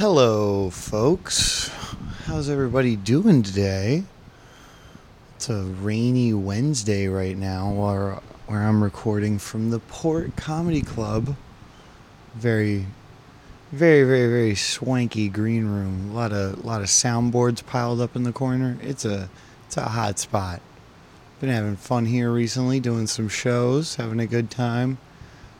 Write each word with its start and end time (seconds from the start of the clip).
Hello, 0.00 0.70
folks. 0.70 1.68
How's 2.24 2.48
everybody 2.48 2.96
doing 2.96 3.42
today? 3.42 4.04
It's 5.36 5.50
a 5.50 5.60
rainy 5.60 6.32
Wednesday 6.32 7.06
right 7.06 7.36
now 7.36 7.70
where, 7.70 8.12
where 8.46 8.62
I'm 8.62 8.82
recording 8.82 9.38
from 9.38 9.68
the 9.68 9.78
Port 9.78 10.36
Comedy 10.36 10.80
Club. 10.80 11.36
Very, 12.34 12.86
very, 13.72 14.04
very, 14.04 14.26
very 14.26 14.54
swanky 14.54 15.28
green 15.28 15.66
room. 15.66 16.12
A 16.12 16.14
lot 16.14 16.32
of, 16.32 16.64
lot 16.64 16.80
of 16.80 16.86
soundboards 16.86 17.66
piled 17.66 18.00
up 18.00 18.16
in 18.16 18.22
the 18.22 18.32
corner. 18.32 18.78
It's 18.80 19.04
a, 19.04 19.28
it's 19.66 19.76
a 19.76 19.82
hot 19.82 20.18
spot. 20.18 20.62
Been 21.40 21.50
having 21.50 21.76
fun 21.76 22.06
here 22.06 22.32
recently, 22.32 22.80
doing 22.80 23.06
some 23.06 23.28
shows, 23.28 23.96
having 23.96 24.18
a 24.18 24.26
good 24.26 24.50
time. 24.50 24.96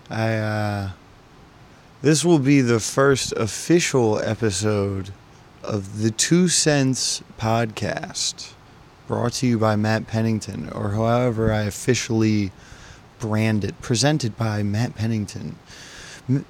I, 0.09 0.33
uh, 0.33 0.91
this 2.03 2.25
will 2.25 2.39
be 2.39 2.61
the 2.61 2.81
first 2.81 3.33
official 3.33 4.19
episode 4.21 5.11
of 5.63 6.01
the 6.01 6.11
Two 6.11 6.49
Cents 6.49 7.23
podcast, 7.39 8.53
brought 9.07 9.35
to 9.35 9.47
you 9.47 9.59
by 9.59 9.77
Matt 9.77 10.07
Pennington, 10.07 10.71
or 10.71 10.91
however 10.91 11.53
I 11.53 11.63
officially 11.63 12.53
brand 13.19 13.65
it, 13.65 13.79
presented 13.83 14.37
by 14.39 14.63
Matt 14.63 14.95
Pennington. 14.95 15.57
M- 16.29 16.47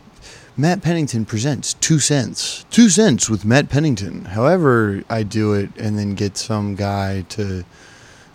Matt 0.57 0.83
Pennington 0.83 1.25
presents 1.25 1.75
Two 1.75 1.99
Cents. 1.99 2.65
Two 2.71 2.89
Cents 2.89 3.29
with 3.29 3.45
Matt 3.45 3.69
Pennington. 3.69 4.27
However, 4.27 5.03
I 5.09 5.25
do 5.25 5.55
it 5.55 5.71
and 5.77 5.99
then 5.99 6.15
get 6.15 6.37
some 6.37 6.77
guy 6.77 7.23
to 7.31 7.65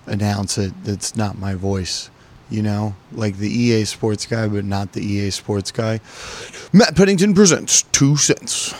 announce 0.06 0.58
it 0.58 0.74
that's 0.84 1.16
not 1.16 1.38
my 1.38 1.56
voice. 1.56 2.10
You 2.50 2.62
know, 2.62 2.96
like 3.12 3.38
the 3.38 3.50
EA 3.50 3.86
Sports 3.86 4.26
guy, 4.26 4.48
but 4.48 4.66
not 4.66 4.92
the 4.94 5.02
EA 5.04 5.32
Sports 5.32 5.72
guy. 5.72 6.00
Matt 6.72 6.96
Pennington 6.96 7.34
presents 7.34 7.82
Two 7.92 8.18
Cents. 8.18 8.74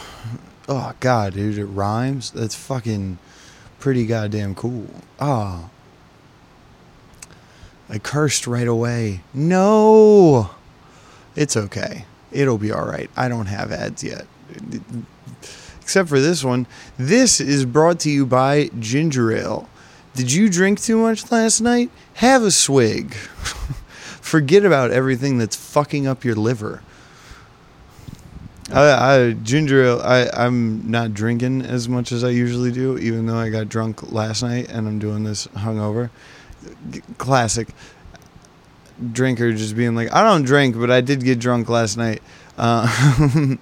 Oh, 0.68 0.94
God, 1.00 1.34
dude, 1.34 1.58
it 1.58 1.66
rhymes. 1.66 2.32
That's 2.32 2.56
fucking 2.56 3.18
pretty 3.80 4.06
goddamn 4.06 4.56
cool. 4.56 4.88
Oh. 5.20 5.70
I 7.90 8.00
cursed 8.00 8.48
right 8.48 8.68
away. 8.68 9.22
No. 9.34 10.52
It's 11.36 11.56
okay. 11.56 12.06
It'll 12.32 12.58
be 12.58 12.72
all 12.72 12.86
right. 12.86 13.10
I 13.16 13.28
don't 13.30 13.46
have 13.46 13.72
ads 13.72 14.04
yet. 14.04 14.26
Except 15.82 16.10
for 16.10 16.20
this 16.20 16.44
one. 16.44 16.66
This 16.98 17.40
is 17.40 17.66
brought 17.66 18.00
to 18.02 18.10
you 18.10 18.26
by 18.26 18.70
Ginger 18.80 19.32
Ale. 19.32 19.70
Did 20.16 20.32
you 20.32 20.50
drink 20.50 20.82
too 20.82 20.98
much 20.98 21.32
last 21.32 21.60
night? 21.60 21.92
Have 22.16 22.44
a 22.44 22.52
swig. 22.52 23.14
Forget 24.22 24.66
about 24.66 24.92
everything 24.92 25.38
that's 25.38 25.56
fucking 25.56 26.08
up 26.08 26.24
your 26.24 26.36
liver. 26.36 26.82
I, 28.72 29.16
I 29.16 29.32
ginger 29.34 29.84
ale. 29.84 30.02
I 30.02 30.30
I'm 30.34 30.90
not 30.90 31.14
drinking 31.14 31.62
as 31.62 31.88
much 31.88 32.12
as 32.12 32.24
I 32.24 32.30
usually 32.30 32.72
do, 32.72 32.98
even 32.98 33.26
though 33.26 33.38
I 33.38 33.50
got 33.50 33.70
drunk 33.70 34.12
last 34.12 34.42
night 34.42 34.70
and 34.70 34.88
I'm 34.88 35.00
doing 35.00 35.24
this 35.24 35.48
hungover. 35.48 36.10
Classic 37.18 37.68
drinker 39.12 39.52
just 39.54 39.76
being 39.76 39.96
like, 39.96 40.12
I 40.14 40.24
don't 40.24 40.44
drink, 40.44 40.78
but 40.78 40.90
I 40.90 41.02
did 41.02 41.24
get 41.24 41.40
drunk 41.40 41.70
last 41.70 41.98
night. 41.98 42.24
Uh, 42.58 42.88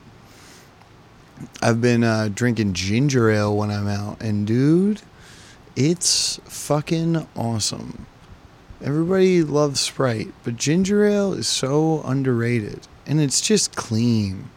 I've 1.61 1.81
been 1.81 2.03
uh, 2.03 2.29
drinking 2.33 2.73
ginger 2.73 3.29
ale 3.29 3.55
when 3.57 3.71
I'm 3.71 3.87
out, 3.87 4.21
and 4.21 4.47
dude, 4.47 5.01
it's 5.75 6.39
fucking 6.45 7.27
awesome. 7.35 8.05
Everybody 8.81 9.43
loves 9.43 9.79
Sprite, 9.79 10.33
but 10.43 10.57
ginger 10.57 11.05
ale 11.05 11.33
is 11.33 11.47
so 11.47 12.01
underrated, 12.03 12.87
and 13.05 13.21
it's 13.21 13.41
just 13.41 13.75
clean. 13.75 14.49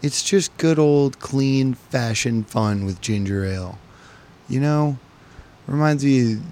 It's 0.00 0.22
just 0.22 0.56
good 0.58 0.78
old 0.78 1.18
clean 1.18 1.74
fashion 1.74 2.44
fun 2.44 2.84
with 2.84 3.00
ginger 3.00 3.44
ale. 3.44 3.78
You 4.48 4.60
know, 4.60 4.98
reminds 5.66 6.04
me 6.04 6.34
of 6.34 6.42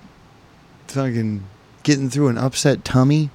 fucking 0.88 1.44
getting 1.82 2.10
through 2.10 2.28
an 2.28 2.38
upset 2.38 2.84
tummy. 2.84 3.30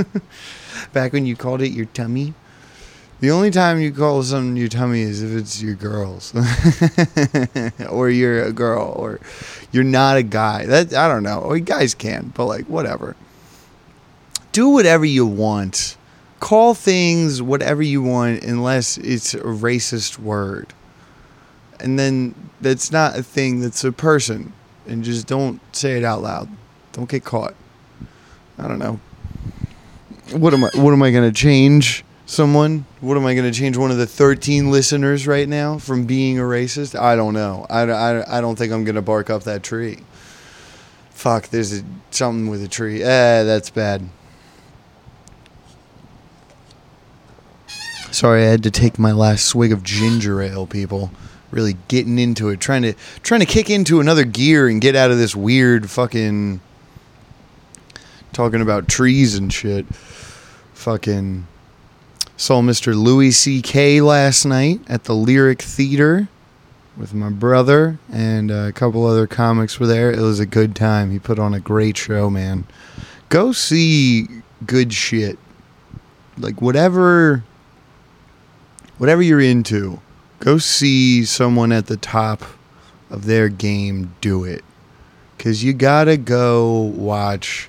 Back 0.92 1.12
when 1.12 1.24
you 1.24 1.34
called 1.34 1.62
it 1.62 1.72
your 1.72 1.86
tummy. 1.86 2.34
The 3.20 3.32
only 3.32 3.50
time 3.50 3.80
you 3.80 3.90
call 3.90 4.22
something 4.22 4.56
your 4.56 4.68
tummy 4.68 5.00
is 5.00 5.22
if 5.22 5.36
it's 5.36 5.60
your 5.60 5.74
girls, 5.74 6.32
or 7.90 8.08
you're 8.10 8.44
a 8.44 8.52
girl, 8.52 8.94
or 8.96 9.18
you're 9.72 9.82
not 9.82 10.16
a 10.16 10.22
guy. 10.22 10.66
That 10.66 10.94
I 10.94 11.08
don't 11.08 11.24
know. 11.24 11.40
Or 11.40 11.58
guys 11.58 11.94
can, 11.94 12.32
but 12.36 12.46
like 12.46 12.66
whatever. 12.66 13.16
Do 14.52 14.68
whatever 14.68 15.04
you 15.04 15.26
want. 15.26 15.96
Call 16.38 16.74
things 16.74 17.42
whatever 17.42 17.82
you 17.82 18.02
want, 18.02 18.44
unless 18.44 18.98
it's 18.98 19.34
a 19.34 19.40
racist 19.40 20.20
word. 20.20 20.72
And 21.80 21.98
then 21.98 22.36
that's 22.60 22.92
not 22.92 23.18
a 23.18 23.24
thing. 23.24 23.60
That's 23.60 23.82
a 23.82 23.90
person, 23.90 24.52
and 24.86 25.02
just 25.02 25.26
don't 25.26 25.60
say 25.74 25.96
it 25.96 26.04
out 26.04 26.22
loud. 26.22 26.48
Don't 26.92 27.10
get 27.10 27.24
caught. 27.24 27.56
I 28.58 28.68
don't 28.68 28.78
know. 28.78 29.00
What 30.30 30.54
am 30.54 30.62
I? 30.62 30.70
What 30.74 30.92
am 30.92 31.02
I 31.02 31.10
gonna 31.10 31.32
change? 31.32 32.04
Someone? 32.28 32.84
What 33.00 33.16
am 33.16 33.26
I 33.26 33.34
going 33.34 33.50
to 33.50 33.58
change 33.58 33.76
one 33.76 33.90
of 33.90 33.96
the 33.96 34.06
13 34.06 34.70
listeners 34.70 35.26
right 35.26 35.48
now 35.48 35.78
from 35.78 36.04
being 36.04 36.38
a 36.38 36.42
racist? 36.42 36.98
I 36.98 37.16
don't 37.16 37.34
know. 37.34 37.66
I, 37.68 37.82
I, 37.82 38.38
I 38.38 38.40
don't 38.40 38.56
think 38.56 38.72
I'm 38.72 38.84
going 38.84 38.94
to 38.94 39.02
bark 39.02 39.30
up 39.30 39.44
that 39.44 39.62
tree. 39.62 39.98
Fuck, 41.10 41.48
there's 41.48 41.80
a, 41.80 41.84
something 42.10 42.48
with 42.48 42.62
a 42.62 42.68
tree. 42.68 43.02
Eh, 43.02 43.42
that's 43.42 43.70
bad. 43.70 44.08
Sorry, 48.12 48.44
I 48.44 48.50
had 48.50 48.62
to 48.62 48.70
take 48.70 48.98
my 48.98 49.12
last 49.12 49.44
swig 49.46 49.72
of 49.72 49.82
ginger 49.82 50.40
ale, 50.40 50.66
people. 50.66 51.10
Really 51.50 51.76
getting 51.88 52.18
into 52.18 52.50
it, 52.50 52.60
trying 52.60 52.82
to 52.82 52.92
trying 53.22 53.40
to 53.40 53.46
kick 53.46 53.70
into 53.70 54.00
another 54.00 54.24
gear 54.24 54.68
and 54.68 54.82
get 54.82 54.94
out 54.94 55.10
of 55.10 55.16
this 55.16 55.34
weird 55.34 55.90
fucking 55.90 56.60
talking 58.34 58.60
about 58.60 58.86
trees 58.86 59.34
and 59.34 59.50
shit. 59.50 59.86
Fucking 60.74 61.46
Saw 62.40 62.62
Mr. 62.62 62.94
Louis 62.94 63.32
C.K. 63.32 64.00
last 64.00 64.44
night 64.44 64.80
at 64.86 65.04
the 65.04 65.14
Lyric 65.14 65.60
Theater 65.60 66.28
with 66.96 67.12
my 67.12 67.30
brother 67.30 67.98
and 68.12 68.52
a 68.52 68.70
couple 68.70 69.04
other 69.04 69.26
comics 69.26 69.80
were 69.80 69.88
there. 69.88 70.12
It 70.12 70.20
was 70.20 70.38
a 70.38 70.46
good 70.46 70.76
time. 70.76 71.10
He 71.10 71.18
put 71.18 71.40
on 71.40 71.52
a 71.52 71.58
great 71.58 71.96
show, 71.96 72.30
man. 72.30 72.64
Go 73.28 73.50
see 73.50 74.28
good 74.64 74.92
shit. 74.92 75.36
Like 76.38 76.62
whatever 76.62 77.42
whatever 78.98 79.20
you're 79.20 79.40
into, 79.40 80.00
go 80.38 80.58
see 80.58 81.24
someone 81.24 81.72
at 81.72 81.86
the 81.86 81.96
top 81.96 82.44
of 83.10 83.24
their 83.24 83.48
game 83.48 84.14
do 84.20 84.44
it. 84.44 84.64
Cuz 85.38 85.64
you 85.64 85.72
got 85.72 86.04
to 86.04 86.16
go 86.16 86.82
watch 86.82 87.68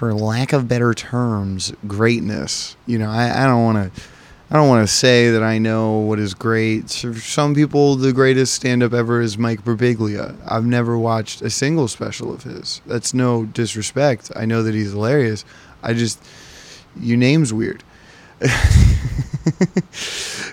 for 0.00 0.14
lack 0.14 0.54
of 0.54 0.66
better 0.66 0.94
terms, 0.94 1.74
greatness. 1.86 2.74
You 2.86 2.98
know, 2.98 3.10
I, 3.10 3.44
I 3.44 3.46
don't 3.46 3.62
want 3.62 3.94
to. 3.94 4.02
I 4.50 4.54
don't 4.54 4.66
want 4.66 4.88
to 4.88 4.92
say 4.92 5.30
that 5.32 5.42
I 5.42 5.58
know 5.58 5.98
what 5.98 6.18
is 6.18 6.32
great. 6.32 6.90
For 6.90 7.14
some 7.16 7.54
people, 7.54 7.96
the 7.96 8.14
greatest 8.14 8.54
stand 8.54 8.82
up 8.82 8.94
ever 8.94 9.20
is 9.20 9.36
Mike 9.36 9.62
Birbiglia. 9.62 10.34
I've 10.48 10.64
never 10.64 10.96
watched 10.96 11.42
a 11.42 11.50
single 11.50 11.86
special 11.86 12.32
of 12.32 12.44
his. 12.44 12.80
That's 12.86 13.12
no 13.12 13.44
disrespect. 13.44 14.32
I 14.34 14.46
know 14.46 14.62
that 14.62 14.74
he's 14.74 14.92
hilarious. 14.92 15.44
I 15.82 15.92
just, 15.92 16.18
your 16.98 17.18
name's 17.18 17.52
weird. 17.52 17.84
I'm, 18.40 18.50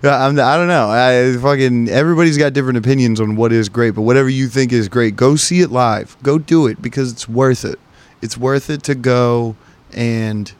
I 0.03 0.57
don't 0.57 0.67
know. 0.67 0.89
I 0.89 1.37
fucking 1.41 1.87
everybody's 1.87 2.37
got 2.37 2.51
different 2.51 2.79
opinions 2.79 3.21
on 3.21 3.37
what 3.37 3.53
is 3.53 3.69
great, 3.69 3.91
but 3.91 4.01
whatever 4.01 4.27
you 4.27 4.49
think 4.49 4.73
is 4.73 4.89
great, 4.89 5.15
go 5.15 5.37
see 5.37 5.61
it 5.61 5.71
live. 5.71 6.17
Go 6.21 6.37
do 6.37 6.67
it 6.67 6.81
because 6.81 7.13
it's 7.13 7.29
worth 7.29 7.63
it 7.63 7.79
it's 8.21 8.37
worth 8.37 8.69
it 8.69 8.83
to 8.83 8.95
go 8.95 9.55
and 9.93 10.53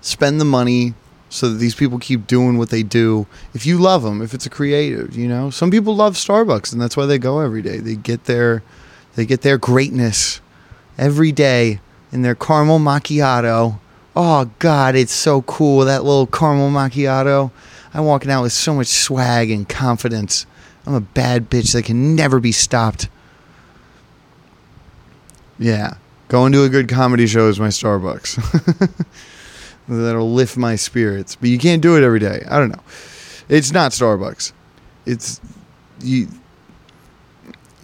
spend 0.00 0.40
the 0.40 0.44
money 0.44 0.94
so 1.28 1.50
that 1.50 1.58
these 1.58 1.74
people 1.74 1.98
keep 1.98 2.26
doing 2.26 2.56
what 2.58 2.70
they 2.70 2.82
do. 2.82 3.26
If 3.54 3.66
you 3.66 3.78
love 3.78 4.02
them, 4.02 4.22
if 4.22 4.34
it's 4.34 4.46
a 4.46 4.50
creative, 4.50 5.16
you 5.16 5.28
know, 5.28 5.50
some 5.50 5.70
people 5.70 5.94
love 5.94 6.14
Starbucks 6.14 6.72
and 6.72 6.80
that's 6.80 6.96
why 6.96 7.06
they 7.06 7.18
go 7.18 7.40
every 7.40 7.62
day. 7.62 7.78
They 7.78 7.96
get 7.96 8.24
their 8.24 8.62
they 9.14 9.26
get 9.26 9.42
their 9.42 9.58
greatness 9.58 10.40
every 10.96 11.32
day 11.32 11.80
in 12.12 12.22
their 12.22 12.34
caramel 12.34 12.78
macchiato. 12.78 13.78
Oh 14.16 14.50
God, 14.58 14.94
it's 14.94 15.12
so 15.12 15.42
cool 15.42 15.84
that 15.84 16.04
little 16.04 16.26
caramel 16.26 16.70
macchiato. 16.70 17.50
I'm 17.92 18.04
walking 18.04 18.30
out 18.30 18.42
with 18.42 18.52
so 18.52 18.74
much 18.74 18.86
swag 18.86 19.50
and 19.50 19.68
confidence. 19.68 20.46
I'm 20.86 20.94
a 20.94 21.00
bad 21.00 21.50
bitch 21.50 21.72
that 21.72 21.84
can 21.84 22.14
never 22.14 22.40
be 22.40 22.52
stopped. 22.52 23.08
Yeah. 25.58 25.94
Going 26.28 26.52
to 26.52 26.64
a 26.64 26.68
good 26.68 26.88
comedy 26.88 27.26
show 27.26 27.48
is 27.48 27.58
my 27.58 27.68
Starbucks. 27.68 29.04
That'll 29.88 30.30
lift 30.30 30.58
my 30.58 30.76
spirits. 30.76 31.36
But 31.36 31.48
you 31.48 31.58
can't 31.58 31.80
do 31.80 31.96
it 31.96 32.02
every 32.02 32.18
day. 32.18 32.44
I 32.48 32.58
don't 32.58 32.70
know. 32.70 32.82
It's 33.48 33.72
not 33.72 33.92
Starbucks. 33.92 34.52
It's 35.06 35.40
you 36.00 36.28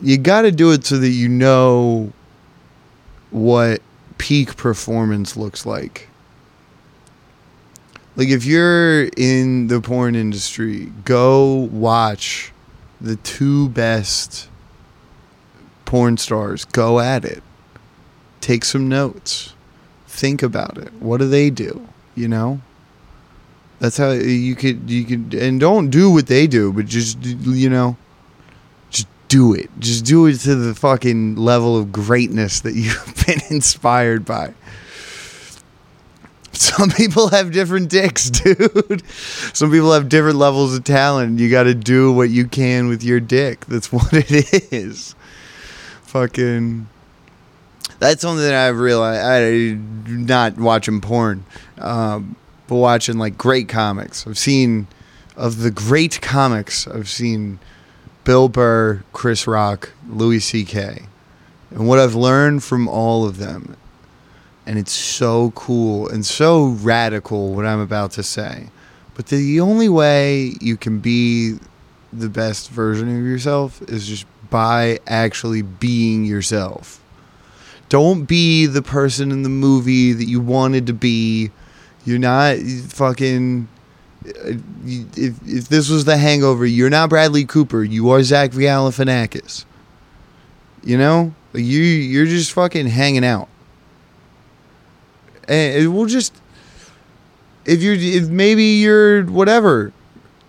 you 0.02 0.19
got 0.19 0.43
to 0.43 0.52
do 0.52 0.73
it 0.73 0.85
so 0.85 0.99
that 0.99 1.08
you 1.08 1.29
know 1.29 2.12
what 3.31 3.81
peak 4.19 4.56
performance 4.56 5.37
looks 5.37 5.64
like. 5.64 6.08
Like 8.17 8.29
if 8.29 8.44
you're 8.44 9.05
in 9.17 9.69
the 9.69 9.81
porn 9.81 10.14
industry, 10.14 10.93
go 11.05 11.69
watch 11.73 12.52
the 13.00 13.17
two 13.17 13.70
best 13.70 14.49
porn 15.85 16.17
stars 16.17 16.64
go 16.67 17.00
at 17.00 17.25
it. 17.25 17.43
Take 18.44 18.67
some 18.67 18.91
notes. 18.91 19.55
Think 20.06 20.43
about 20.43 20.76
it. 20.76 20.93
What 21.00 21.17
do 21.17 21.26
they 21.26 21.49
do? 21.49 21.88
You 22.14 22.29
know? 22.29 22.61
That's 23.79 23.96
how 23.96 24.11
you 24.11 24.55
could 24.55 24.91
you 24.91 25.05
could 25.06 25.32
and 25.32 25.58
don't 25.58 25.88
do 25.88 26.11
what 26.11 26.26
they 26.26 26.46
do, 26.46 26.70
but 26.70 26.85
just 26.85 27.25
you 27.25 27.70
know, 27.70 27.96
just 28.91 29.08
do 29.29 29.55
it. 29.55 29.70
Just 29.79 30.05
do 30.05 30.26
it 30.26 30.41
to 30.41 30.55
the 30.56 30.75
fucking 30.75 31.37
level 31.37 31.75
of 31.75 31.91
greatness 31.91 32.61
that 32.61 32.75
you've 32.75 33.25
been 33.26 33.41
inspired 33.49 34.26
by. 34.26 34.52
Some 36.52 36.90
people 36.90 37.31
have 37.31 37.50
different 37.50 37.88
dicks, 37.88 38.29
dude. 38.43 39.02
Some 39.08 39.70
people 39.70 39.90
have 39.94 40.11
different 40.11 40.37
levels 40.37 40.76
of 40.76 40.85
talent. 40.85 41.40
You 41.40 41.50
got 41.50 41.62
to 41.62 41.75
do 41.75 42.12
what 42.12 42.29
you 42.29 42.47
can 42.47 42.88
with 42.88 43.02
your 43.02 43.20
dick. 43.20 43.64
That's 43.64 43.90
what 43.90 44.12
it 44.12 44.70
is. 44.70 45.14
Fucking. 46.02 46.88
That's 47.99 48.23
something 48.23 48.44
that 48.44 48.55
I've 48.55 48.79
realized. 48.79 49.25
I 49.25 49.79
not 50.11 50.58
watching 50.58 51.00
porn, 51.00 51.44
um, 51.79 52.37
but 52.67 52.76
watching 52.76 53.19
like 53.19 53.38
great 53.38 53.69
comics. 53.69 54.26
I've 54.26 54.38
seen 54.38 54.87
of 55.37 55.58
the 55.61 55.70
great 55.70 56.20
comics. 56.20 56.87
I've 56.87 57.08
seen 57.08 57.58
Bill 58.25 58.49
Burr, 58.49 59.02
Chris 59.12 59.46
Rock, 59.46 59.93
Louis 60.08 60.41
C.K. 60.41 61.02
And 61.70 61.88
what 61.88 61.99
I've 61.99 62.14
learned 62.14 62.62
from 62.62 62.88
all 62.88 63.26
of 63.26 63.38
them 63.38 63.76
and 64.67 64.79
it's 64.79 64.93
so 64.93 65.50
cool 65.52 66.08
and 66.08 66.25
so 66.25 66.67
radical 66.67 67.55
what 67.55 67.67
I'm 67.67 67.81
about 67.81 68.12
to 68.12 68.23
say. 68.23 68.69
But 69.14 69.26
the 69.26 69.61
only 69.61 69.88
way 69.88 70.55
you 70.61 70.76
can 70.76 70.99
be 70.99 71.58
the 72.12 72.29
best 72.29 72.70
version 72.70 73.08
of 73.08 73.25
yourself 73.25 73.82
is 73.82 74.06
just 74.06 74.26
by 74.50 75.00
actually 75.06 75.62
being 75.62 76.25
yourself. 76.25 77.00
Don't 77.94 78.25
be 78.25 78.67
the 78.67 78.82
person 78.82 79.31
in 79.31 79.44
the 79.44 79.49
movie 79.49 80.12
that 80.12 80.25
you 80.25 80.41
wanted 80.41 80.88
to 80.88 80.93
be. 80.93 81.52
You're 82.05 82.19
not 82.19 82.58
fucking. 82.88 83.69
uh, 84.26 84.31
If, 84.85 85.38
if 85.46 85.69
this 85.69 85.88
was 85.88 86.05
the 86.05 86.17
hangover, 86.17 86.67
you're 86.67 86.91
not 86.91 87.08
Bradley 87.08 87.44
Cooper. 87.44 87.85
You 87.85 88.11
are 88.11 88.20
Zach 88.25 88.50
Galifianakis. 88.50 89.64
You 90.82 90.99
know? 90.99 91.35
You, 91.52 91.82
you're 91.82 92.26
just 92.26 92.50
fucking 92.50 92.88
hanging 92.88 93.25
out 93.25 93.49
and 95.49 95.94
we'll 95.94 96.06
just 96.06 96.35
if 97.64 97.82
you're 97.82 97.94
if 97.94 98.29
maybe 98.29 98.64
you're 98.64 99.25
whatever 99.25 99.93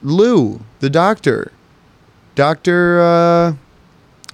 lou 0.02 0.62
the 0.80 0.90
doctor 0.90 1.52
doctor 2.34 3.02
uh 3.02 3.54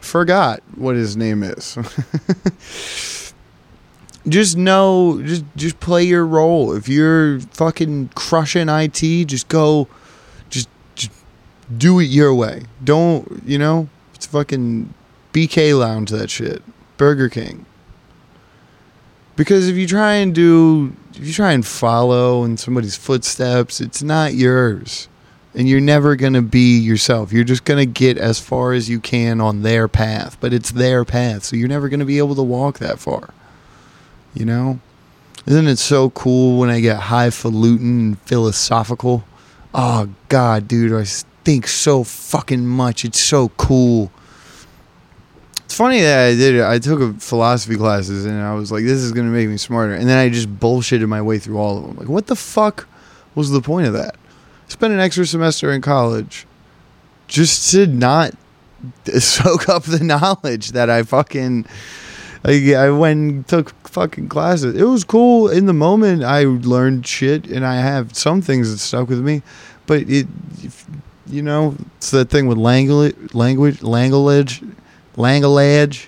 forgot 0.01 0.61
what 0.75 0.95
his 0.95 1.15
name 1.15 1.43
is. 1.43 1.77
Just 4.27 4.55
know 4.55 5.19
just 5.23 5.43
just 5.55 5.79
play 5.79 6.03
your 6.03 6.23
role. 6.23 6.73
If 6.73 6.87
you're 6.87 7.39
fucking 7.39 8.09
crushing 8.13 8.69
it 8.69 8.93
just 9.25 9.47
go 9.47 9.87
just 10.51 10.69
just 10.93 11.11
do 11.75 11.99
it 11.99 12.03
your 12.03 12.31
way. 12.35 12.65
Don't 12.83 13.41
you 13.47 13.57
know 13.57 13.89
it's 14.13 14.27
fucking 14.27 14.93
bk 15.33 15.77
lounge 15.79 16.11
that 16.11 16.29
shit. 16.29 16.61
Burger 16.97 17.29
king. 17.29 17.65
Because 19.35 19.67
if 19.67 19.75
you 19.75 19.87
try 19.87 20.13
and 20.13 20.35
do 20.35 20.95
if 21.15 21.25
you 21.25 21.33
try 21.33 21.53
and 21.53 21.65
follow 21.65 22.43
in 22.43 22.57
somebody's 22.57 22.95
footsteps 22.95 23.81
it's 23.81 24.03
not 24.03 24.35
yours 24.35 25.09
and 25.53 25.67
you're 25.67 25.81
never 25.81 26.15
going 26.15 26.33
to 26.33 26.41
be 26.41 26.77
yourself 26.77 27.31
you're 27.31 27.43
just 27.43 27.65
going 27.65 27.79
to 27.79 27.85
get 27.85 28.17
as 28.17 28.39
far 28.39 28.73
as 28.73 28.89
you 28.89 28.99
can 28.99 29.41
on 29.41 29.61
their 29.61 29.87
path 29.87 30.37
but 30.39 30.53
it's 30.53 30.71
their 30.71 31.03
path 31.03 31.43
so 31.43 31.55
you're 31.55 31.67
never 31.67 31.89
going 31.89 31.99
to 31.99 32.05
be 32.05 32.17
able 32.17 32.35
to 32.35 32.43
walk 32.43 32.79
that 32.79 32.99
far 32.99 33.33
you 34.33 34.45
know 34.45 34.79
isn't 35.45 35.67
it 35.67 35.77
so 35.77 36.09
cool 36.11 36.59
when 36.59 36.69
i 36.69 36.79
get 36.79 36.97
highfalutin 36.97 37.99
and 37.99 38.21
philosophical 38.21 39.23
oh 39.73 40.07
god 40.29 40.67
dude 40.67 40.93
i 40.93 41.03
think 41.43 41.67
so 41.67 42.03
fucking 42.03 42.65
much 42.65 43.03
it's 43.03 43.19
so 43.19 43.49
cool 43.49 44.11
it's 45.71 45.77
funny 45.77 46.01
that 46.01 46.27
I 46.27 46.35
did 46.35 46.55
it. 46.55 46.65
I 46.65 46.79
took 46.79 46.99
a 46.99 47.13
philosophy 47.13 47.77
classes 47.77 48.25
and 48.25 48.41
I 48.41 48.53
was 48.55 48.73
like, 48.73 48.83
this 48.83 48.99
is 48.99 49.13
going 49.13 49.25
to 49.25 49.31
make 49.31 49.47
me 49.47 49.55
smarter. 49.55 49.93
And 49.93 50.05
then 50.05 50.17
I 50.17 50.27
just 50.27 50.53
bullshitted 50.59 51.07
my 51.07 51.21
way 51.21 51.39
through 51.39 51.57
all 51.57 51.77
of 51.77 51.83
them. 51.87 51.95
Like, 51.95 52.09
what 52.09 52.27
the 52.27 52.35
fuck 52.35 52.89
was 53.35 53.51
the 53.51 53.61
point 53.61 53.87
of 53.87 53.93
that? 53.93 54.17
Spend 54.71 54.93
an 54.93 55.01
extra 55.01 55.25
semester 55.25 55.69
in 55.73 55.81
college 55.81 56.47
just 57.27 57.71
to 57.71 57.87
not 57.87 58.33
soak 59.19 59.67
up 59.67 59.83
the 59.83 60.01
knowledge 60.01 60.71
that 60.71 60.89
I 60.89 61.03
fucking. 61.03 61.65
I, 62.45 62.73
I 62.75 62.89
went 62.89 63.19
and 63.19 63.47
took 63.47 63.71
fucking 63.85 64.29
classes. 64.29 64.73
It 64.75 64.85
was 64.85 65.03
cool 65.03 65.49
in 65.49 65.65
the 65.65 65.73
moment. 65.73 66.23
I 66.23 66.45
learned 66.45 67.05
shit 67.05 67.47
and 67.47 67.65
I 67.65 67.81
have 67.81 68.15
some 68.15 68.41
things 68.41 68.71
that 68.71 68.77
stuck 68.77 69.09
with 69.09 69.19
me. 69.19 69.41
But 69.87 70.09
it, 70.09 70.27
you 71.27 71.41
know, 71.41 71.75
it's 71.97 72.11
that 72.11 72.29
thing 72.29 72.47
with 72.47 72.57
language, 72.57 73.33
language, 73.33 73.83
language 73.83 74.63
Langalage. 75.17 76.07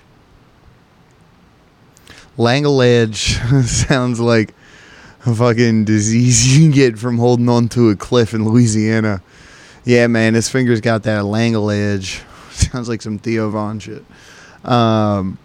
Langalage 2.38 3.38
sounds 3.66 4.20
like 4.20 4.54
fucking 5.32 5.84
disease 5.84 6.56
you 6.58 6.64
can 6.64 6.70
get 6.70 6.98
from 6.98 7.18
holding 7.18 7.48
on 7.48 7.68
to 7.70 7.90
a 7.90 7.96
cliff 7.96 8.34
in 8.34 8.44
Louisiana. 8.44 9.22
Yeah, 9.84 10.06
man, 10.06 10.34
his 10.34 10.48
fingers 10.48 10.80
got 10.80 11.02
that 11.04 11.24
langalage. 11.24 12.22
Sounds 12.50 12.88
like 12.88 13.02
some 13.02 13.18
Theo 13.18 13.50
Von 13.50 13.78
shit. 13.78 14.04
Um, 14.64 15.38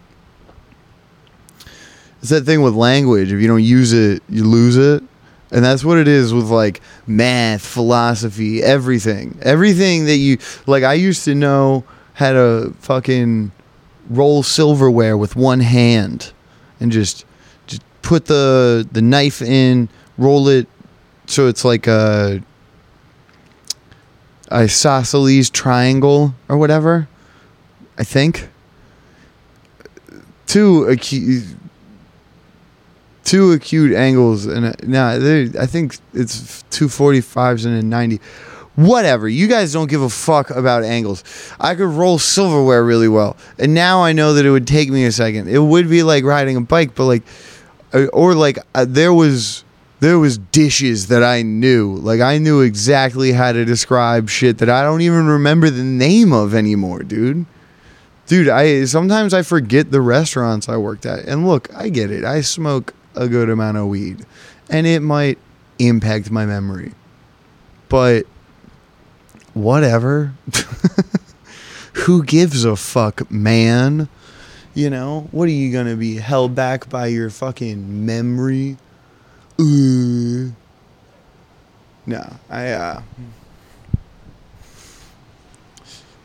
it's 2.20 2.30
that 2.30 2.46
thing 2.46 2.62
with 2.62 2.74
language. 2.74 3.32
If 3.32 3.40
you 3.42 3.48
don't 3.48 3.64
use 3.64 3.94
it, 3.94 4.22
you 4.30 4.44
lose 4.44 4.78
it. 4.78 5.04
And 5.52 5.66
that's 5.66 5.84
what 5.84 5.98
it 5.98 6.08
is 6.08 6.34
with 6.34 6.50
like 6.50 6.82
math, 7.08 7.66
philosophy, 7.66 8.62
everything. 8.62 9.40
Everything 9.42 10.06
that 10.06 10.18
you 10.18 10.38
like 10.68 10.84
I 10.84 10.94
used 10.94 11.26
to 11.26 11.34
know 11.34 11.84
how 12.14 12.34
to 12.34 12.74
fucking 12.80 13.52
roll 14.10 14.44
silverware 14.44 15.18
with 15.18 15.36
one 15.36 15.60
hand 15.60 16.34
and 16.80 16.92
just 16.92 17.26
put 18.02 18.26
the 18.26 18.88
the 18.92 19.02
knife 19.02 19.42
in, 19.42 19.90
roll 20.18 20.48
it 20.48 20.68
so 21.26 21.48
it's 21.48 21.64
like 21.64 21.88
a 21.88 22.42
isosceles 24.52 25.50
triangle 25.50 26.34
or 26.48 26.58
whatever. 26.58 27.08
I 27.98 28.04
think 28.04 28.50
two 30.48 30.86
acute 30.86 31.46
two 33.24 33.52
acute 33.52 33.94
angles 33.94 34.48
and 34.48 34.76
now 34.88 35.16
nah, 35.16 35.62
I 35.62 35.68
think 35.68 35.98
it's 36.16 36.64
two 36.72 36.88
45s 36.88 37.66
and 37.66 37.78
a 37.78 37.84
90 37.84 38.20
whatever. 38.76 39.28
You 39.28 39.48
guys 39.48 39.74
don't 39.74 39.90
give 39.90 40.02
a 40.02 40.10
fuck 40.10 40.50
about 40.50 40.84
angles. 40.84 41.24
I 41.60 41.76
could 41.76 41.90
roll 41.90 42.18
silverware 42.18 42.84
really 42.84 43.10
well, 43.10 43.36
and 43.58 43.74
now 43.74 44.02
I 44.02 44.14
know 44.14 44.34
that 44.34 44.46
it 44.46 44.52
would 44.52 44.68
take 44.68 44.90
me 44.90 45.06
a 45.06 45.12
second. 45.12 45.50
It 45.50 45.60
would 45.60 45.90
be 45.90 46.02
like 46.04 46.24
riding 46.24 46.56
a 46.56 46.62
bike, 46.62 46.96
but 46.96 47.06
like, 47.06 47.24
uh, 47.24 47.28
or 47.94 48.34
like 48.36 48.60
uh, 48.76 48.86
there 48.88 49.14
was 49.14 49.64
there 50.00 50.18
was 50.20 50.38
dishes 50.38 51.08
that 51.08 51.24
I 51.24 51.42
knew. 51.42 51.96
Like 51.96 52.22
I 52.22 52.38
knew 52.38 52.62
exactly 52.62 53.32
how 53.32 53.52
to 53.52 53.66
describe 53.66 54.30
shit 54.30 54.60
that 54.60 54.70
I 54.70 54.84
don't 54.84 55.02
even 55.02 55.28
remember 55.28 55.70
the 55.70 55.84
name 55.84 56.32
of 56.32 56.54
anymore, 56.54 57.04
dude. 57.04 57.46
Dude, 58.28 58.48
I 58.48 58.86
sometimes 58.86 59.34
I 59.34 59.42
forget 59.42 59.92
the 59.92 60.02
restaurants 60.02 60.70
I 60.70 60.78
worked 60.78 61.06
at. 61.06 61.26
And 61.26 61.48
look, 61.48 61.74
I 61.76 61.90
get 61.90 62.12
it. 62.12 62.24
I 62.24 62.42
smoke 62.42 62.94
a 63.16 63.28
good 63.28 63.50
amount 63.50 63.78
of 63.78 63.88
weed, 63.88 64.26
and 64.70 64.86
it 64.86 65.02
might 65.02 65.38
impact 65.80 66.32
my 66.32 66.46
memory. 66.46 66.94
But 67.90 68.26
whatever. 69.54 70.34
Who 72.06 72.24
gives 72.24 72.64
a 72.64 72.76
fuck, 72.76 73.30
man? 73.30 74.08
You 74.74 74.90
know, 74.90 75.28
what 75.32 75.48
are 75.48 75.52
you 75.52 75.72
gonna 75.74 75.96
be 75.96 76.18
held 76.18 76.56
back 76.56 76.90
by 76.90 77.08
your 77.08 77.30
fucking 77.30 78.06
memory? 78.06 78.78
No, 82.06 82.24
I. 82.50 82.70
uh 82.72 83.02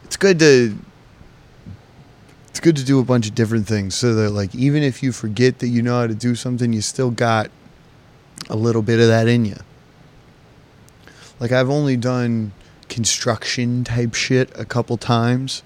It's 0.05 0.17
good 0.17 0.39
to. 0.39 0.79
It's 2.51 2.61
good 2.61 2.77
to 2.77 2.85
do 2.85 3.01
a 3.01 3.05
bunch 3.05 3.27
of 3.27 3.35
different 3.35 3.67
things 3.67 3.97
so 3.97 4.15
that, 4.15 4.31
like, 4.31 4.55
even 4.55 4.85
if 4.85 5.03
you 5.03 5.11
forget 5.11 5.59
that 5.59 5.67
you 5.67 5.83
know 5.83 5.99
how 6.01 6.07
to 6.07 6.15
do 6.15 6.37
something, 6.37 6.73
you 6.73 6.81
still 6.83 7.11
got 7.11 7.51
a 8.49 8.55
little 8.55 8.83
bit 8.83 9.01
of 9.01 9.09
that 9.09 9.27
in 9.27 9.45
you. 9.45 9.57
Like, 11.41 11.51
I've 11.51 11.69
only 11.69 11.97
done 11.97 12.53
construction 12.89 13.83
type 13.83 14.15
shit 14.15 14.53
a 14.55 14.65
couple 14.65 14.97
times, 14.97 15.65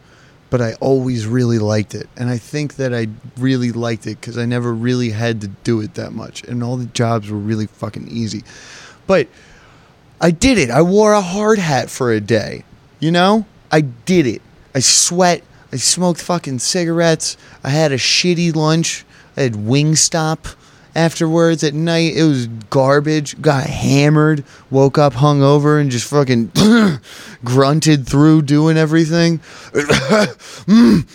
but 0.51 0.61
I 0.61 0.75
always 0.75 1.27
really 1.27 1.59
liked 1.59 1.95
it. 1.95 2.09
And 2.17 2.31
I 2.31 2.39
think 2.39 2.77
that 2.77 2.95
I 2.95 3.09
really 3.37 3.73
liked 3.73 4.07
it 4.07 4.21
because 4.21 4.39
I 4.39 4.47
never 4.47 4.73
really 4.73 5.11
had 5.11 5.41
to 5.43 5.49
do 5.49 5.81
it 5.81 5.95
that 5.95 6.13
much. 6.13 6.43
And 6.45 6.63
all 6.63 6.77
the 6.77 6.87
jobs 6.87 7.31
were 7.31 7.39
really 7.39 7.67
fucking 7.67 8.09
easy. 8.09 8.45
But 9.07 9.29
I 10.21 10.31
did 10.31 10.59
it. 10.59 10.71
I 10.71 10.83
wore 10.83 11.13
a 11.13 11.21
hard 11.21 11.59
hat 11.59 11.91
for 11.91 12.11
a 12.11 12.21
day. 12.21 12.65
You 13.01 13.11
know? 13.11 13.47
I 13.71 13.83
did 13.83 14.27
it. 14.27 14.43
I 14.75 14.81
sweat. 14.81 15.43
I 15.73 15.77
smoked 15.77 16.21
fucking 16.21 16.61
cigarettes. 16.61 17.37
I 17.63 17.71
had 17.71 17.93
a 17.93 17.99
shitty 17.99 18.55
lunch. 18.55 19.05
I 19.37 19.43
had 19.43 19.53
Wingstop 19.53 20.55
afterwards 20.99 21.63
at 21.65 21.75
night. 21.75 22.17
It 22.17 22.25
was 22.25 22.47
garbage. 22.71 23.41
Got 23.41 23.67
hammered. 23.67 24.45
Woke 24.71 24.99
up 24.99 25.15
hungover 25.15 25.81
and 25.81 25.91
just 25.91 26.11
fucking 26.11 26.53
grunted 27.45 28.07
through 28.07 28.43
doing 28.43 28.77
everything. 28.77 29.41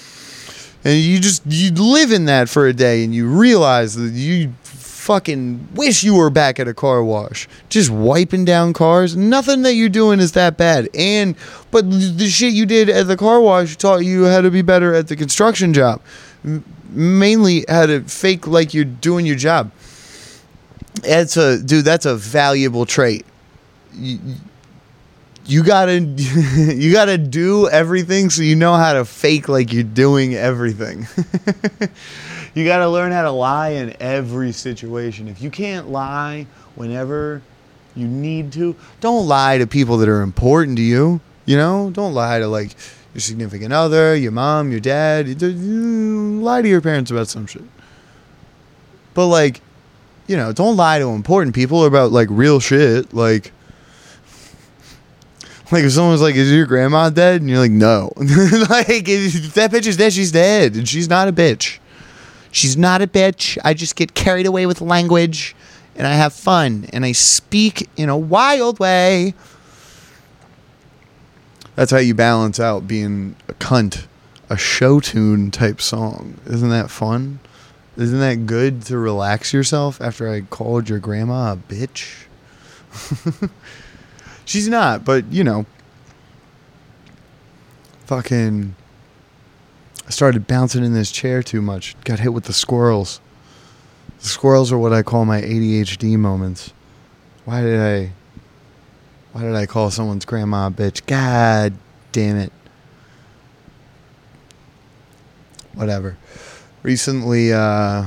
And 0.85 0.99
you 0.99 1.19
just 1.19 1.43
you 1.45 1.71
live 1.71 2.11
in 2.11 2.25
that 2.25 2.49
for 2.49 2.67
a 2.67 2.73
day 2.73 3.03
and 3.03 3.15
you 3.15 3.25
realize 3.25 3.95
that 3.95 4.11
you 4.11 4.53
fucking 4.63 5.67
wish 5.75 6.03
you 6.03 6.15
were 6.15 6.29
back 6.29 6.59
at 6.59 6.67
a 6.67 6.73
car 6.73 7.03
wash 7.03 7.47
just 7.67 7.89
wiping 7.89 8.45
down 8.45 8.71
cars 8.71 9.17
nothing 9.17 9.61
that 9.63 9.73
you're 9.73 9.89
doing 9.89 10.21
is 10.21 10.31
that 10.31 10.55
bad 10.55 10.87
and 10.93 11.35
but 11.71 11.89
the 11.89 12.29
shit 12.29 12.53
you 12.53 12.65
did 12.65 12.87
at 12.89 13.07
the 13.07 13.17
car 13.17 13.41
wash 13.41 13.75
taught 13.75 14.05
you 14.05 14.23
how 14.25 14.39
to 14.39 14.49
be 14.49 14.61
better 14.61 14.93
at 14.93 15.09
the 15.09 15.15
construction 15.15 15.73
job 15.73 16.01
Mainly 16.89 17.65
how 17.67 17.85
to 17.85 18.01
fake 18.01 18.47
like 18.47 18.73
you're 18.73 18.85
doing 18.85 19.25
your 19.25 19.35
job. 19.35 19.71
That's 21.01 21.37
a 21.37 21.61
dude 21.61 21.85
that's 21.85 22.05
a 22.05 22.15
valuable 22.15 22.85
trait. 22.85 23.25
You, 23.93 24.19
you 25.45 25.63
gotta 25.63 25.99
you 26.57 26.91
gotta 26.91 27.17
do 27.17 27.67
everything 27.69 28.29
so 28.29 28.43
you 28.43 28.55
know 28.55 28.75
how 28.75 28.93
to 28.93 29.05
fake 29.05 29.49
like 29.49 29.73
you're 29.73 29.83
doing 29.83 30.35
everything. 30.35 31.07
You 32.53 32.65
gotta 32.65 32.87
learn 32.87 33.11
how 33.11 33.23
to 33.23 33.31
lie 33.31 33.69
in 33.69 33.95
every 33.99 34.51
situation. 34.51 35.27
If 35.27 35.41
you 35.41 35.49
can't 35.49 35.89
lie 35.89 36.45
whenever 36.75 37.41
you 37.95 38.07
need 38.07 38.51
to 38.53 38.75
don't 39.01 39.27
lie 39.27 39.57
to 39.57 39.67
people 39.67 39.97
that 39.97 40.09
are 40.09 40.21
important 40.21 40.77
to 40.77 40.83
you 40.83 41.19
you 41.45 41.57
know 41.57 41.89
don't 41.91 42.13
lie 42.13 42.39
to 42.39 42.47
like 42.47 42.75
your 43.13 43.21
significant 43.21 43.71
other 43.73 44.15
your 44.15 44.31
mom 44.31 44.71
your 44.71 44.79
dad 44.79 45.27
lie 45.41 46.61
to 46.61 46.67
your 46.67 46.81
parents 46.81 47.11
about 47.11 47.27
some 47.27 47.45
shit 47.45 47.63
but 49.13 49.27
like 49.27 49.61
you 50.27 50.37
know 50.37 50.51
don't 50.51 50.77
lie 50.77 50.99
to 50.99 51.09
important 51.09 51.53
people 51.53 51.85
about 51.85 52.11
like 52.11 52.27
real 52.31 52.59
shit 52.59 53.13
like 53.13 53.51
like 55.71 55.83
if 55.83 55.91
someone's 55.91 56.21
like, 56.21 56.35
"Is 56.35 56.51
your 56.51 56.65
grandma 56.65 57.09
dead?" 57.09 57.41
and 57.41 57.49
you're 57.49 57.59
like, 57.59 57.71
"No," 57.71 58.11
like 58.17 59.07
if 59.07 59.53
that 59.53 59.71
bitch 59.71 59.87
is 59.87 59.97
dead, 59.97 60.13
she's 60.13 60.31
dead, 60.31 60.75
and 60.75 60.87
she's 60.87 61.09
not 61.09 61.27
a 61.27 61.31
bitch. 61.31 61.79
She's 62.51 62.77
not 62.77 63.01
a 63.01 63.07
bitch. 63.07 63.57
I 63.63 63.73
just 63.73 63.95
get 63.95 64.13
carried 64.13 64.45
away 64.45 64.65
with 64.65 64.81
language, 64.81 65.55
and 65.95 66.05
I 66.05 66.13
have 66.13 66.33
fun, 66.33 66.87
and 66.93 67.05
I 67.05 67.11
speak 67.13 67.89
in 67.97 68.09
a 68.09 68.17
wild 68.17 68.79
way. 68.79 69.33
That's 71.75 71.91
how 71.91 71.97
you 71.97 72.13
balance 72.13 72.59
out 72.59 72.87
being 72.87 73.35
a 73.47 73.53
cunt, 73.53 74.05
a 74.49 74.57
show 74.57 74.99
tune 74.99 75.51
type 75.51 75.81
song. 75.81 76.39
Isn't 76.45 76.69
that 76.69 76.89
fun? 76.91 77.39
Isn't 77.97 78.19
that 78.19 78.45
good 78.45 78.83
to 78.83 78.97
relax 78.97 79.53
yourself 79.53 80.01
after 80.01 80.29
I 80.29 80.41
called 80.41 80.89
your 80.89 80.99
grandma 80.99 81.53
a 81.53 81.57
bitch? 81.57 82.25
She's 84.45 84.67
not, 84.67 85.05
but 85.05 85.25
you 85.31 85.43
know, 85.43 85.65
fucking. 88.05 88.75
I 90.05 90.09
started 90.09 90.47
bouncing 90.47 90.83
in 90.83 90.93
this 90.93 91.11
chair 91.11 91.41
too 91.41 91.61
much. 91.61 91.95
Got 92.03 92.19
hit 92.19 92.33
with 92.33 92.43
the 92.43 92.53
squirrels. 92.53 93.21
The 94.19 94.27
squirrels 94.27 94.71
are 94.71 94.77
what 94.77 94.91
I 94.91 95.01
call 95.01 95.25
my 95.25 95.41
ADHD 95.41 96.17
moments. 96.17 96.73
Why 97.45 97.61
did 97.61 97.79
I. 97.79 98.11
Why 99.33 99.41
did 99.41 99.55
I 99.55 99.65
call 99.65 99.89
someone's 99.89 100.25
grandma 100.25 100.67
a 100.67 100.71
bitch? 100.71 101.03
God 101.07 101.73
damn 102.11 102.37
it. 102.37 102.53
Whatever. 105.73 106.17
Recently, 106.83 107.51
uh, 107.51 108.05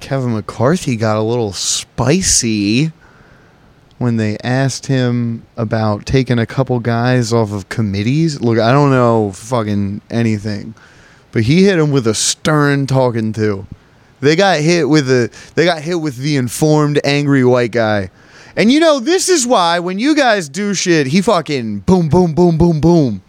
Kevin 0.00 0.34
McCarthy 0.34 0.96
got 0.96 1.16
a 1.16 1.22
little 1.22 1.54
spicy 1.54 2.92
when 3.96 4.18
they 4.18 4.36
asked 4.44 4.88
him 4.88 5.46
about 5.56 6.04
taking 6.04 6.38
a 6.38 6.44
couple 6.44 6.80
guys 6.80 7.32
off 7.32 7.50
of 7.50 7.70
committees. 7.70 8.42
Look, 8.42 8.58
I 8.58 8.72
don't 8.72 8.90
know 8.90 9.32
fucking 9.32 10.02
anything, 10.10 10.74
but 11.30 11.44
he 11.44 11.64
hit 11.64 11.78
him 11.78 11.92
with 11.92 12.06
a 12.06 12.14
stern 12.14 12.86
talking 12.86 13.32
to. 13.34 13.66
They 14.20 14.36
got 14.36 14.60
hit 14.60 14.88
with 14.88 15.06
the 15.06 15.30
they 15.54 15.64
got 15.64 15.80
hit 15.80 15.94
with 15.94 16.16
the 16.18 16.36
informed 16.36 17.00
angry 17.04 17.42
white 17.42 17.70
guy. 17.72 18.10
And 18.56 18.70
you 18.70 18.80
know, 18.80 19.00
this 19.00 19.28
is 19.28 19.46
why 19.46 19.78
when 19.78 19.98
you 19.98 20.14
guys 20.14 20.48
do 20.48 20.74
shit, 20.74 21.06
he 21.08 21.20
fucking 21.22 21.80
boom 21.80 22.08
boom 22.08 22.34
boom 22.34 22.58
boom 22.58 22.80
boom. 22.80 23.22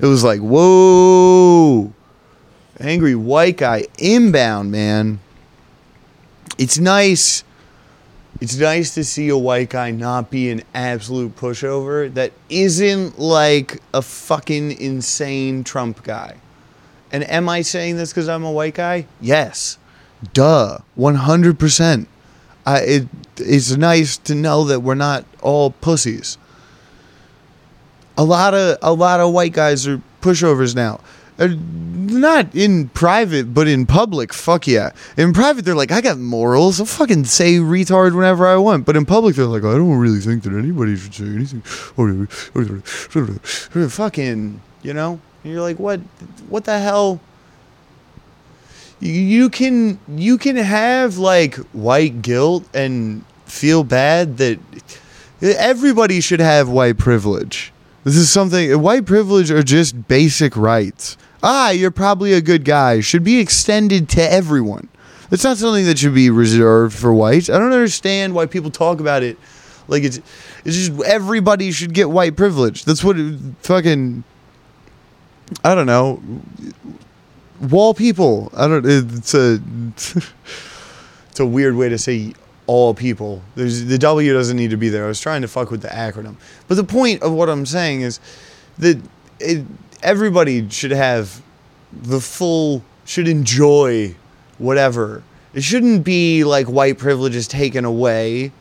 It 0.00 0.06
was 0.06 0.24
like, 0.24 0.40
"Whoa." 0.40 1.92
Angry 2.80 3.14
white 3.14 3.56
guy 3.56 3.86
inbound, 3.98 4.70
man. 4.70 5.20
It's 6.58 6.78
nice 6.78 7.44
it's 8.40 8.56
nice 8.56 8.92
to 8.94 9.04
see 9.04 9.28
a 9.28 9.38
white 9.38 9.70
guy 9.70 9.90
not 9.90 10.30
be 10.30 10.50
an 10.50 10.62
absolute 10.74 11.36
pushover 11.36 12.12
that 12.14 12.32
isn't 12.48 13.18
like 13.18 13.80
a 13.92 14.02
fucking 14.02 14.72
insane 14.72 15.62
Trump 15.64 16.02
guy. 16.02 16.36
And 17.12 17.22
am 17.30 17.48
I 17.48 17.62
saying 17.62 17.96
this 17.96 18.10
because 18.10 18.28
I'm 18.28 18.44
a 18.44 18.50
white 18.50 18.74
guy? 18.74 19.06
Yes. 19.20 19.78
Duh. 20.32 20.78
100%. 20.98 22.06
I, 22.66 22.80
it, 22.80 23.08
it's 23.36 23.76
nice 23.76 24.16
to 24.18 24.34
know 24.34 24.64
that 24.64 24.80
we're 24.80 24.94
not 24.94 25.24
all 25.42 25.70
pussies. 25.70 26.38
A 28.16 28.24
lot 28.24 28.54
of 28.54 28.78
a 28.80 28.92
lot 28.92 29.20
of 29.20 29.32
white 29.32 29.52
guys 29.52 29.86
are 29.86 30.00
pushovers 30.20 30.74
now. 30.74 31.00
Not 31.36 32.54
in 32.54 32.90
private, 32.90 33.52
but 33.52 33.66
in 33.66 33.86
public, 33.86 34.32
fuck 34.32 34.68
yeah. 34.68 34.92
In 35.16 35.32
private, 35.32 35.64
they're 35.64 35.74
like, 35.74 35.90
I 35.90 36.00
got 36.00 36.16
morals. 36.16 36.78
I'll 36.78 36.86
fucking 36.86 37.24
say 37.24 37.54
retard 37.54 38.14
whenever 38.14 38.46
I 38.46 38.56
want. 38.56 38.86
But 38.86 38.96
in 38.96 39.04
public, 39.04 39.34
they're 39.34 39.46
like, 39.46 39.64
I 39.64 39.72
don't 39.72 39.98
really 39.98 40.20
think 40.20 40.44
that 40.44 40.52
anybody 40.52 40.96
should 40.96 41.12
say 41.12 41.24
anything. 41.24 41.62
fucking, 43.90 44.60
you 44.82 44.94
know? 44.94 45.20
And 45.42 45.52
you're 45.52 45.62
like, 45.62 45.80
what? 45.80 45.98
What 46.48 46.66
the 46.66 46.78
hell? 46.78 47.18
You 49.00 49.50
can 49.50 49.98
you 50.08 50.38
can 50.38 50.56
have 50.56 51.18
like 51.18 51.56
white 51.72 52.22
guilt 52.22 52.64
and 52.74 53.24
feel 53.46 53.84
bad 53.84 54.38
that 54.38 54.58
everybody 55.42 56.20
should 56.20 56.40
have 56.40 56.68
white 56.68 56.98
privilege. 56.98 57.72
This 58.04 58.16
is 58.16 58.30
something 58.30 58.80
white 58.80 59.06
privilege 59.06 59.50
are 59.50 59.62
just 59.62 60.08
basic 60.08 60.56
rights 60.56 61.16
ah, 61.44 61.70
you're 61.70 61.90
probably 61.90 62.32
a 62.32 62.40
good 62.40 62.64
guy 62.64 63.00
should 63.00 63.22
be 63.22 63.38
extended 63.38 64.08
to 64.08 64.32
everyone. 64.32 64.88
It's 65.30 65.44
not 65.44 65.58
something 65.58 65.84
that 65.84 65.98
should 65.98 66.14
be 66.14 66.30
reserved 66.30 66.96
for 66.96 67.12
whites. 67.12 67.50
I 67.50 67.58
don't 67.58 67.72
understand 67.72 68.34
why 68.34 68.46
people 68.46 68.70
talk 68.70 68.98
about 68.98 69.22
it 69.22 69.38
like 69.86 70.02
it's 70.02 70.18
it's 70.64 70.76
just 70.76 71.02
everybody 71.02 71.70
should 71.70 71.92
get 71.92 72.10
white 72.10 72.36
privilege. 72.36 72.84
That's 72.84 73.04
what 73.04 73.18
it, 73.18 73.38
fucking 73.60 74.24
I 75.62 75.74
don't 75.74 75.86
know. 75.86 76.22
Wall 77.60 77.94
people. 77.94 78.50
I 78.56 78.68
don't 78.68 78.84
it's 78.86 79.34
a 79.34 79.60
it's 81.30 81.40
a 81.40 81.46
weird 81.46 81.76
way 81.76 81.88
to 81.88 81.98
say 81.98 82.34
all 82.66 82.94
people. 82.94 83.42
There's 83.54 83.84
the 83.84 83.98
W 83.98 84.32
doesn't 84.32 84.56
need 84.56 84.70
to 84.70 84.76
be 84.76 84.88
there. 84.88 85.04
I 85.04 85.08
was 85.08 85.20
trying 85.20 85.42
to 85.42 85.48
fuck 85.48 85.70
with 85.70 85.82
the 85.82 85.88
acronym. 85.88 86.36
But 86.68 86.76
the 86.76 86.84
point 86.84 87.22
of 87.22 87.32
what 87.32 87.48
I'm 87.48 87.66
saying 87.66 88.00
is 88.00 88.20
that 88.78 89.00
it, 89.40 89.64
everybody 90.02 90.68
should 90.70 90.90
have 90.90 91.42
the 91.92 92.20
full 92.20 92.82
should 93.04 93.28
enjoy 93.28 94.14
whatever. 94.58 95.22
It 95.52 95.62
shouldn't 95.62 96.04
be 96.04 96.42
like 96.44 96.66
white 96.66 96.98
privilege 96.98 97.36
is 97.36 97.46
taken 97.46 97.84
away. 97.84 98.52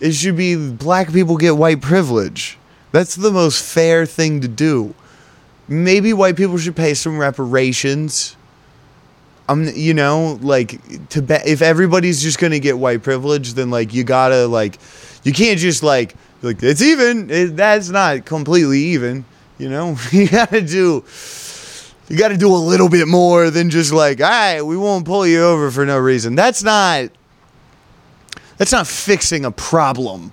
It 0.00 0.12
should 0.12 0.36
be 0.36 0.56
black 0.70 1.12
people 1.12 1.36
get 1.36 1.56
white 1.56 1.80
privilege. 1.80 2.58
That's 2.92 3.14
the 3.14 3.30
most 3.30 3.62
fair 3.62 4.06
thing 4.06 4.40
to 4.40 4.48
do. 4.48 4.94
Maybe 5.68 6.12
white 6.12 6.36
people 6.36 6.58
should 6.58 6.76
pay 6.76 6.94
some 6.94 7.18
reparations. 7.18 8.36
Um, 9.48 9.68
you 9.74 9.94
know, 9.94 10.38
like 10.42 11.08
to 11.10 11.22
be, 11.22 11.34
if 11.34 11.62
everybody's 11.62 12.22
just 12.22 12.38
gonna 12.38 12.58
get 12.58 12.78
white 12.78 13.02
privilege, 13.02 13.54
then 13.54 13.70
like 13.70 13.92
you 13.92 14.04
gotta 14.04 14.46
like, 14.46 14.78
you 15.22 15.32
can't 15.32 15.58
just 15.58 15.82
like 15.82 16.14
like 16.42 16.62
it's 16.62 16.82
even. 16.82 17.30
It, 17.30 17.56
that's 17.56 17.88
not 17.90 18.24
completely 18.24 18.80
even. 18.80 19.24
You 19.58 19.68
know, 19.68 19.96
you 20.12 20.28
gotta 20.28 20.60
do 20.60 21.04
you 22.08 22.18
gotta 22.18 22.36
do 22.36 22.54
a 22.54 22.56
little 22.56 22.88
bit 22.88 23.08
more 23.08 23.50
than 23.50 23.70
just 23.70 23.92
like, 23.92 24.20
all 24.20 24.28
right, 24.28 24.62
we 24.62 24.76
won't 24.76 25.06
pull 25.06 25.26
you 25.26 25.42
over 25.42 25.70
for 25.70 25.86
no 25.86 25.98
reason. 25.98 26.34
That's 26.34 26.62
not 26.62 27.10
that's 28.56 28.72
not 28.72 28.86
fixing 28.86 29.44
a 29.44 29.50
problem. 29.50 30.32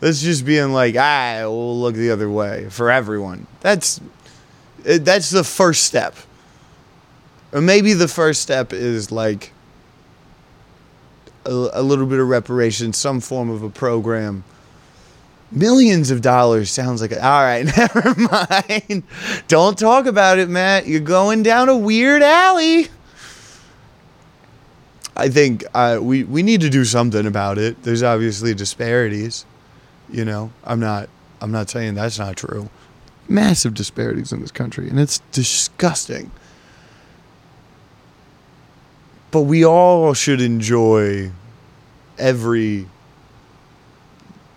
That's 0.00 0.22
just 0.22 0.46
being 0.46 0.72
like, 0.72 0.96
ah, 0.98 1.40
we'll 1.42 1.78
look 1.78 1.94
the 1.94 2.10
other 2.10 2.30
way 2.30 2.68
for 2.70 2.90
everyone. 2.90 3.46
That's 3.60 4.00
that's 4.84 5.30
the 5.30 5.44
first 5.44 5.84
step. 5.84 6.16
Or 7.52 7.60
maybe 7.60 7.94
the 7.94 8.08
first 8.08 8.42
step 8.42 8.72
is 8.72 9.10
like 9.10 9.52
a, 11.44 11.50
a 11.72 11.82
little 11.82 12.06
bit 12.06 12.20
of 12.20 12.28
reparation, 12.28 12.92
some 12.92 13.20
form 13.20 13.50
of 13.50 13.62
a 13.62 13.70
program 13.70 14.44
Millions 15.52 16.12
of 16.12 16.22
dollars 16.22 16.70
sounds 16.70 17.00
like 17.00 17.10
a, 17.10 17.24
all 17.24 17.42
right. 17.42 17.64
Never 17.76 18.14
mind. 18.14 19.02
Don't 19.48 19.76
talk 19.76 20.06
about 20.06 20.38
it, 20.38 20.48
Matt. 20.48 20.86
You're 20.86 21.00
going 21.00 21.42
down 21.42 21.68
a 21.68 21.76
weird 21.76 22.22
alley. 22.22 22.86
I 25.16 25.28
think 25.28 25.64
uh, 25.74 25.98
we 26.00 26.22
we 26.22 26.44
need 26.44 26.60
to 26.60 26.70
do 26.70 26.84
something 26.84 27.26
about 27.26 27.58
it. 27.58 27.82
There's 27.82 28.02
obviously 28.02 28.54
disparities. 28.54 29.44
You 30.08 30.24
know, 30.24 30.52
I'm 30.62 30.78
not 30.78 31.08
I'm 31.40 31.50
not 31.50 31.68
saying 31.68 31.94
that's 31.94 32.18
not 32.18 32.36
true. 32.36 32.70
Massive 33.30 33.72
disparities 33.72 34.32
in 34.32 34.40
this 34.40 34.50
country, 34.50 34.90
and 34.90 35.00
it's 35.00 35.20
disgusting. 35.32 36.30
But 39.30 39.42
we 39.42 39.64
all 39.64 40.12
should 40.12 40.40
enjoy 40.40 41.30
every 42.18 42.86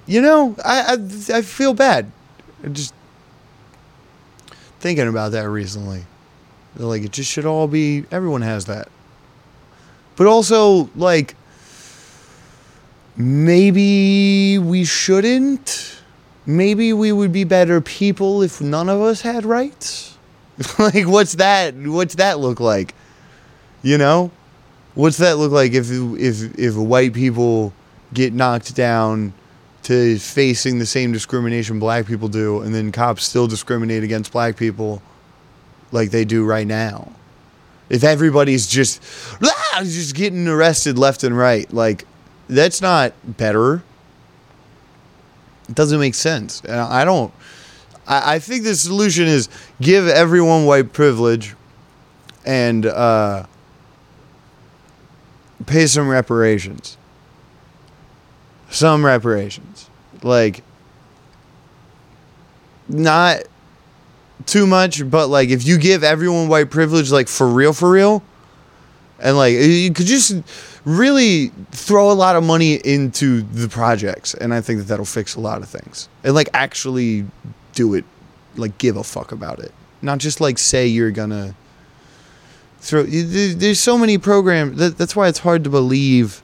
you 0.06 0.22
know, 0.22 0.56
I, 0.64 0.98
I, 0.98 1.38
I 1.38 1.42
feel 1.42 1.74
bad. 1.74 2.12
I 2.64 2.68
just 2.70 2.94
thinking 4.80 5.08
about 5.08 5.32
that 5.32 5.48
recently. 5.48 6.06
Like 6.76 7.04
it 7.04 7.12
just 7.12 7.32
should 7.32 7.46
all 7.46 7.68
be 7.68 8.06
everyone 8.12 8.42
has 8.42 8.66
that. 8.66 8.90
But 10.16 10.28
also 10.28 10.90
like 10.96 11.36
maybe 13.16 14.58
we 14.60 14.84
shouldn't. 14.84 16.00
Maybe 16.46 16.92
we 16.94 17.12
would 17.12 17.32
be 17.32 17.44
better 17.44 17.80
people 17.80 18.42
if 18.42 18.60
none 18.60 18.90
of 18.90 19.02
us 19.02 19.22
had 19.22 19.46
rights. 19.46 20.18
like 20.80 21.08
what's 21.08 21.36
that 21.36 21.74
what's 21.76 22.16
that 22.16 22.40
look 22.40 22.60
like? 22.60 22.94
You 23.82 23.98
know? 23.98 24.32
What's 24.96 25.18
that 25.18 25.38
look 25.38 25.52
like 25.52 25.74
if 25.74 25.88
if 25.90 26.58
if 26.60 26.76
white 26.76 27.14
people 27.14 27.74
get 28.14 28.34
knocked 28.34 28.76
down 28.76 29.34
to 29.84 30.18
facing 30.18 30.80
the 30.80 30.86
same 30.86 31.12
discrimination 31.12 31.80
black 31.80 32.06
people 32.06 32.28
do, 32.28 32.62
and 32.62 32.74
then 32.74 32.92
cops 32.92 33.24
still 33.24 33.48
discriminate 33.48 34.04
against 34.04 34.32
black 34.32 34.56
people 34.56 35.02
like 35.92 36.12
they 36.12 36.26
do 36.26 36.46
right 36.46 36.68
now. 36.68 37.12
If 37.90 38.04
everybody's 38.04 38.68
just 38.68 39.02
ah, 39.44 39.82
just 39.84 40.16
getting 40.16 40.48
arrested 40.48 40.98
left 40.98 41.24
and 41.24 41.38
right, 41.38 41.72
like 41.74 42.06
that's 42.48 42.82
not 42.82 43.14
better. 43.26 43.84
It 45.70 45.76
doesn't 45.76 46.00
make 46.00 46.16
sense. 46.16 46.62
And 46.62 46.80
I 46.80 47.06
don't. 47.06 47.34
I, 48.08 48.36
I 48.36 48.40
think 48.40 48.64
the 48.64 48.76
solution 48.76 49.28
is 49.28 49.50
give 49.82 50.08
everyone 50.08 50.66
white 50.66 50.94
privilege, 50.94 51.56
and 52.46 52.86
uh, 52.86 53.46
pay 55.66 55.88
some 55.88 56.08
reparations 56.08 56.98
some 58.74 59.06
reparations. 59.06 59.90
Like 60.24 60.64
not 62.90 63.44
too 64.46 64.68
much, 64.68 65.10
but 65.10 65.28
like 65.28 65.50
if 65.50 65.66
you 65.66 65.78
give 65.78 66.04
everyone 66.04 66.50
white 66.50 66.70
privilege 66.70 67.12
like 67.12 67.28
for 67.28 67.48
real 67.48 67.72
for 67.72 67.90
real 67.90 68.24
and 69.20 69.38
like 69.38 69.54
you 69.54 69.94
could 69.94 70.06
just 70.06 70.34
really 70.86 71.48
throw 71.72 72.12
a 72.12 72.14
lot 72.14 72.36
of 72.36 72.44
money 72.44 72.76
into 72.76 73.42
the 73.42 73.70
projects 73.70 74.34
and 74.34 74.54
I 74.54 74.62
think 74.62 74.80
that 74.80 74.86
that'll 74.86 75.06
fix 75.06 75.36
a 75.36 75.40
lot 75.40 75.62
of 75.62 75.70
things. 75.70 76.10
And 76.24 76.36
like 76.36 76.50
actually 76.54 77.26
do 77.74 77.94
it 77.94 78.06
like 78.56 78.78
give 78.78 78.98
a 78.98 79.04
fuck 79.04 79.32
about 79.32 79.60
it. 79.60 79.72
Not 80.02 80.18
just 80.18 80.42
like 80.42 80.58
say 80.58 80.88
you're 80.88 81.12
to 81.30 81.56
throw 82.80 83.04
there's 83.04 83.80
so 83.80 83.98
many 83.98 84.18
programs 84.18 84.78
that, 84.78 84.98
that's 84.98 85.16
why 85.16 85.28
it's 85.28 85.40
hard 85.40 85.64
to 85.64 85.70
believe 85.70 86.42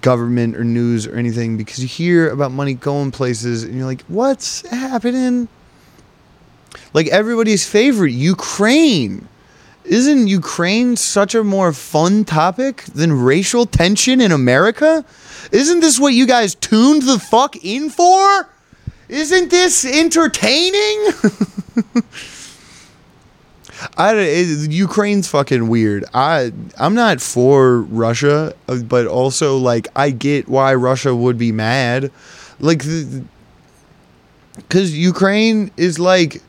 government 0.00 0.56
or 0.56 0.64
news 0.64 1.06
or 1.06 1.14
anything 1.14 1.56
because 1.56 1.78
you 1.80 1.86
hear 1.86 2.30
about 2.30 2.50
money 2.50 2.74
going 2.74 3.10
places 3.10 3.62
and 3.62 3.76
you're 3.76 3.86
like, 3.86 4.02
what's 4.02 4.66
happening? 4.68 5.48
Like 6.94 7.08
everybody's 7.08 7.68
favorite, 7.68 8.12
Ukraine. 8.12 9.28
Isn't 9.88 10.28
Ukraine 10.28 10.96
such 10.96 11.34
a 11.34 11.42
more 11.42 11.72
fun 11.72 12.24
topic 12.24 12.82
than 12.94 13.12
racial 13.12 13.64
tension 13.64 14.20
in 14.20 14.32
America? 14.32 15.04
Isn't 15.50 15.80
this 15.80 15.98
what 15.98 16.12
you 16.12 16.26
guys 16.26 16.54
tuned 16.54 17.02
the 17.02 17.18
fuck 17.18 17.56
in 17.64 17.88
for? 17.88 18.48
Isn't 19.08 19.50
this 19.50 19.86
entertaining? 19.86 21.08
I 23.96 24.14
it, 24.14 24.70
Ukraine's 24.70 25.28
fucking 25.28 25.68
weird. 25.68 26.04
I 26.12 26.52
I'm 26.78 26.94
not 26.94 27.20
for 27.20 27.82
Russia, 27.82 28.54
uh, 28.68 28.78
but 28.78 29.06
also 29.06 29.56
like 29.56 29.88
I 29.96 30.10
get 30.10 30.48
why 30.48 30.74
Russia 30.74 31.14
would 31.14 31.38
be 31.38 31.52
mad, 31.52 32.10
like 32.60 32.82
because 34.56 34.96
Ukraine 34.96 35.70
is 35.76 35.98
like. 35.98 36.42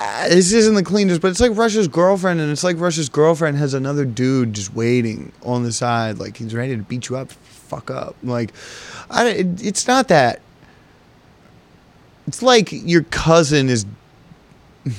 Uh, 0.00 0.28
this 0.28 0.52
isn't 0.52 0.74
the 0.74 0.84
cleanest, 0.84 1.20
but 1.20 1.28
it's 1.28 1.40
like 1.40 1.56
Russia's 1.56 1.88
girlfriend, 1.88 2.40
and 2.40 2.52
it's 2.52 2.62
like 2.62 2.78
Russia's 2.78 3.08
girlfriend 3.08 3.56
has 3.58 3.74
another 3.74 4.04
dude 4.04 4.52
just 4.52 4.72
waiting 4.72 5.32
on 5.42 5.64
the 5.64 5.72
side, 5.72 6.18
like 6.18 6.36
he's 6.36 6.54
ready 6.54 6.76
to 6.76 6.82
beat 6.82 7.08
you 7.08 7.16
up, 7.16 7.32
fuck 7.32 7.90
up. 7.90 8.14
Like, 8.22 8.52
I, 9.10 9.28
it, 9.28 9.64
it's 9.64 9.88
not 9.88 10.06
that 10.08 10.40
it's 12.28 12.42
like 12.42 12.68
your 12.70 13.02
cousin 13.04 13.68
is. 13.68 13.86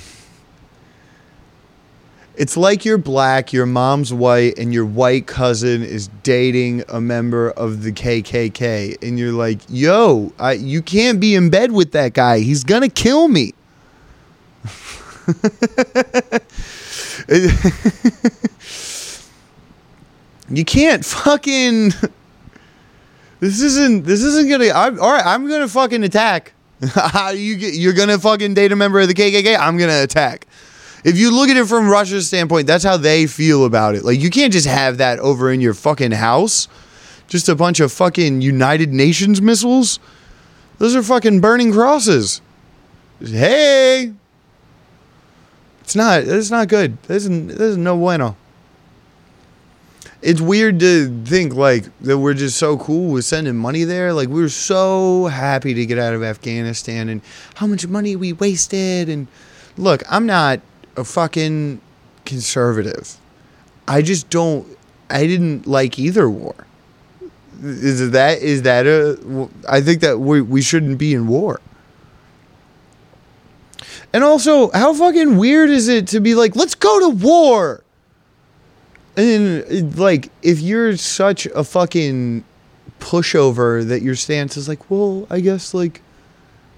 It's 2.36 2.56
like 2.56 2.86
you're 2.86 2.98
black, 2.98 3.52
your 3.52 3.66
mom's 3.66 4.14
white, 4.14 4.58
and 4.58 4.74
your 4.74 4.86
white 4.86 5.28
cousin 5.28 5.84
is 5.84 6.08
dating 6.24 6.86
a 6.88 7.02
member 7.02 7.52
of 7.52 7.84
the 7.84 7.92
KKK, 7.92 9.04
and 9.06 9.20
you're 9.20 9.34
like, 9.34 9.60
"Yo, 9.68 10.32
I, 10.40 10.54
you 10.54 10.82
can't 10.82 11.20
be 11.20 11.36
in 11.36 11.50
bed 11.50 11.74
with 11.74 11.92
that 11.92 12.14
guy. 12.14 12.40
He's 12.40 12.64
gonna 12.64 12.88
kill 12.88 13.28
me." 13.28 13.54
you 20.50 20.66
can't 20.66 21.06
fucking. 21.06 21.94
This 23.40 23.62
isn't. 23.62 24.06
This 24.06 24.24
isn't 24.24 24.50
gonna. 24.50 24.70
I'm, 24.70 25.00
all 25.00 25.12
right, 25.12 25.26
I'm 25.26 25.48
gonna 25.48 25.68
fucking 25.68 26.04
attack. 26.04 26.54
you 27.34 27.58
get, 27.58 27.76
you're 27.76 27.94
gonna 27.94 28.18
fucking 28.18 28.54
date 28.54 28.72
a 28.72 28.76
member 28.76 29.00
of 29.00 29.08
the 29.08 29.14
KKK? 29.14 29.58
I'm 29.60 29.78
gonna 29.78 30.02
attack. 30.02 30.48
If 31.04 31.18
you 31.18 31.34
look 31.34 31.50
at 31.50 31.58
it 31.58 31.68
from 31.68 31.90
Russia's 31.90 32.28
standpoint, 32.28 32.68
that's 32.68 32.84
how 32.84 32.98
they 32.98 33.28
feel 33.28 33.66
about 33.66 33.96
it. 33.96 34.04
Like 34.04 34.20
you 34.20 34.30
can't 34.30 34.52
just 34.52 34.68
have 34.68 34.98
that 34.98 35.20
over 35.20 35.52
in 35.52 35.62
your 35.62 35.74
fucking 35.74 36.12
house. 36.12 36.68
Just 37.28 37.48
a 37.48 37.56
bunch 37.56 37.80
of 37.80 37.92
fucking 37.92 38.42
United 38.42 38.92
Nations 38.92 39.42
missiles. 39.42 40.00
Those 40.80 40.96
are 40.96 41.04
fucking 41.04 41.42
burning 41.42 41.72
crosses. 41.72 42.42
Hey, 43.22 44.14
it's 45.90 45.96
not. 45.96 46.22
It's 46.24 46.52
not 46.52 46.68
good. 46.68 47.02
This 47.04 47.26
is, 47.26 47.48
this 47.48 47.60
is 47.62 47.78
no 47.78 47.98
bueno 47.98 48.36
it's 50.22 50.42
weird 50.42 50.80
to 50.82 51.24
think 51.26 51.54
like 51.56 51.86
that 52.02 52.18
we're 52.18 52.34
just 52.34 52.58
so 52.58 52.78
cool 52.78 53.14
with 53.14 53.26
sending 53.26 53.56
money 53.56 53.84
there. 53.84 54.14
Like 54.14 54.28
we 54.28 54.42
were 54.42 54.50
so 54.50 55.28
happy 55.28 55.74
to 55.74 55.86
get 55.86 55.98
out 55.98 56.14
of 56.14 56.24
Afghanistan 56.24 57.10
and 57.10 57.22
how 57.56 57.68
much 57.68 57.88
money 57.88 58.16
we 58.16 58.34
wasted. 58.34 59.08
And 59.08 59.28
look, 59.78 60.04
I'm 60.10 60.26
not 60.26 60.60
a 60.98 61.04
fucking 61.04 61.82
conservative. 62.26 63.18
I 63.88 64.02
just 64.02 64.30
don't. 64.30 64.68
I 65.10 65.26
didn't 65.26 65.66
like 65.66 65.98
either 65.98 66.30
war. 66.30 66.56
Is 67.64 68.12
that 68.12 68.40
is 68.40 68.64
that 68.64 68.86
a? 68.86 69.50
I 69.68 69.82
think 69.82 70.02
that 70.02 70.20
we 70.20 70.42
we 70.42 70.62
shouldn't 70.62 70.98
be 70.98 71.14
in 71.14 71.28
war. 71.28 71.62
And 74.12 74.24
also, 74.24 74.72
how 74.72 74.94
fucking 74.94 75.38
weird 75.38 75.70
is 75.70 75.88
it 75.88 76.08
to 76.08 76.20
be 76.20 76.34
like, 76.36 76.56
let's 76.56 76.76
go 76.76 77.00
to 77.00 77.10
war? 77.10 77.84
And 79.16 79.98
like, 79.98 80.30
if 80.42 80.62
you're 80.62 80.98
such 80.98 81.46
a 81.48 81.64
fucking 81.64 82.44
pushover 83.00 83.86
that 83.88 84.02
your 84.02 84.16
stance 84.16 84.58
is 84.58 84.68
like, 84.68 84.90
well, 84.90 85.28
I 85.30 85.40
guess 85.40 85.74
like 85.74 86.02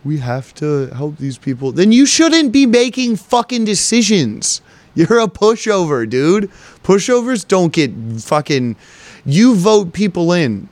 we 0.04 0.17
have 0.17 0.54
to 0.56 0.88
help 0.88 1.17
these 1.17 1.38
people, 1.38 1.72
then 1.72 1.91
you 1.91 2.06
shouldn't 2.06 2.52
be 2.52 2.65
making 2.65 3.15
fucking 3.15 3.65
decisions. 3.65 4.62
You're 4.94 5.22
a 5.22 5.28
pushover, 5.28 6.10
dude. 6.10 6.52
Pushovers 6.84 7.48
don't 7.48 7.72
get 7.72 7.91
fucking. 8.20 8.76
You 9.24 9.56
vote 9.56 9.94
people 9.94 10.34
in. 10.34 10.67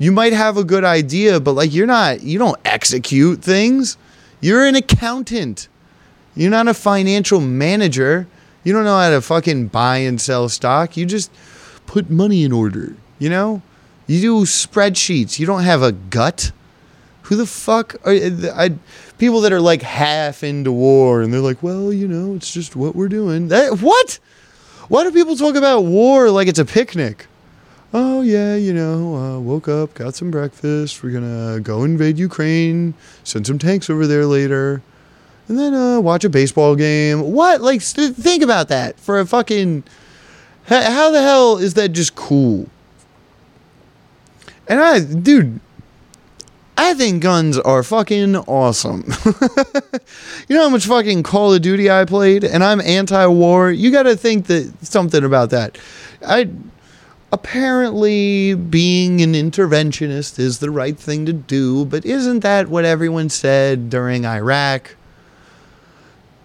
You 0.00 0.10
might 0.10 0.32
have 0.32 0.56
a 0.56 0.64
good 0.64 0.82
idea, 0.82 1.38
but 1.38 1.52
like 1.52 1.72
you're 1.72 1.86
not. 1.86 2.22
You 2.22 2.40
don't 2.40 2.58
execute 2.64 3.40
things. 3.40 3.96
You're 4.40 4.66
an 4.66 4.74
accountant. 4.74 5.68
You're 6.34 6.50
not 6.50 6.68
a 6.68 6.74
financial 6.74 7.40
manager. 7.40 8.26
You 8.64 8.72
don't 8.72 8.84
know 8.84 8.98
how 8.98 9.10
to 9.10 9.20
fucking 9.20 9.68
buy 9.68 9.98
and 9.98 10.20
sell 10.20 10.48
stock. 10.48 10.96
You 10.96 11.06
just 11.06 11.30
put 11.86 12.10
money 12.10 12.44
in 12.44 12.52
order, 12.52 12.94
you 13.18 13.28
know? 13.28 13.62
You 14.06 14.20
do 14.20 14.40
spreadsheets. 14.42 15.38
You 15.38 15.46
don't 15.46 15.62
have 15.62 15.82
a 15.82 15.92
gut. 15.92 16.52
Who 17.22 17.36
the 17.36 17.46
fuck 17.46 17.94
are 18.04 18.12
I, 18.12 18.72
people 19.18 19.40
that 19.42 19.52
are 19.52 19.60
like 19.60 19.82
half 19.82 20.42
into 20.42 20.72
war 20.72 21.22
and 21.22 21.32
they're 21.32 21.40
like, 21.40 21.62
well, 21.62 21.92
you 21.92 22.08
know, 22.08 22.34
it's 22.34 22.52
just 22.52 22.76
what 22.76 22.96
we're 22.96 23.08
doing. 23.08 23.48
That, 23.48 23.80
what? 23.80 24.18
Why 24.88 25.04
do 25.04 25.12
people 25.12 25.36
talk 25.36 25.54
about 25.54 25.82
war 25.82 26.30
like 26.30 26.48
it's 26.48 26.58
a 26.58 26.64
picnic? 26.64 27.26
oh 27.94 28.22
yeah, 28.22 28.56
you 28.56 28.72
know, 28.72 29.14
uh, 29.16 29.38
woke 29.38 29.68
up, 29.68 29.94
got 29.94 30.14
some 30.14 30.30
breakfast. 30.30 31.02
We're 31.02 31.10
gonna 31.10 31.60
go 31.60 31.84
invade 31.84 32.18
Ukraine, 32.18 32.94
send 33.24 33.46
some 33.46 33.58
tanks 33.58 33.90
over 33.90 34.06
there 34.06 34.26
later, 34.26 34.82
and 35.52 35.60
then 35.60 35.74
uh, 35.74 36.00
watch 36.00 36.24
a 36.24 36.30
baseball 36.30 36.74
game. 36.74 37.20
What? 37.32 37.60
Like, 37.60 37.82
st- 37.82 38.16
think 38.16 38.42
about 38.42 38.68
that 38.68 38.98
for 38.98 39.20
a 39.20 39.26
fucking. 39.26 39.84
H- 40.70 40.84
how 40.84 41.10
the 41.10 41.20
hell 41.20 41.58
is 41.58 41.74
that 41.74 41.90
just 41.90 42.14
cool? 42.14 42.70
And 44.66 44.80
I, 44.80 45.00
dude, 45.00 45.60
I 46.78 46.94
think 46.94 47.22
guns 47.22 47.58
are 47.58 47.82
fucking 47.82 48.34
awesome. 48.36 49.04
you 50.48 50.56
know 50.56 50.62
how 50.62 50.70
much 50.70 50.86
fucking 50.86 51.22
Call 51.22 51.52
of 51.52 51.60
Duty 51.60 51.90
I 51.90 52.06
played, 52.06 52.44
and 52.44 52.64
I'm 52.64 52.80
anti-war. 52.80 53.72
You 53.72 53.92
got 53.92 54.04
to 54.04 54.16
think 54.16 54.46
that 54.46 54.72
something 54.80 55.22
about 55.22 55.50
that. 55.50 55.76
I 56.26 56.48
apparently 57.30 58.54
being 58.54 59.20
an 59.20 59.34
interventionist 59.34 60.38
is 60.38 60.60
the 60.60 60.70
right 60.70 60.98
thing 60.98 61.26
to 61.26 61.34
do, 61.34 61.84
but 61.84 62.06
isn't 62.06 62.40
that 62.40 62.68
what 62.68 62.86
everyone 62.86 63.28
said 63.28 63.90
during 63.90 64.24
Iraq? 64.24 64.96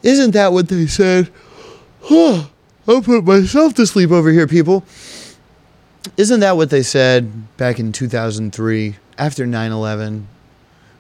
Isn't 0.04 0.32
that 0.32 0.54
what 0.54 0.68
they 0.70 0.88
said? 0.88 1.30
Huh, 2.02 2.46
I'll 2.88 3.02
put 3.02 3.26
myself 3.26 3.74
to 3.76 3.86
sleep 3.86 4.12
over 4.12 4.32
here, 4.32 4.48
people. 4.48 4.84
Isn't 6.16 6.40
that 6.40 6.56
what 6.56 6.70
they 6.70 6.84
said 6.84 7.58
back 7.58 7.80
in 7.80 7.92
2003 7.92 8.96
after 9.18 9.46
9 9.46 9.72
11? 9.72 10.28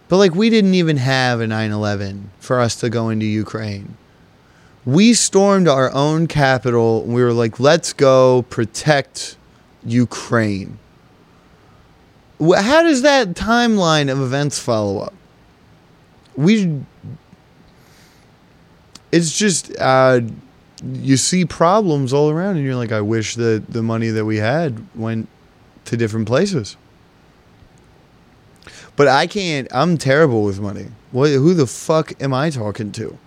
But 0.10 0.17
like, 0.17 0.36
we 0.36 0.49
didn't 0.49 0.73
even 0.73 0.97
have 0.97 1.39
a 1.39 1.47
9 1.47 1.71
11 1.71 2.31
for 2.39 2.60
us 2.60 2.75
to 2.77 2.89
go 2.89 3.10
into 3.10 3.25
Ukraine. 3.25 3.95
We 4.86 5.13
stormed 5.13 5.67
our 5.67 5.93
own 5.93 6.27
Capitol. 6.27 7.03
and 7.03 7.13
We 7.13 7.21
were 7.21 7.33
like, 7.33 7.60
let's 7.60 7.93
go 7.93 8.43
protect 8.43 9.38
Ukraine. 9.83 10.79
How 12.39 12.83
does 12.83 13.01
that 13.01 13.29
timeline 13.29 14.12
of 14.12 14.21
events 14.21 14.60
follow 14.60 14.99
up? 14.99 15.13
We. 16.36 16.81
It's 19.12 19.38
just. 19.38 19.76
Uh, 19.78 20.22
you 20.84 21.17
see 21.17 21.46
problems 21.46 22.13
all 22.13 22.30
around 22.30 22.58
and 22.58 22.65
you're 22.65 22.76
like 22.76 22.91
i 22.91 23.02
wish 23.02 23.36
that 23.36 23.65
the 23.67 23.82
money 23.82 24.10
that 24.10 24.26
we 24.26 24.38
had 24.38 24.86
went 24.96 25.28
to 25.86 25.96
different 25.98 26.28
places. 26.28 26.76
But 28.96 29.08
i 29.08 29.28
can't 29.28 29.67
i'm 29.72 29.98
terrible 29.98 30.43
with 30.43 30.60
money. 30.60 30.88
What, 31.12 31.30
who 31.30 31.54
the 31.54 31.67
fuck 31.67 32.13
am 32.22 32.34
i 32.34 32.50
talking 32.50 32.91
to? 32.93 33.17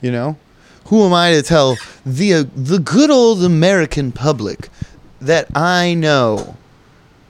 You 0.00 0.12
know? 0.12 0.38
Who 0.86 1.04
am 1.04 1.12
i 1.12 1.32
to 1.32 1.42
tell 1.42 1.76
the 2.04 2.34
uh, 2.34 2.44
the 2.54 2.78
good 2.78 3.10
old 3.10 3.42
american 3.42 4.12
public 4.12 4.68
that 5.20 5.48
i 5.54 5.94
know 5.94 6.56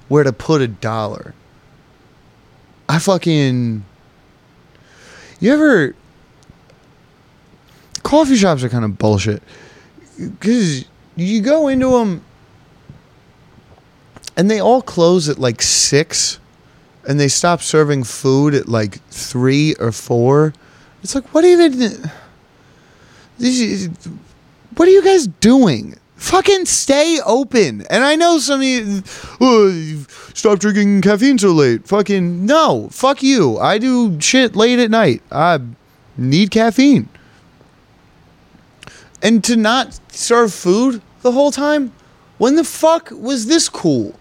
where 0.08 0.24
to 0.24 0.32
put 0.32 0.60
a 0.60 0.68
dollar? 0.68 1.34
I 2.88 2.98
fucking 2.98 3.84
you 5.38 5.52
ever 5.52 5.94
coffee 8.02 8.36
shops 8.36 8.62
are 8.64 8.68
kind 8.68 8.84
of 8.84 8.98
bullshit. 8.98 9.42
Because 10.18 10.84
you 11.16 11.40
go 11.40 11.68
into 11.68 11.90
them 11.90 12.22
and 14.36 14.50
they 14.50 14.60
all 14.60 14.82
close 14.82 15.28
at 15.28 15.38
like 15.38 15.62
six 15.62 16.38
and 17.08 17.18
they 17.18 17.28
stop 17.28 17.62
serving 17.62 18.04
food 18.04 18.54
at 18.54 18.68
like 18.68 19.02
three 19.08 19.74
or 19.80 19.92
four. 19.92 20.52
It's 21.02 21.14
like 21.14 21.32
what 21.34 21.44
even 21.44 21.78
this 23.38 23.60
is- 23.60 23.88
what 24.76 24.88
are 24.88 24.92
you 24.92 25.02
guys 25.02 25.26
doing? 25.26 25.96
Fucking 26.16 26.66
stay 26.66 27.18
open. 27.24 27.84
And 27.90 28.04
i 28.04 28.14
know 28.14 28.38
some 28.38 28.60
of 28.60 28.66
you 28.66 29.02
oh, 29.40 30.04
stop 30.34 30.58
drinking 30.58 31.00
caffeine 31.00 31.38
so 31.38 31.52
late. 31.52 31.86
Fucking 31.88 32.44
no. 32.44 32.88
Fuck 32.92 33.22
you. 33.22 33.58
I 33.58 33.78
do 33.78 34.20
shit 34.20 34.54
late 34.54 34.78
at 34.78 34.90
night. 34.90 35.22
I 35.32 35.60
need 36.18 36.50
caffeine 36.50 37.08
and 39.22 39.42
to 39.44 39.56
not 39.56 39.98
serve 40.08 40.52
food 40.52 41.02
the 41.22 41.32
whole 41.32 41.50
time? 41.50 41.92
When 42.38 42.56
the 42.56 42.64
fuck 42.64 43.10
was 43.10 43.46
this 43.46 43.68
cool? 43.68 44.14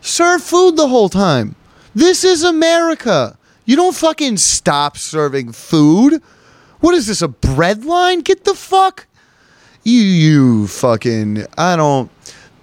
Serve 0.00 0.42
food 0.42 0.76
the 0.76 0.88
whole 0.88 1.08
time. 1.08 1.56
This 1.94 2.22
is 2.24 2.44
America. 2.44 3.38
You 3.64 3.76
don't 3.76 3.96
fucking 3.96 4.36
stop 4.36 4.96
serving 4.96 5.52
food. 5.52 6.22
What 6.80 6.94
is 6.94 7.06
this, 7.06 7.22
a 7.22 7.28
bread 7.28 7.84
line? 7.84 8.20
Get 8.20 8.44
the 8.44 8.54
fuck. 8.54 9.06
You, 9.82 10.00
you 10.00 10.66
fucking. 10.66 11.46
I 11.56 11.76
don't. 11.76 12.10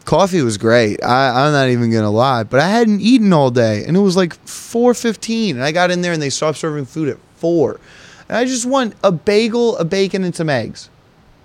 Coffee 0.06 0.42
was 0.42 0.58
great. 0.58 1.04
I, 1.04 1.46
I'm 1.46 1.54
not 1.54 1.70
even 1.70 1.92
gonna 1.92 2.12
lie, 2.12 2.44
but 2.44 2.60
I 2.60 2.68
hadn't 2.68 3.02
eaten 3.02 3.32
all 3.32 3.50
day, 3.50 3.86
and 3.86 3.96
it 3.96 4.02
was 4.02 4.18
like 4.18 4.36
4:15, 4.46 5.52
and 5.52 5.64
I 5.64 5.72
got 5.72 5.92
in 5.92 6.02
there 6.02 6.12
and 6.12 6.22
they 6.22 6.30
stopped 6.30 6.58
serving 6.58 6.86
food 6.86 7.08
at 7.08 7.18
four, 7.38 7.80
and 8.28 8.38
I 8.38 8.44
just 8.44 8.66
want 8.66 8.96
a 9.04 9.12
bagel, 9.12 9.78
a 9.78 9.86
bacon, 9.86 10.24
and 10.24 10.36
some 10.36 10.50
eggs. 10.50 10.90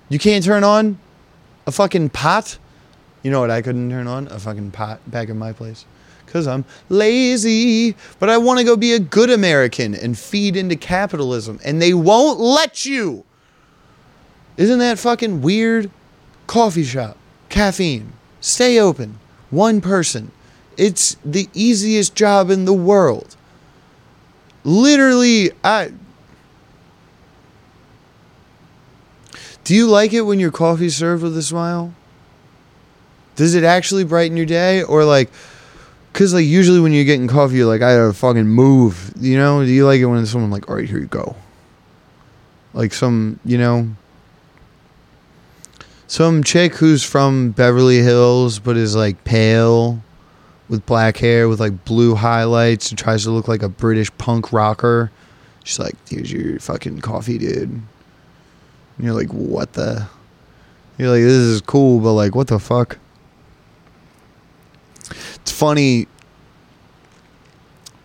You 0.09 0.19
can't 0.19 0.45
turn 0.45 0.65
on 0.65 0.99
a 1.67 1.73
fucking 1.73 2.11
pot. 2.11 2.59
You 3.23 3.31
know 3.31 3.41
what 3.41 3.51
I 3.51 3.63
couldn't 3.63 3.91
turn 3.91 4.07
on? 4.07 4.29
A 4.29 4.39
fucking 4.39 4.71
pot 4.71 5.01
back 5.11 5.29
in 5.29 5.39
my 5.39 5.53
place. 5.53 5.85
Because 6.25 6.47
I'm 6.47 6.65
lazy. 6.89 7.95
But 8.19 8.31
I 8.31 8.39
want 8.39 8.59
to 8.59 8.65
go 8.65 8.77
be 8.77 8.95
a 8.95 8.99
good 8.99 9.31
American 9.31 9.95
and 9.95 10.19
feed 10.19 10.57
into 10.57 10.77
capitalism. 10.77 11.59
And 11.65 11.81
they 11.81 11.95
won't 11.95 12.41
let 12.41 12.87
you. 12.87 13.25
Isn't 14.57 14.79
that 14.81 14.99
fucking 14.99 15.43
weird? 15.43 15.91
Coffee 16.47 16.85
shop, 16.85 17.19
caffeine, 17.51 18.15
stay 18.41 18.81
open, 18.81 19.19
one 19.51 19.81
person. 19.83 20.33
It's 20.79 21.17
the 21.25 21.49
easiest 21.53 22.15
job 22.15 22.51
in 22.51 22.65
the 22.65 22.73
world. 22.73 23.37
Literally, 24.65 25.51
I. 25.63 25.93
Do 29.69 29.75
you 29.75 29.87
like 29.87 30.15
it 30.15 30.23
when 30.23 30.41
your 30.41 30.51
coffee's 30.51 30.97
served 30.97 31.23
with 31.23 31.37
a 31.37 31.43
smile? 31.43 31.93
Does 33.37 33.55
it 33.55 33.65
actually 33.65 34.03
brighten 34.03 34.35
your 34.35 34.47
day? 34.47 34.83
Or 34.83 35.05
like, 35.05 35.29
cause 36.15 36.33
like 36.33 36.47
usually 36.47 36.81
when 36.81 36.95
you're 36.95 37.05
getting 37.05 37.29
coffee, 37.29 37.57
you're 37.57 37.67
like, 37.67 37.83
I 37.83 37.95
gotta 37.95 38.15
fucking 38.15 38.47
move. 38.47 39.13
You 39.21 39.37
know? 39.37 39.63
Do 39.63 39.71
you 39.71 39.85
like 39.85 40.01
it 40.01 40.07
when 40.07 40.25
someone 40.25 40.51
like, 40.51 40.71
all 40.71 40.77
right, 40.77 40.89
here 40.89 40.99
you 40.99 41.05
go? 41.05 41.37
Like 42.73 42.95
some, 42.95 43.41
you 43.45 43.59
know, 43.59 43.91
some 46.07 46.43
chick 46.43 46.77
who's 46.77 47.05
from 47.05 47.51
Beverly 47.51 47.99
Hills 47.99 48.59
but 48.61 48.79
is 48.79 48.97
like 48.97 49.23
pale 49.25 50.03
with 50.71 50.87
black 50.87 51.19
hair 51.19 51.47
with 51.47 51.61
like 51.61 51.85
blue 51.85 52.15
highlights 52.15 52.89
and 52.89 52.99
tries 52.99 53.25
to 53.25 53.31
look 53.31 53.49
like 53.49 53.63
a 53.63 53.69
British 53.69 54.11
punk 54.17 54.51
rocker. 54.51 55.11
She's 55.65 55.79
like, 55.79 55.97
here's 56.09 56.33
your 56.33 56.59
fucking 56.59 57.03
coffee, 57.03 57.37
dude. 57.37 57.83
And 58.99 59.07
you're 59.07 59.15
like, 59.15 59.31
what 59.31 59.73
the? 59.75 60.09
You're 60.99 61.11
like, 61.11 61.23
this 61.23 61.33
is 61.33 61.61
cool, 61.61 62.01
but 62.01 62.13
like, 62.15 62.35
what 62.35 62.49
the 62.49 62.59
fuck? 62.59 62.99
It's 65.37 65.53
funny. 65.53 66.09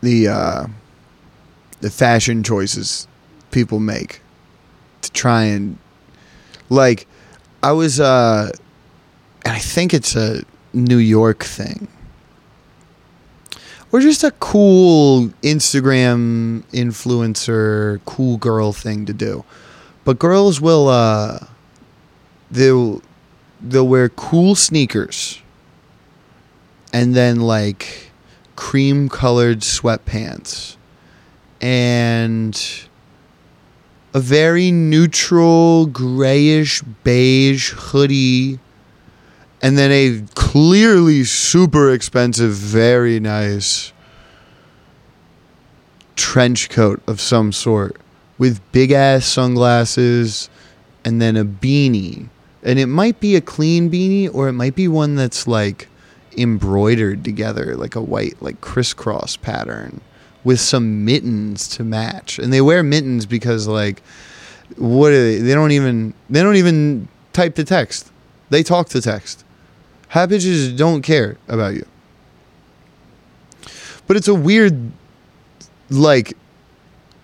The 0.02 0.28
uh, 0.28 0.68
the 1.82 1.90
fashion 1.90 2.44
choices 2.44 3.08
people 3.50 3.80
make 3.80 4.22
to 5.02 5.12
try 5.12 5.44
and 5.44 5.78
like, 6.70 7.08
I 7.64 7.72
was 7.72 8.00
uh, 8.00 8.52
and 9.44 9.54
I 9.54 9.60
think 9.60 9.94
it's 9.94 10.16
a 10.16 10.44
New 10.74 10.98
York 10.98 11.44
thing. 11.44 11.88
Or 13.92 14.00
just 14.00 14.24
a 14.24 14.32
cool 14.32 15.28
Instagram 15.44 16.64
influencer, 16.72 18.02
cool 18.06 18.38
girl 18.38 18.74
thing 18.74 19.06
to 19.06 19.14
do 19.14 19.44
but 20.06 20.20
girls 20.20 20.60
will 20.60 20.88
uh 20.88 21.40
they'll 22.52 23.02
they'll 23.62 23.88
wear 23.88 24.10
cool 24.10 24.56
sneakers 24.56 25.42
and 26.92 27.16
then 27.16 27.40
like 27.40 28.12
cream 28.56 29.10
colored 29.10 29.60
sweatpants 29.60 30.76
and 31.62 32.88
a 34.14 34.20
very 34.20 34.72
neutral 34.72 35.88
grayish 35.88 36.82
beige 37.04 37.72
hoodie 37.72 38.60
and 39.62 39.78
then 39.78 39.92
a 39.92 40.22
clearly 40.36 41.24
super 41.24 41.92
expensive 41.92 42.52
very 42.52 43.20
nice 43.20 43.94
trench 46.16 46.70
coat 46.70 47.02
of 47.08 47.20
some 47.20 47.52
sort 47.52 47.98
with 48.38 48.60
big 48.72 48.92
ass 48.92 49.26
sunglasses 49.26 50.50
and 51.06 51.22
then 51.22 51.36
a 51.38 51.46
beanie. 51.46 52.30
And 52.64 52.80
it 52.80 52.88
might 52.88 53.20
be 53.20 53.36
a 53.36 53.42
clean 53.42 53.92
beanie 53.92 54.34
or 54.34 54.48
it 54.48 54.54
might 54.54 54.76
be 54.76 54.88
one 54.88 55.16
that's 55.16 55.48
like 55.48 55.88
embroidered 56.38 57.24
together, 57.24 57.76
like 57.76 57.96
a 57.96 58.02
white, 58.02 58.42
like 58.42 58.62
crisscross 58.62 59.36
pattern 59.38 60.02
with 60.44 60.60
some 60.60 61.06
mittens 61.06 61.68
to 61.70 61.84
match. 61.84 62.40
And 62.40 62.52
they 62.52 62.62
wear 62.62 62.84
mittens 62.84 63.26
because 63.26 63.68
like 63.68 64.02
what 64.78 65.12
are 65.12 65.24
they? 65.24 65.38
They 65.40 65.54
don't 65.54 65.72
even 65.72 66.14
they 66.30 66.42
don't 66.42 66.56
even 66.56 67.08
type 67.34 67.56
the 67.56 67.64
text. 67.64 68.12
They 68.50 68.64
talk 68.64 68.90
the 68.90 69.02
text. 69.02 69.44
Hot 70.10 70.30
bitches 70.30 70.76
don't 70.76 71.02
care 71.02 71.38
about 71.48 71.74
you. 71.74 71.86
but 74.08 74.18
it's 74.18 74.28
a 74.28 74.36
weird 74.36 74.92
like 75.90 76.38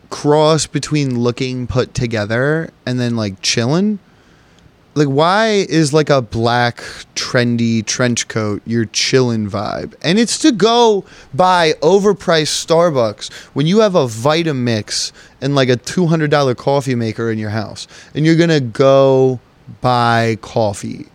cross 0.09 0.65
between 0.65 1.19
looking 1.19 1.67
put 1.67 1.93
together 1.93 2.71
and 2.85 2.99
then 2.99 3.15
like 3.15 3.41
chilling. 3.41 3.99
Like 4.95 5.07
why 5.07 5.65
is 5.69 5.93
like 5.93 6.09
a 6.09 6.21
black 6.21 6.77
trendy 7.15 7.85
trench 7.85 8.27
coat 8.27 8.61
your 8.65 8.85
chillin' 8.87 9.49
vibe? 9.49 9.93
And 10.01 10.19
it's 10.19 10.39
to 10.39 10.51
go 10.51 11.05
buy 11.33 11.73
overpriced 11.81 12.65
Starbucks 12.65 13.31
when 13.53 13.67
you 13.67 13.79
have 13.79 13.95
a 13.95 14.05
Vitamix 14.05 15.11
and 15.41 15.55
like 15.55 15.69
a 15.69 15.77
$200 15.77 16.57
coffee 16.57 16.95
maker 16.95 17.31
in 17.31 17.37
your 17.37 17.51
house 17.51 17.87
and 18.13 18.25
you're 18.25 18.35
to 18.49 18.59
go 18.59 19.39
buy 19.81 20.37
coffee. 20.41 21.05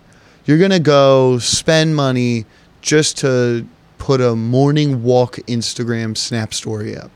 You're 0.46 0.58
to 0.70 0.78
go 0.78 1.38
spend 1.38 1.96
money 1.96 2.46
just 2.80 3.18
to 3.18 3.66
put 3.98 4.20
a 4.20 4.36
morning 4.36 5.02
walk 5.02 5.36
Instagram 5.46 6.16
snap 6.16 6.52
story 6.52 6.96
up. 6.96 7.10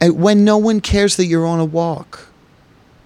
And 0.00 0.20
when 0.20 0.44
no 0.44 0.58
one 0.58 0.80
cares 0.80 1.16
that 1.16 1.26
you're 1.26 1.46
on 1.46 1.60
a 1.60 1.64
walk. 1.64 2.28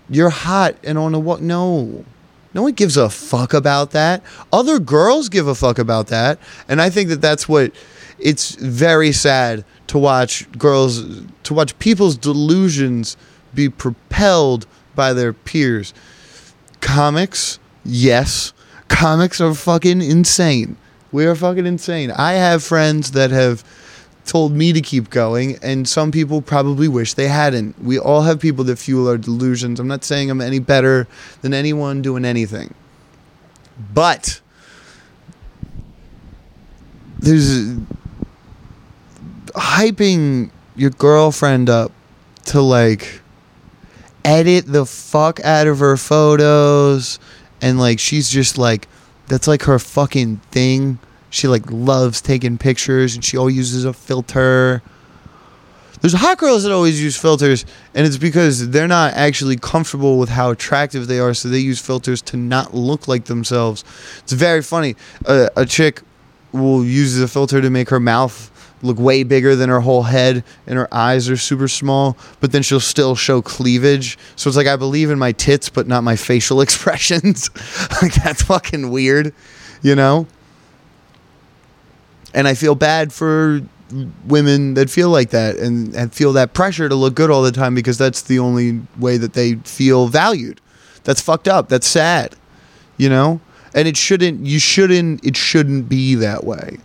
You're 0.08 0.30
hot 0.30 0.76
and 0.82 0.98
on 0.98 1.14
a 1.14 1.20
walk. 1.20 1.40
No. 1.40 2.04
No 2.52 2.62
one 2.62 2.72
gives 2.72 2.96
a 2.96 3.08
fuck 3.08 3.54
about 3.54 3.92
that. 3.92 4.22
Other 4.52 4.80
girls 4.80 5.28
give 5.28 5.46
a 5.46 5.54
fuck 5.54 5.78
about 5.78 6.08
that. 6.08 6.38
And 6.68 6.82
I 6.82 6.90
think 6.90 7.08
that 7.10 7.20
that's 7.20 7.48
what 7.48 7.72
it's 8.18 8.56
very 8.56 9.12
sad 9.12 9.64
to 9.86 9.98
watch 9.98 10.50
girls, 10.52 11.04
to 11.44 11.54
watch 11.54 11.78
people's 11.78 12.16
delusions 12.16 13.16
be 13.54 13.68
propelled 13.68 14.66
by 14.94 15.12
their 15.12 15.32
peers. 15.32 15.94
Comics, 16.80 17.58
yes. 17.84 18.52
Comics 18.88 19.40
are 19.40 19.54
fucking 19.54 20.02
insane. 20.02 20.76
We 21.12 21.26
are 21.26 21.34
fucking 21.36 21.66
insane. 21.66 22.10
I 22.10 22.32
have 22.32 22.62
friends 22.62 23.12
that 23.12 23.30
have 23.30 23.62
told 24.30 24.52
me 24.52 24.72
to 24.72 24.80
keep 24.80 25.10
going, 25.10 25.58
and 25.60 25.88
some 25.88 26.12
people 26.12 26.40
probably 26.40 26.86
wish 26.86 27.14
they 27.14 27.26
hadn't. 27.26 27.76
We 27.82 27.98
all 27.98 28.22
have 28.22 28.38
people 28.38 28.62
that 28.66 28.78
fuel 28.78 29.08
our 29.08 29.18
delusions. 29.18 29.80
I'm 29.80 29.88
not 29.88 30.04
saying 30.04 30.30
I'm 30.30 30.40
any 30.40 30.60
better 30.60 31.08
than 31.42 31.52
anyone 31.52 32.00
doing 32.00 32.24
anything. 32.24 32.72
But 33.92 34.40
there's 37.18 37.74
hyping 39.56 40.50
your 40.76 40.90
girlfriend 40.90 41.68
up 41.68 41.90
to 42.44 42.60
like 42.60 43.20
edit 44.24 44.64
the 44.68 44.86
fuck 44.86 45.40
out 45.40 45.66
of 45.66 45.80
her 45.80 45.96
photos 45.96 47.18
and 47.60 47.80
like 47.80 47.98
she's 47.98 48.30
just 48.30 48.58
like 48.58 48.86
that's 49.26 49.48
like 49.48 49.62
her 49.62 49.80
fucking 49.80 50.36
thing 50.52 51.00
she 51.30 51.48
like 51.48 51.70
loves 51.70 52.20
taking 52.20 52.58
pictures 52.58 53.14
and 53.14 53.24
she 53.24 53.36
always 53.36 53.56
uses 53.56 53.84
a 53.84 53.92
filter. 53.92 54.82
There's 56.00 56.14
hot 56.14 56.38
girls 56.38 56.62
that 56.62 56.72
always 56.72 57.02
use 57.02 57.14
filters, 57.16 57.66
and 57.94 58.06
it's 58.06 58.16
because 58.16 58.70
they're 58.70 58.88
not 58.88 59.12
actually 59.14 59.56
comfortable 59.56 60.18
with 60.18 60.30
how 60.30 60.50
attractive 60.50 61.08
they 61.08 61.18
are, 61.18 61.34
so 61.34 61.48
they 61.48 61.58
use 61.58 61.78
filters 61.78 62.22
to 62.22 62.38
not 62.38 62.72
look 62.72 63.06
like 63.06 63.26
themselves. 63.26 63.84
It's 64.20 64.32
very 64.32 64.62
funny. 64.62 64.96
Uh, 65.26 65.48
a 65.58 65.66
chick 65.66 66.00
will 66.52 66.84
use 66.86 67.16
the 67.16 67.28
filter 67.28 67.60
to 67.60 67.68
make 67.68 67.90
her 67.90 68.00
mouth 68.00 68.50
look 68.82 68.98
way 68.98 69.22
bigger 69.24 69.54
than 69.54 69.68
her 69.68 69.80
whole 69.80 70.04
head, 70.04 70.42
and 70.66 70.78
her 70.78 70.92
eyes 70.92 71.28
are 71.28 71.36
super 71.36 71.68
small, 71.68 72.16
but 72.40 72.52
then 72.52 72.62
she'll 72.62 72.80
still 72.80 73.14
show 73.14 73.42
cleavage. 73.42 74.18
So 74.36 74.48
it's 74.48 74.56
like, 74.56 74.66
I 74.66 74.76
believe 74.76 75.10
in 75.10 75.18
my 75.18 75.32
tits, 75.32 75.68
but 75.68 75.86
not 75.86 76.02
my 76.02 76.16
facial 76.16 76.60
expressions. 76.62 77.50
like, 78.02 78.14
that's 78.14 78.42
fucking 78.42 78.90
weird, 78.90 79.34
you 79.82 79.94
know? 79.94 80.26
And 82.34 82.48
I 82.48 82.54
feel 82.54 82.74
bad 82.74 83.12
for 83.12 83.60
women 84.26 84.74
that 84.74 84.88
feel 84.88 85.08
like 85.08 85.30
that 85.30 85.56
and, 85.56 85.94
and 85.94 86.14
feel 86.14 86.32
that 86.34 86.54
pressure 86.54 86.88
to 86.88 86.94
look 86.94 87.14
good 87.14 87.30
all 87.30 87.42
the 87.42 87.52
time 87.52 87.74
because 87.74 87.98
that's 87.98 88.22
the 88.22 88.38
only 88.38 88.80
way 88.98 89.16
that 89.16 89.32
they 89.32 89.54
feel 89.56 90.06
valued. 90.08 90.60
That's 91.04 91.20
fucked 91.20 91.48
up. 91.48 91.68
That's 91.68 91.86
sad. 91.86 92.36
You 92.96 93.08
know? 93.08 93.40
And 93.74 93.86
it 93.86 93.96
shouldn't 93.96 94.44
you 94.44 94.58
shouldn't 94.58 95.24
it 95.24 95.36
shouldn't 95.36 95.88
be 95.88 96.14
that 96.16 96.44
way. 96.44 96.78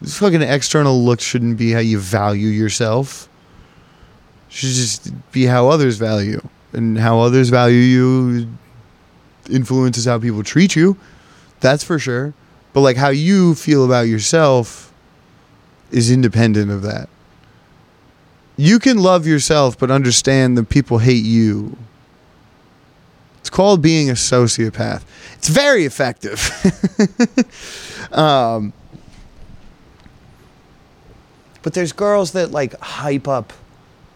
This 0.00 0.18
fucking 0.18 0.42
external 0.42 1.02
look 1.02 1.20
shouldn't 1.20 1.56
be 1.56 1.70
how 1.70 1.78
you 1.78 1.98
value 1.98 2.48
yourself. 2.48 3.28
It 4.48 4.54
should 4.54 4.70
just 4.70 5.12
be 5.30 5.44
how 5.44 5.68
others 5.68 5.96
value. 5.96 6.40
And 6.72 6.98
how 6.98 7.20
others 7.20 7.50
value 7.50 7.76
you 7.76 8.48
influences 9.50 10.06
how 10.06 10.18
people 10.18 10.42
treat 10.42 10.74
you. 10.74 10.96
That's 11.60 11.84
for 11.84 11.98
sure. 11.98 12.34
But 12.72 12.80
like 12.80 12.96
how 12.96 13.10
you 13.10 13.54
feel 13.54 13.84
about 13.84 14.02
yourself 14.02 14.92
is 15.90 16.10
independent 16.10 16.70
of 16.70 16.82
that. 16.82 17.08
You 18.56 18.78
can 18.78 18.98
love 18.98 19.26
yourself, 19.26 19.78
but 19.78 19.90
understand 19.90 20.56
that 20.58 20.68
people 20.68 20.98
hate 20.98 21.24
you. 21.24 21.76
It's 23.40 23.50
called 23.50 23.82
being 23.82 24.08
a 24.08 24.14
sociopath. 24.14 25.02
It's 25.34 25.48
very 25.48 25.84
effective. 25.84 26.40
um, 28.12 28.72
but 31.62 31.74
there's 31.74 31.92
girls 31.92 32.32
that 32.32 32.50
like 32.50 32.78
hype 32.80 33.26
up 33.26 33.52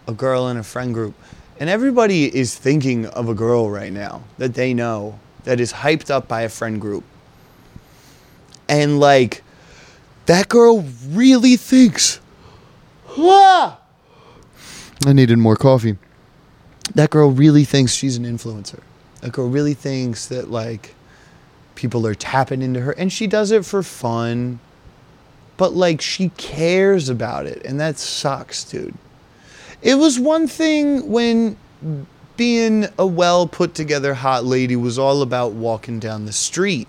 a 0.07 0.13
girl 0.13 0.47
in 0.47 0.57
a 0.57 0.63
friend 0.63 0.93
group. 0.93 1.13
And 1.59 1.69
everybody 1.69 2.33
is 2.35 2.55
thinking 2.55 3.07
of 3.07 3.29
a 3.29 3.33
girl 3.33 3.69
right 3.69 3.91
now 3.91 4.23
that 4.37 4.53
they 4.53 4.73
know 4.73 5.19
that 5.43 5.59
is 5.59 5.73
hyped 5.73 6.09
up 6.09 6.27
by 6.27 6.41
a 6.41 6.49
friend 6.49 6.79
group 6.79 7.03
and 8.69 8.99
like 8.99 9.43
that 10.25 10.49
girl 10.49 10.85
really 11.09 11.55
thinks 11.55 12.19
ah! 13.17 13.79
I 15.05 15.13
needed 15.13 15.37
more 15.37 15.55
coffee. 15.55 15.97
That 16.95 17.09
girl 17.09 17.31
really 17.31 17.63
thinks 17.65 17.93
she's 17.93 18.17
an 18.17 18.25
influencer. 18.25 18.81
That 19.21 19.31
girl 19.31 19.49
really 19.49 19.73
thinks 19.73 20.27
that 20.27 20.49
like 20.49 20.95
people 21.75 22.05
are 22.07 22.15
tapping 22.15 22.61
into 22.61 22.81
her 22.81 22.91
and 22.93 23.11
she 23.11 23.27
does 23.27 23.51
it 23.51 23.65
for 23.65 23.83
fun. 23.83 24.59
But 25.57 25.73
like 25.73 26.01
she 26.01 26.29
cares 26.37 27.09
about 27.09 27.45
it 27.45 27.63
and 27.65 27.79
that 27.79 27.97
sucks, 27.97 28.63
dude. 28.63 28.95
It 29.81 29.95
was 29.95 30.19
one 30.19 30.47
thing 30.47 31.09
when 31.09 31.57
being 32.35 32.87
a 32.97 33.05
well 33.05 33.47
put 33.47 33.73
together 33.75 34.13
hot 34.13 34.45
lady 34.45 34.75
was 34.75 34.99
all 34.99 35.21
about 35.21 35.53
walking 35.53 35.99
down 35.99 36.25
the 36.25 36.33
street 36.33 36.87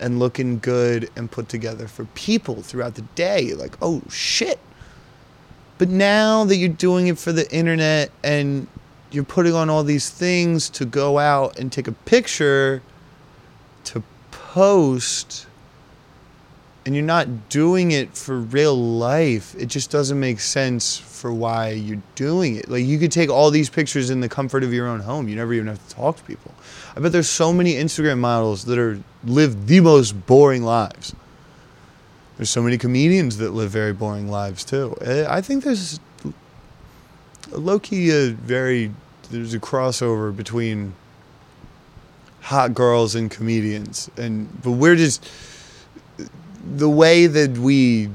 and 0.00 0.18
looking 0.18 0.58
good 0.58 1.10
and 1.16 1.30
put 1.30 1.48
together 1.48 1.88
for 1.88 2.04
people 2.06 2.62
throughout 2.62 2.94
the 2.94 3.02
day. 3.02 3.54
Like, 3.54 3.76
oh 3.82 4.02
shit. 4.10 4.58
But 5.78 5.88
now 5.88 6.44
that 6.44 6.56
you're 6.56 6.68
doing 6.68 7.06
it 7.06 7.18
for 7.18 7.32
the 7.32 7.50
internet 7.54 8.10
and 8.24 8.66
you're 9.10 9.24
putting 9.24 9.54
on 9.54 9.70
all 9.70 9.84
these 9.84 10.10
things 10.10 10.68
to 10.70 10.84
go 10.84 11.18
out 11.18 11.58
and 11.58 11.72
take 11.72 11.88
a 11.88 11.92
picture 11.92 12.82
to 13.84 14.02
post 14.30 15.46
and 16.84 16.94
you're 16.94 17.04
not 17.04 17.48
doing 17.48 17.90
it 17.90 18.16
for 18.16 18.38
real 18.38 18.74
life, 18.74 19.54
it 19.56 19.66
just 19.66 19.90
doesn't 19.90 20.18
make 20.18 20.40
sense 20.40 20.96
for 20.96 21.32
why 21.32 21.70
you're 21.70 22.02
doing 22.14 22.56
it. 22.56 22.68
Like 22.68 22.84
you 22.84 22.98
could 22.98 23.12
take 23.12 23.28
all 23.28 23.50
these 23.50 23.68
pictures 23.68 24.10
in 24.10 24.20
the 24.20 24.28
comfort 24.28 24.64
of 24.64 24.72
your 24.72 24.86
own 24.86 25.00
home. 25.00 25.28
You 25.28 25.36
never 25.36 25.52
even 25.52 25.66
have 25.68 25.86
to 25.86 25.94
talk 25.94 26.16
to 26.16 26.22
people. 26.24 26.52
I 26.98 27.00
bet 27.00 27.12
there's 27.12 27.30
so 27.30 27.52
many 27.52 27.74
Instagram 27.74 28.18
models 28.18 28.64
that 28.64 28.76
are 28.76 28.98
live 29.22 29.68
the 29.68 29.78
most 29.78 30.26
boring 30.26 30.64
lives. 30.64 31.14
There's 32.36 32.50
so 32.50 32.60
many 32.60 32.76
comedians 32.76 33.36
that 33.36 33.52
live 33.52 33.70
very 33.70 33.92
boring 33.92 34.28
lives 34.28 34.64
too. 34.64 34.96
I 35.06 35.40
think 35.40 35.62
there's 35.62 36.00
low 37.52 37.78
key 37.78 38.10
a 38.10 38.30
very 38.30 38.92
there's 39.30 39.54
a 39.54 39.60
crossover 39.60 40.34
between 40.34 40.94
hot 42.40 42.74
girls 42.74 43.14
and 43.14 43.30
comedians, 43.30 44.10
and 44.16 44.48
but 44.64 44.72
we're 44.72 44.96
just 44.96 45.24
the 46.64 46.90
way 46.90 47.28
that 47.28 47.58
we 47.58 48.08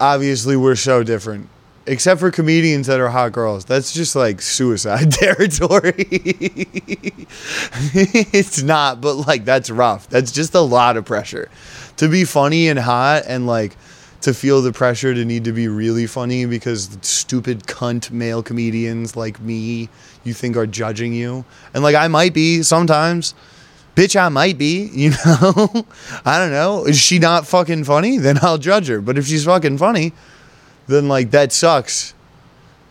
obviously 0.00 0.56
we're 0.56 0.74
so 0.74 1.02
different 1.02 1.50
except 1.86 2.20
for 2.20 2.30
comedians 2.30 2.86
that 2.86 3.00
are 3.00 3.08
hot 3.08 3.32
girls. 3.32 3.64
That's 3.64 3.92
just 3.92 4.16
like 4.16 4.40
suicide 4.40 5.12
territory. 5.20 6.06
it's 8.32 8.62
not, 8.62 9.00
but 9.00 9.14
like 9.26 9.44
that's 9.44 9.70
rough. 9.70 10.08
That's 10.08 10.32
just 10.32 10.54
a 10.54 10.60
lot 10.60 10.96
of 10.96 11.04
pressure. 11.04 11.50
To 11.98 12.08
be 12.08 12.24
funny 12.24 12.68
and 12.68 12.78
hot 12.78 13.24
and 13.26 13.46
like 13.46 13.76
to 14.22 14.32
feel 14.32 14.62
the 14.62 14.72
pressure 14.72 15.12
to 15.12 15.24
need 15.24 15.44
to 15.44 15.52
be 15.52 15.68
really 15.68 16.06
funny 16.06 16.46
because 16.46 16.96
stupid 17.02 17.64
cunt 17.64 18.10
male 18.10 18.42
comedians 18.42 19.16
like 19.16 19.38
me 19.38 19.90
you 20.24 20.32
think 20.32 20.56
are 20.56 20.66
judging 20.66 21.12
you. 21.12 21.44
And 21.74 21.82
like 21.82 21.94
I 21.94 22.08
might 22.08 22.34
be 22.34 22.62
sometimes. 22.62 23.34
Bitch, 23.94 24.20
I 24.20 24.28
might 24.28 24.58
be, 24.58 24.86
you 24.92 25.10
know? 25.10 25.86
I 26.24 26.38
don't 26.38 26.50
know. 26.50 26.84
Is 26.84 26.98
she 26.98 27.20
not 27.20 27.46
fucking 27.46 27.84
funny? 27.84 28.18
Then 28.18 28.38
I'll 28.42 28.58
judge 28.58 28.88
her. 28.88 29.00
But 29.00 29.18
if 29.18 29.26
she's 29.26 29.44
fucking 29.44 29.78
funny, 29.78 30.12
then 30.86 31.08
like 31.08 31.30
that 31.30 31.52
sucks. 31.52 32.14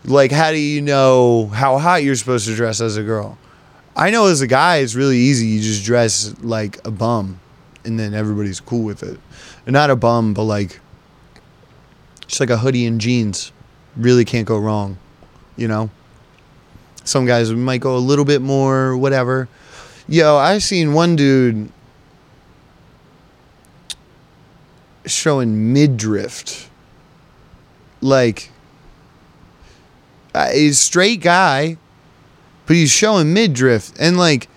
Like, 0.04 0.32
how 0.32 0.50
do 0.50 0.58
you 0.58 0.82
know 0.82 1.46
how 1.46 1.78
hot 1.78 2.02
you're 2.02 2.16
supposed 2.16 2.46
to 2.46 2.54
dress 2.54 2.80
as 2.80 2.96
a 2.96 3.02
girl? 3.02 3.38
I 3.96 4.10
know 4.10 4.26
as 4.26 4.40
a 4.40 4.46
guy, 4.46 4.78
it's 4.78 4.94
really 4.94 5.16
easy. 5.18 5.46
You 5.46 5.62
just 5.62 5.84
dress 5.84 6.34
like 6.42 6.84
a 6.86 6.90
bum, 6.90 7.40
and 7.84 7.98
then 7.98 8.12
everybody's 8.12 8.60
cool 8.60 8.84
with 8.84 9.02
it. 9.02 9.18
Not 9.66 9.88
a 9.90 9.96
bum, 9.96 10.34
but 10.34 10.42
like 10.42 10.80
Just 12.26 12.40
like 12.40 12.50
a 12.50 12.56
hoodie 12.56 12.86
and 12.86 13.00
jeans. 13.00 13.52
Really 13.96 14.24
can't 14.24 14.46
go 14.46 14.58
wrong, 14.58 14.98
you 15.56 15.68
know? 15.68 15.90
Some 17.04 17.26
guys 17.26 17.52
might 17.52 17.80
go 17.80 17.96
a 17.96 17.98
little 17.98 18.24
bit 18.24 18.40
more, 18.42 18.96
whatever. 18.96 19.48
Yo, 20.08 20.36
I 20.36 20.58
seen 20.58 20.94
one 20.94 21.16
dude 21.16 21.70
showing 25.06 25.72
midriff. 25.72 26.70
Like, 28.04 28.50
uh, 30.34 30.50
he's 30.50 30.72
a 30.72 30.82
straight 30.82 31.22
guy, 31.22 31.78
but 32.66 32.76
he's 32.76 32.90
showing 32.90 33.32
midriff. 33.32 33.92
And, 33.98 34.18
like, 34.18 34.48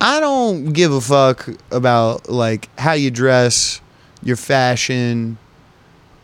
I 0.00 0.20
don't 0.20 0.72
give 0.72 0.92
a 0.92 1.00
fuck 1.00 1.48
about, 1.72 2.28
like, 2.28 2.68
how 2.78 2.92
you 2.92 3.10
dress, 3.10 3.80
your 4.22 4.36
fashion. 4.36 5.36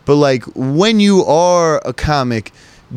But, 0.05 0.15
like, 0.15 0.45
when 0.55 1.01
you 1.01 1.25
are 1.25 1.81
a 1.83 1.91
comic, 1.91 2.53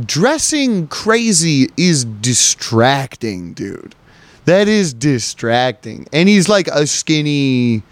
dressing 0.06 0.86
crazy 0.86 1.70
is 1.76 2.04
distracting, 2.04 3.52
dude. 3.54 3.96
That 4.44 4.68
is 4.68 4.94
distracting. 4.94 6.06
And 6.12 6.28
he's 6.28 6.48
like 6.48 6.68
a 6.68 6.86
skinny, 6.86 7.82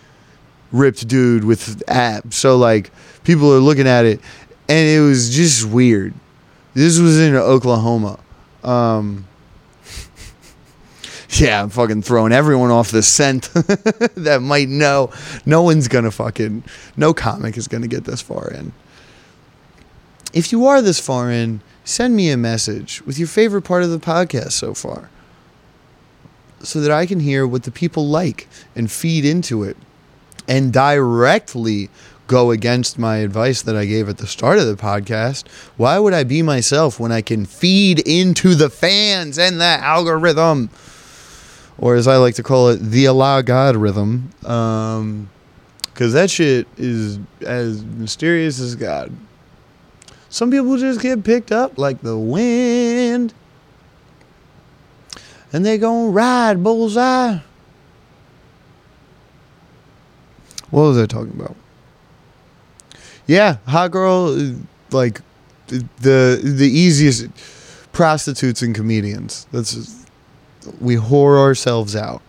ripped 0.73 1.09
dude 1.09 1.45
with 1.45 1.83
abs. 1.89 2.37
So 2.37 2.57
like 2.57 2.91
people 3.25 3.53
are 3.53 3.59
looking 3.59 3.87
at 3.87 4.05
it 4.05 4.21
and 4.69 4.89
it 4.89 5.01
was 5.01 5.35
just 5.35 5.67
weird. 5.67 6.15
This 6.75 6.99
was 6.99 7.19
in 7.19 7.35
Oklahoma. 7.35 8.19
Um 8.63 9.27
Yeah, 11.31 11.63
I'm 11.63 11.71
fucking 11.71 12.03
throwing 12.03 12.33
everyone 12.33 12.71
off 12.71 12.91
the 12.91 13.03
scent 13.03 13.51
that 13.55 14.41
might 14.43 14.69
know. 14.69 15.11
No 15.45 15.63
one's 15.63 15.89
gonna 15.89 16.11
fucking 16.11 16.65
no 16.97 17.13
comic 17.15 17.57
is 17.57 17.69
gonna 17.69 17.89
get 17.89 18.05
this 18.05 18.21
far 18.21 18.51
in. 18.51 18.73
If 20.33 20.53
you 20.53 20.67
are 20.67 20.83
this 20.83 21.01
far 21.01 21.31
in, 21.31 21.61
send 21.85 22.15
me 22.15 22.31
a 22.31 22.37
message 22.37 23.03
with 23.03 23.19
your 23.19 23.29
favorite 23.29 23.63
part 23.63 23.83
of 23.83 23.91
the 23.91 23.99
podcast 23.99 24.53
so 24.53 24.75
far 24.75 25.11
so 26.61 26.81
that 26.81 26.91
I 26.91 27.07
can 27.07 27.21
hear 27.21 27.47
what 27.47 27.63
the 27.63 27.71
people 27.71 28.09
like 28.09 28.49
and 28.75 28.91
feed 28.91 29.25
into 29.25 29.63
it 29.63 29.77
and 30.47 30.73
directly 30.73 31.89
go 32.29 32.53
against 32.53 32.99
my 32.99 33.17
advice 33.17 33.63
that 33.63 33.75
I 33.75 33.87
gave 33.87 34.09
at 34.09 34.19
the 34.19 34.29
start 34.29 34.61
of 34.61 34.67
the 34.67 34.77
podcast. 34.77 35.49
Why 35.77 35.99
would 35.99 36.15
I 36.15 36.23
be 36.23 36.43
myself 36.43 37.01
when 37.01 37.11
I 37.11 37.23
can 37.23 37.45
feed 37.45 37.99
into 38.07 38.55
the 38.55 38.71
fans 38.71 39.39
and 39.39 39.61
the 39.61 39.65
algorithm? 39.65 40.71
Or 41.79 41.97
as 41.97 42.07
I 42.07 42.17
like 42.19 42.37
to 42.37 42.43
call 42.45 42.69
it, 42.69 42.77
the 42.77 43.09
Allah 43.09 43.43
God 43.43 43.75
rhythm. 43.75 44.31
Um, 44.45 45.31
Cause 45.99 46.13
that 46.13 46.31
shit 46.31 46.69
is 46.77 47.19
as 47.41 47.85
mysterious 47.85 48.61
as 48.61 48.77
God. 48.77 49.13
Some 50.29 50.49
people 50.49 50.77
just 50.77 51.01
get 51.01 51.25
picked 51.25 51.51
up 51.51 51.77
like 51.77 52.03
the 52.03 52.17
wind. 52.17 53.35
And 55.53 55.67
they 55.67 55.77
gonna 55.77 56.11
ride 56.11 56.63
bullseye. 56.63 57.39
What 60.71 60.83
was 60.83 60.99
I 60.99 61.07
talking 61.07 61.33
about? 61.33 61.57
Yeah, 63.29 63.59
hot 63.67 63.91
girl, 63.93 64.37
like 64.91 65.21
the 65.69 66.41
the 66.43 66.69
easiest 66.69 67.29
prostitutes 67.93 68.63
and 68.63 68.75
comedians. 68.75 69.47
That's 69.53 70.05
we 70.81 70.97
whore 70.97 71.39
ourselves 71.39 71.95
out. 71.95 72.23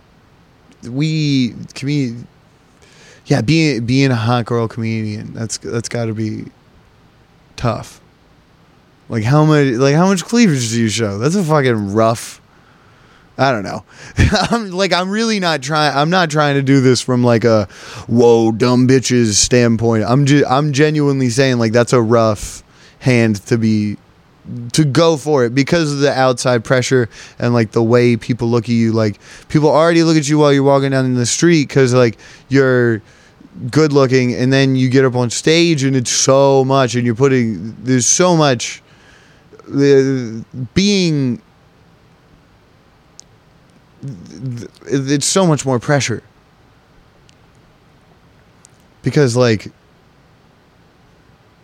We 0.84 1.56
comedian, 1.74 2.28
yeah, 3.26 3.42
being 3.42 3.86
being 3.86 4.12
a 4.12 4.16
hot 4.16 4.46
girl 4.46 4.68
comedian. 4.68 5.34
That's 5.34 5.58
that's 5.58 5.88
got 5.90 6.06
to 6.06 6.14
be 6.14 6.46
tough. 7.56 8.02
Like 9.08 9.24
how 9.24 9.46
much 9.46 9.76
like 9.76 9.96
how 9.96 10.08
much 10.08 10.26
cleavage 10.26 10.70
do 10.70 10.82
you 10.82 10.90
show? 10.90 11.18
That's 11.18 11.36
a 11.36 11.44
fucking 11.44 11.94
rough. 11.94 12.38
I 13.39 13.54
don't 13.54 13.63
know. 13.63 13.86
I'm 14.52 14.69
like 14.71 14.91
I'm 14.91 15.10
really 15.10 15.39
not 15.39 15.62
trying. 15.62 15.95
I'm 15.95 16.10
not 16.10 16.30
trying 16.30 16.56
to 16.56 16.62
do 16.62 16.82
this 16.82 16.99
from 17.02 17.23
like 17.23 17.45
a 17.45 17.65
whoa 18.08 18.52
dumb 18.52 18.86
bitches 18.86 19.34
standpoint. 19.34 20.04
I'm 20.06 20.25
just 20.25 20.45
I'm 20.49 20.73
genuinely 20.73 21.30
saying 21.30 21.58
like 21.58 21.71
that's 21.71 21.93
a 21.93 22.02
rough 22.02 22.63
hand 22.99 23.38
to 23.47 23.58
be 23.58 23.97
to 24.73 24.84
go 24.84 25.15
for 25.15 25.45
it 25.45 25.56
because 25.56 25.93
of 25.93 25.99
the 25.99 26.12
outside 26.12 26.65
pressure 26.65 27.08
and 27.38 27.54
like 27.54 27.71
the 27.71 27.84
way 27.84 28.17
people 28.17 28.49
look 28.49 28.65
at 28.65 28.69
you. 28.69 28.91
Like 28.91 29.19
people 29.47 29.69
already 29.69 30.04
look 30.04 30.17
at 30.17 30.28
you 30.28 30.38
while 30.38 30.52
you're 30.52 30.63
walking 30.63 30.91
down 30.91 31.13
the 31.13 31.25
street 31.25 31.69
because 31.69 31.93
like 31.93 32.17
you're 32.49 33.02
good 33.71 33.93
looking, 33.93 34.34
and 34.34 34.52
then 34.52 34.75
you 34.75 34.89
get 34.89 35.06
up 35.06 35.15
on 35.15 35.30
stage 35.30 35.84
and 35.84 35.95
it's 35.95 36.12
so 36.12 36.65
much, 36.65 36.95
and 36.95 37.06
you're 37.06 37.15
putting 37.15 37.75
there's 37.84 38.06
so 38.06 38.36
much 38.36 38.84
uh, 39.73 40.41
being 40.73 41.41
it's 44.02 45.26
so 45.26 45.46
much 45.46 45.66
more 45.66 45.80
pressure. 45.80 46.24
Because 49.02 49.36
like 49.36 49.72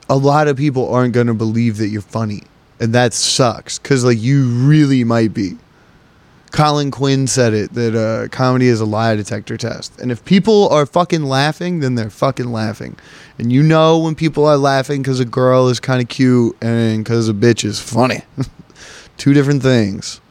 a 0.09 0.15
lot 0.15 0.47
of 0.47 0.57
people 0.57 0.93
aren't 0.93 1.13
going 1.13 1.27
to 1.27 1.33
believe 1.33 1.77
that 1.77 1.87
you're 1.87 2.01
funny 2.01 2.43
and 2.79 2.93
that 2.93 3.13
sucks 3.13 3.79
because 3.79 4.03
like 4.03 4.19
you 4.19 4.45
really 4.45 5.03
might 5.03 5.33
be. 5.33 5.57
Colin 6.51 6.89
quinn 6.89 7.27
said 7.27 7.53
it 7.53 7.73
that 7.73 7.95
uh, 7.95 8.29
comedy 8.29 8.67
is 8.67 8.79
a 8.79 8.85
lie 8.85 9.15
detector 9.15 9.57
test 9.57 9.99
and 9.99 10.11
if 10.11 10.23
people 10.23 10.69
are 10.69 10.85
fucking 10.85 11.23
laughing 11.23 11.79
then 11.79 11.95
they're 11.95 12.09
fucking 12.09 12.51
laughing. 12.51 12.95
And 13.37 13.51
you 13.51 13.63
know 13.63 13.97
when 13.97 14.15
people 14.15 14.45
are 14.45 14.57
laughing 14.57 15.01
because 15.01 15.19
a 15.19 15.25
girl 15.25 15.67
is 15.67 15.79
kind 15.79 16.01
of 16.01 16.07
cute 16.07 16.55
and 16.61 17.03
because 17.03 17.27
a 17.27 17.33
bitch 17.33 17.65
is 17.65 17.79
funny. 17.79 18.21
Two 19.17 19.33
different 19.33 19.63
things 19.63 20.21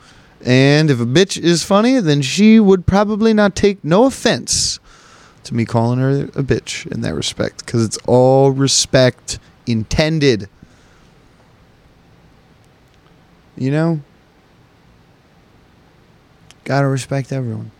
and 0.44 0.90
if 0.90 1.00
a 1.00 1.06
bitch 1.06 1.40
is 1.40 1.64
funny, 1.64 2.00
then 2.00 2.20
she 2.20 2.60
would 2.60 2.86
probably 2.86 3.32
not 3.32 3.56
take 3.56 3.82
no 3.82 4.04
offense 4.04 4.78
to 5.44 5.54
me 5.54 5.64
calling 5.64 5.98
her 5.98 6.24
a 6.24 6.42
bitch 6.42 6.86
in 6.92 7.00
that 7.00 7.14
respect 7.14 7.64
because 7.64 7.82
it's 7.82 7.96
all 8.06 8.50
respect 8.50 9.38
intended. 9.66 10.50
You 13.56 13.70
know? 13.70 14.00
Gotta 16.64 16.88
respect 16.88 17.32
everyone. 17.32 17.70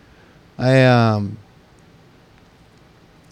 I, 0.57 0.85
um, 0.85 1.37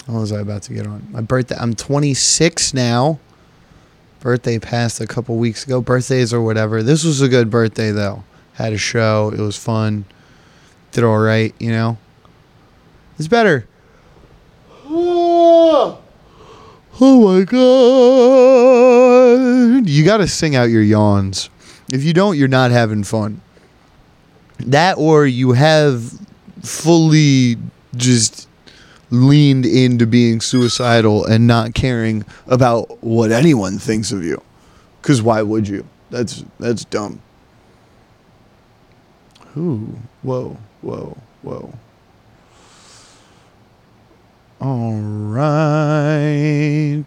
what 0.05 0.19
was 0.19 0.31
I 0.31 0.41
about 0.41 0.61
to 0.63 0.73
get 0.73 0.85
on? 0.85 1.07
My 1.11 1.21
birthday. 1.21 1.55
I'm 1.57 1.73
26 1.73 2.73
now. 2.75 3.19
Birthday 4.19 4.59
passed 4.59 5.01
a 5.01 5.07
couple 5.07 5.37
weeks 5.37 5.65
ago. 5.65 5.81
Birthdays 5.81 6.33
or 6.33 6.41
whatever. 6.41 6.83
This 6.83 7.03
was 7.03 7.21
a 7.21 7.27
good 7.27 7.49
birthday, 7.49 7.91
though 7.91 8.23
had 8.53 8.73
a 8.73 8.77
show. 8.77 9.31
It 9.33 9.39
was 9.39 9.57
fun. 9.57 10.05
Did 10.91 11.03
all 11.03 11.19
right, 11.19 11.53
you 11.59 11.71
know. 11.71 11.97
It's 13.17 13.27
better. 13.27 13.67
Oh, 14.85 15.99
my 17.01 17.43
god! 19.73 19.89
You 19.89 20.05
got 20.05 20.17
to 20.17 20.27
sing 20.27 20.55
out 20.55 20.69
your 20.69 20.83
yawns. 20.83 21.49
If 21.91 22.03
you 22.03 22.13
don't, 22.13 22.37
you're 22.37 22.47
not 22.47 22.71
having 22.71 23.03
fun. 23.03 23.41
That 24.59 24.97
or 24.97 25.25
you 25.25 25.53
have 25.53 26.13
fully 26.61 27.57
just 27.95 28.47
leaned 29.09 29.65
into 29.65 30.05
being 30.07 30.39
suicidal 30.41 31.25
and 31.25 31.45
not 31.45 31.73
caring 31.73 32.25
about 32.47 33.03
what 33.03 33.31
anyone 33.31 33.79
thinks 33.79 34.11
of 34.11 34.23
you. 34.23 34.41
Cuz 35.01 35.21
why 35.21 35.41
would 35.41 35.67
you? 35.67 35.85
That's 36.09 36.43
that's 36.59 36.85
dumb. 36.85 37.21
Ooh, 39.55 39.99
whoa, 40.23 40.57
whoa, 40.81 41.15
whoa. 41.43 41.73
All 44.59 44.95
right. 44.95 47.05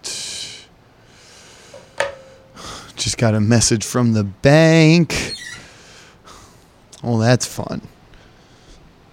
Just 2.95 3.19
got 3.19 3.35
a 3.35 3.41
message 3.41 3.85
from 3.85 4.13
the 4.13 4.25
bank. 4.25 5.35
Oh, 7.03 7.19
that's 7.19 7.47
fun. 7.47 7.83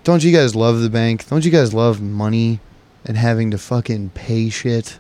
Don't 0.04 0.24
you 0.24 0.32
guys 0.32 0.56
love 0.56 0.82
the 0.82 0.90
bank? 0.90 1.28
Don't 1.28 1.46
you 1.46 1.52
guys 1.52 1.74
love 1.74 2.02
money 2.02 2.60
and 3.06 3.18
having 3.18 3.52
to 3.52 3.58
fucking 3.58 4.10
pay 4.10 4.50
shit? 4.50 5.00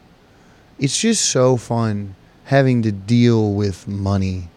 It's 0.79 0.99
just 0.99 1.25
so 1.25 1.57
fun 1.57 2.15
having 2.45 2.81
to 2.83 2.91
deal 2.91 3.53
with 3.53 3.87
money. 3.87 4.49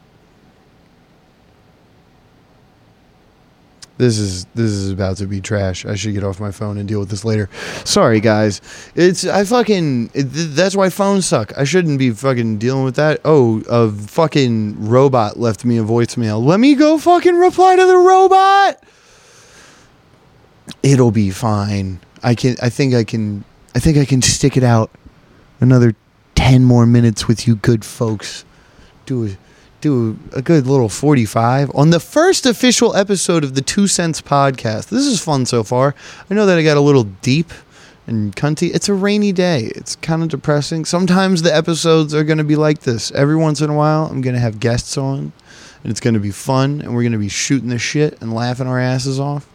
This 3.99 4.19
is 4.19 4.45
this 4.55 4.71
is 4.71 4.91
about 4.91 5.17
to 5.19 5.27
be 5.27 5.41
trash. 5.41 5.87
I 5.87 5.95
should 5.95 6.13
get 6.13 6.23
off 6.23 6.39
my 6.39 6.51
phone 6.51 6.77
and 6.77 6.87
deal 6.87 7.01
with 7.01 7.09
this 7.09 7.25
later. 7.25 7.49
Sorry, 7.85 8.21
guys. 8.21 8.61
It's 8.95 9.25
I 9.25 9.45
fucking 9.45 10.11
it, 10.13 10.25
that's 10.25 10.77
why 10.77 10.91
phones 10.91 11.27
suck. 11.27 11.57
I 11.57 11.65
shouldn't 11.65 11.99
be 11.99 12.11
fucking 12.11 12.59
dealing 12.59 12.85
with 12.85 12.97
that. 12.97 13.21
Oh, 13.25 13.63
a 13.69 13.91
fucking 13.91 14.87
robot 14.87 15.39
left 15.39 15.65
me 15.65 15.79
a 15.79 15.83
voicemail. 15.83 16.45
Let 16.45 16.61
me 16.61 16.75
go 16.75 16.99
fucking 16.99 17.37
reply 17.37 17.77
to 17.77 17.87
the 17.87 17.97
robot. 17.97 18.83
It'll 20.83 21.13
be 21.13 21.31
fine. 21.31 22.01
I 22.23 22.35
can. 22.35 22.57
I 22.61 22.69
think 22.69 22.95
I 22.95 23.05
can. 23.05 23.45
I 23.75 23.79
think 23.79 23.97
I 23.97 24.05
can 24.05 24.21
stick 24.21 24.57
it 24.57 24.63
out 24.63 24.91
another 25.61 25.95
ten 26.35 26.65
more 26.65 26.87
minutes 26.87 27.27
with 27.27 27.47
you, 27.47 27.57
good 27.57 27.85
folks. 27.85 28.45
do 29.07 29.27
a, 29.27 29.37
do 29.87 30.19
a 30.33 30.43
good 30.43 30.67
little 30.67 30.89
45 30.89 31.71
on 31.75 31.91
the 31.91 32.01
first 32.01 32.45
official 32.45 32.97
episode 32.97 33.45
of 33.45 33.55
the 33.55 33.61
Two 33.61 33.87
Cents 33.87 34.21
podcast. 34.21 34.89
This 34.89 35.07
is 35.07 35.23
fun 35.23 35.47
so 35.47 35.63
far. 35.63 35.95
I 36.29 36.35
know 36.35 36.45
that 36.47 36.59
I 36.59 36.65
got 36.65 36.77
a 36.77 36.81
little 36.81 37.05
deep 37.05 37.53
and 38.09 38.35
cunty. 38.35 38.75
It's 38.75 38.89
a 38.89 38.95
rainy 38.95 39.31
day. 39.31 39.71
It's 39.77 39.95
kind 39.97 40.25
of 40.25 40.29
depressing. 40.29 40.87
Sometimes 40.87 41.43
the 41.43 41.55
episodes 41.55 42.15
are 42.15 42.25
going 42.25 42.39
to 42.39 42.45
be 42.45 42.57
like 42.57 42.81
this. 42.81 43.13
Every 43.13 43.37
once 43.37 43.61
in 43.61 43.71
a 43.71 43.75
while, 43.75 44.07
I'm 44.07 44.23
going 44.23 44.35
to 44.35 44.41
have 44.41 44.59
guests 44.59 44.99
on, 44.99 45.33
and 45.85 45.91
it's 45.91 46.01
going 46.01 46.15
to 46.15 46.21
be 46.21 46.33
fun, 46.33 46.81
and 46.81 46.93
we're 46.93 47.03
going 47.03 47.13
to 47.13 47.19
be 47.19 47.29
shooting 47.29 47.69
the 47.69 47.79
shit 47.79 48.21
and 48.21 48.33
laughing 48.33 48.67
our 48.67 48.81
asses 48.81 49.21
off. 49.21 49.49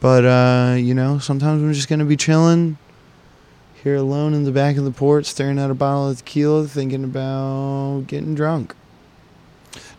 But, 0.00 0.26
uh, 0.26 0.74
you 0.76 0.92
know, 0.92 1.18
sometimes 1.18 1.62
I'm 1.62 1.72
just 1.72 1.88
going 1.88 2.00
to 2.00 2.04
be 2.04 2.18
chilling 2.18 2.76
here 3.82 3.96
alone 3.96 4.34
in 4.34 4.44
the 4.44 4.52
back 4.52 4.76
of 4.76 4.84
the 4.84 4.90
porch, 4.90 5.24
staring 5.24 5.58
at 5.58 5.70
a 5.70 5.74
bottle 5.74 6.10
of 6.10 6.18
tequila, 6.18 6.66
thinking 6.66 7.04
about 7.04 8.04
getting 8.06 8.34
drunk. 8.34 8.74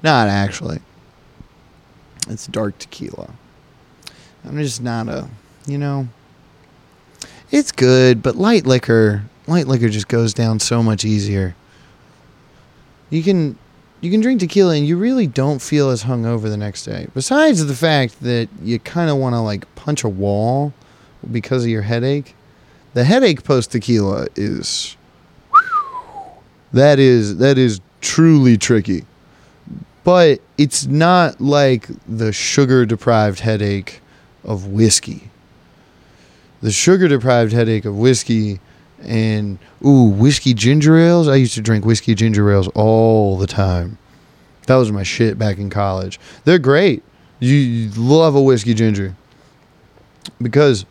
Not 0.03 0.27
actually. 0.27 0.79
It's 2.29 2.47
dark 2.47 2.77
tequila. 2.77 3.29
I'm 4.45 4.57
just 4.57 4.81
not 4.81 5.07
a, 5.07 5.27
you 5.65 5.77
know, 5.77 6.07
it's 7.51 7.71
good, 7.71 8.21
but 8.21 8.35
light 8.35 8.65
liquor, 8.65 9.23
light 9.47 9.67
liquor 9.67 9.89
just 9.89 10.07
goes 10.07 10.33
down 10.33 10.59
so 10.59 10.83
much 10.83 11.05
easier. 11.05 11.55
You 13.09 13.23
can 13.23 13.57
you 14.01 14.11
can 14.11 14.21
drink 14.21 14.39
tequila 14.39 14.75
and 14.75 14.85
you 14.85 14.97
really 14.97 15.27
don't 15.27 15.61
feel 15.61 15.89
as 15.89 16.03
hungover 16.03 16.43
the 16.43 16.57
next 16.57 16.85
day. 16.85 17.07
Besides 17.13 17.65
the 17.65 17.73
fact 17.73 18.21
that 18.21 18.47
you 18.61 18.79
kind 18.79 19.09
of 19.09 19.17
want 19.17 19.33
to 19.33 19.39
like 19.39 19.73
punch 19.75 20.03
a 20.03 20.09
wall 20.09 20.73
because 21.31 21.63
of 21.63 21.69
your 21.69 21.81
headache. 21.81 22.35
The 22.93 23.03
headache 23.03 23.43
post 23.43 23.71
tequila 23.71 24.27
is 24.35 24.97
that 26.73 26.99
is 26.99 27.37
that 27.37 27.57
is 27.57 27.79
truly 28.01 28.57
tricky. 28.57 29.05
But 30.07 30.39
it's 30.57 30.85
not 30.85 31.41
like 31.41 31.89
the 32.07 32.31
sugar 32.31 32.85
deprived 32.85 33.41
headache 33.41 33.99
of 34.45 34.67
whiskey 34.67 35.29
the 36.61 36.71
sugar 36.71 37.07
deprived 37.07 37.53
headache 37.53 37.85
of 37.85 37.97
whiskey 37.97 38.59
and 39.01 39.59
ooh 39.85 40.09
whiskey 40.09 40.53
ginger 40.53 40.97
ales. 40.97 41.27
I 41.27 41.35
used 41.35 41.53
to 41.55 41.61
drink 41.61 41.85
whiskey 41.85 42.15
ginger 42.15 42.51
ales 42.51 42.67
all 42.69 43.37
the 43.37 43.47
time. 43.47 43.97
That 44.65 44.75
was 44.75 44.91
my 44.91 45.03
shit 45.03 45.37
back 45.37 45.57
in 45.59 45.69
college. 45.69 46.19
They're 46.43 46.59
great. 46.59 47.03
You, 47.39 47.91
love 47.95 48.35
a 48.35 48.41
whiskey 48.41 48.73
ginger 48.73 49.15
because 50.41 50.85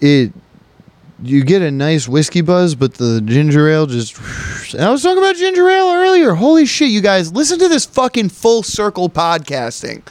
it 0.00 0.32
you 1.22 1.44
get 1.44 1.62
a 1.62 1.70
nice 1.70 2.08
whiskey 2.08 2.40
buzz, 2.40 2.74
but 2.74 2.94
the 2.94 3.20
ginger 3.20 3.68
ale 3.68 3.86
just. 3.86 4.18
And 4.74 4.82
I 4.82 4.90
was 4.90 5.02
talking 5.02 5.18
about 5.18 5.36
ginger 5.36 5.68
ale 5.68 5.90
earlier. 5.92 6.34
Holy 6.34 6.66
shit, 6.66 6.90
you 6.90 7.00
guys! 7.00 7.32
Listen 7.32 7.58
to 7.58 7.68
this 7.68 7.86
fucking 7.86 8.30
full 8.30 8.62
circle 8.62 9.08
podcasting. 9.08 10.02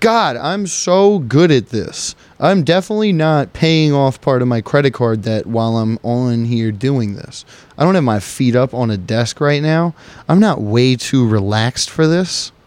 God, 0.00 0.36
I'm 0.36 0.66
so 0.66 1.20
good 1.20 1.52
at 1.52 1.68
this. 1.68 2.16
I'm 2.40 2.64
definitely 2.64 3.12
not 3.12 3.52
paying 3.52 3.92
off 3.92 4.20
part 4.20 4.42
of 4.42 4.48
my 4.48 4.60
credit 4.60 4.92
card 4.92 5.22
debt 5.22 5.46
while 5.46 5.76
I'm 5.76 5.96
on 6.02 6.46
here 6.46 6.72
doing 6.72 7.14
this. 7.14 7.44
I 7.78 7.84
don't 7.84 7.94
have 7.94 8.02
my 8.02 8.18
feet 8.18 8.56
up 8.56 8.74
on 8.74 8.90
a 8.90 8.96
desk 8.96 9.40
right 9.40 9.62
now. 9.62 9.94
I'm 10.28 10.40
not 10.40 10.60
way 10.60 10.96
too 10.96 11.28
relaxed 11.28 11.88
for 11.88 12.06
this. 12.06 12.50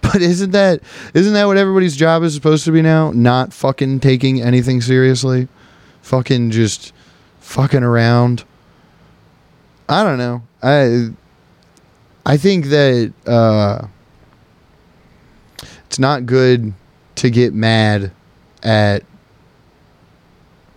But 0.00 0.22
isn't 0.22 0.52
that 0.52 0.80
isn't 1.12 1.32
that 1.32 1.46
what 1.46 1.56
everybody's 1.56 1.96
job 1.96 2.22
is 2.22 2.32
supposed 2.32 2.64
to 2.66 2.70
be 2.70 2.82
now? 2.82 3.10
Not 3.10 3.52
fucking 3.52 3.98
taking 3.98 4.40
anything 4.40 4.80
seriously. 4.80 5.48
Fucking 6.02 6.52
just 6.52 6.92
fucking 7.48 7.82
around. 7.82 8.44
I 9.88 10.04
don't 10.04 10.18
know. 10.18 10.42
I 10.62 11.08
I 12.26 12.36
think 12.36 12.66
that 12.66 13.12
uh 13.26 13.86
it's 15.86 15.98
not 15.98 16.26
good 16.26 16.74
to 17.16 17.30
get 17.30 17.54
mad 17.54 18.12
at 18.62 19.02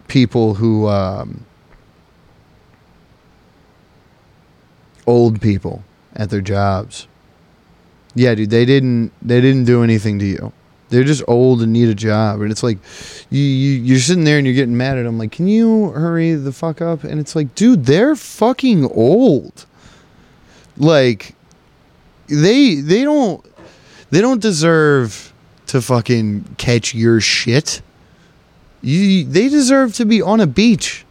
people 0.07 0.53
who 0.53 0.87
um, 0.87 1.45
old 5.05 5.41
people 5.41 5.83
at 6.15 6.29
their 6.29 6.41
jobs. 6.41 7.07
Yeah, 8.15 8.33
dude, 8.35 8.49
they 8.49 8.63
didn't 8.63 9.11
they 9.21 9.41
didn't 9.41 9.65
do 9.65 9.83
anything 9.83 10.19
to 10.19 10.25
you. 10.25 10.53
They're 10.91 11.05
just 11.05 11.23
old 11.27 11.61
and 11.61 11.71
need 11.71 11.87
a 11.87 11.95
job, 11.95 12.41
and 12.41 12.51
it's 12.51 12.63
like 12.63 12.77
you, 13.29 13.41
you 13.41 13.81
you're 13.81 13.99
sitting 13.99 14.25
there 14.25 14.37
and 14.37 14.45
you're 14.45 14.55
getting 14.55 14.75
mad 14.75 14.97
at 14.97 15.03
them. 15.03 15.17
Like, 15.17 15.31
can 15.31 15.47
you 15.47 15.91
hurry 15.91 16.33
the 16.33 16.51
fuck 16.51 16.81
up? 16.81 17.05
And 17.05 17.17
it's 17.19 17.33
like, 17.33 17.55
dude, 17.55 17.85
they're 17.85 18.15
fucking 18.15 18.85
old. 18.91 19.65
Like, 20.77 21.33
they 22.27 22.75
they 22.75 23.03
don't 23.03 23.43
they 24.09 24.19
don't 24.19 24.41
deserve 24.41 25.33
to 25.67 25.81
fucking 25.81 26.55
catch 26.57 26.93
your 26.93 27.21
shit. 27.21 27.81
You, 28.81 29.23
they 29.23 29.47
deserve 29.47 29.93
to 29.95 30.05
be 30.05 30.21
on 30.21 30.41
a 30.41 30.47
beach. 30.47 31.05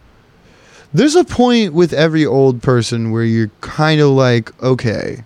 There's 0.93 1.17
a 1.17 1.25
point 1.25 1.73
with 1.73 1.95
every 1.95 2.27
old 2.27 2.63
person 2.63 3.13
where 3.13 3.25
you're 3.25 3.51
kind 3.63 4.01
of 4.01 4.11
like, 4.11 4.63
okay, 4.63 5.25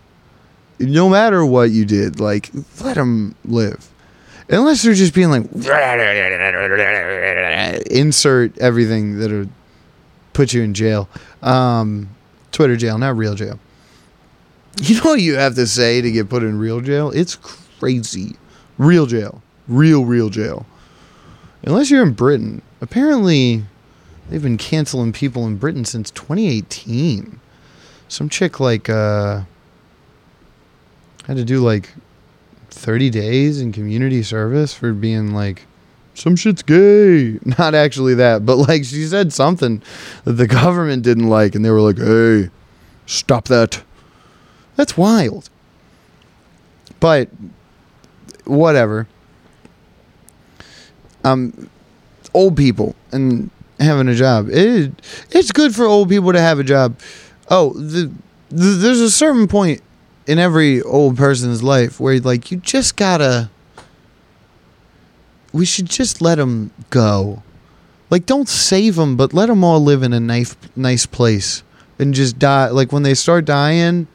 no 0.79 1.09
matter 1.09 1.45
what 1.45 1.71
you 1.71 1.85
did, 1.85 2.21
like, 2.21 2.51
let 2.81 2.95
them 2.95 3.35
live. 3.45 3.91
Unless 4.49 4.83
they're 4.83 4.95
just 4.95 5.15
being 5.15 5.31
like, 5.31 5.45
insert 7.91 8.59
everything 8.59 9.19
that'll 9.19 9.49
put 10.33 10.53
you 10.53 10.63
in 10.63 10.75
jail. 10.75 11.09
Um, 11.43 12.11
Twitter 12.53 12.77
jail, 12.77 12.99
not 12.99 13.17
real 13.17 13.35
jail. 13.35 13.59
You 14.83 14.97
know 14.97 15.11
what 15.11 15.21
you 15.21 15.37
have 15.37 15.55
to 15.55 15.67
say 15.67 16.01
to 16.01 16.11
get 16.11 16.29
put 16.29 16.43
in 16.43 16.59
real 16.59 16.81
jail? 16.81 17.11
It's 17.11 17.37
crazy. 17.37 18.37
Real 18.77 19.07
jail. 19.07 19.41
Real, 19.69 20.05
real 20.05 20.29
jail. 20.31 20.67
Unless 21.63 21.91
you're 21.91 22.03
in 22.03 22.13
Britain. 22.13 22.61
Apparently, 22.81 23.65
they've 24.29 24.43
been 24.43 24.59
canceling 24.59 25.13
people 25.13 25.47
in 25.47 25.57
Britain 25.57 25.85
since 25.85 26.11
2018. 26.11 27.41
Some 28.09 28.29
chick, 28.29 28.61
like, 28.61 28.91
uh, 28.91 29.43
had 31.27 31.37
to 31.37 31.45
do 31.45 31.61
like 31.61 31.95
30 32.85 33.09
days 33.09 33.63
in 33.63 33.73
community 33.73 34.23
service 34.23 34.75
for 34.75 34.93
being 34.93 35.33
like, 35.33 35.65
some 36.13 36.37
shit's 36.37 36.63
gay. 36.63 37.39
Not 37.59 37.75
actually 37.75 38.13
that, 38.15 38.45
but 38.45 38.57
like 38.57 38.85
she 38.85 39.07
said 39.07 39.33
something 39.33 39.83
that 40.25 40.35
the 40.35 40.47
government 40.47 41.03
didn't 41.03 41.29
like, 41.29 41.55
and 41.55 41.65
they 41.65 41.71
were 41.71 41.81
like, 41.81 41.97
hey, 41.97 42.51
stop 43.07 43.47
that. 43.47 43.83
That's 44.77 44.99
wild. 44.99 45.49
But 47.01 47.31
whatever. 48.45 49.09
Um, 51.25 51.71
old 52.35 52.55
people 52.55 52.95
and 53.13 53.51
having 53.81 54.09
a 54.09 54.15
job. 54.15 54.51
It 54.51 54.93
it's 55.31 55.53
good 55.53 55.75
for 55.75 55.87
old 55.87 56.11
people 56.11 56.35
to 56.35 56.41
have 56.41 56.59
a 56.59 56.65
job. 56.65 56.99
Oh, 57.49 57.73
the, 57.73 58.13
the, 58.51 58.65
there's 58.67 59.01
a 59.01 59.11
certain 59.11 59.49
point 59.49 59.81
in 60.27 60.39
every 60.39 60.83
old 60.83 61.17
person's 61.17 61.63
life 61.63 62.01
where 62.01 62.19
like 62.21 62.51
you 62.51 62.59
just 62.59 62.97
gotta. 62.97 63.51
We 65.53 65.65
should 65.65 65.87
just 65.87 66.21
let 66.21 66.37
them 66.37 66.73
go. 66.91 67.45
Like, 68.11 68.27
don't 68.27 68.49
save 68.49 68.97
them, 68.97 69.17
but 69.17 69.33
let 69.33 69.47
them 69.47 69.63
all 69.63 69.81
live 69.81 70.03
in 70.03 70.13
a 70.13 70.21
nice, 70.21 70.57
nice 70.75 71.07
place 71.07 71.63
and 71.99 72.15
just 72.15 72.39
die. 72.39 72.69
Like 72.69 72.93
when 72.93 73.03
they 73.03 73.15
start 73.15 73.45
dying, 73.45 74.07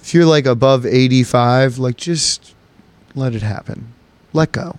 if 0.00 0.14
you're 0.14 0.26
like 0.26 0.46
above 0.46 0.84
85, 0.86 1.78
like 1.78 1.96
just 1.96 2.54
let 3.14 3.34
it 3.34 3.42
happen. 3.42 3.92
Let 4.32 4.52
go. 4.52 4.74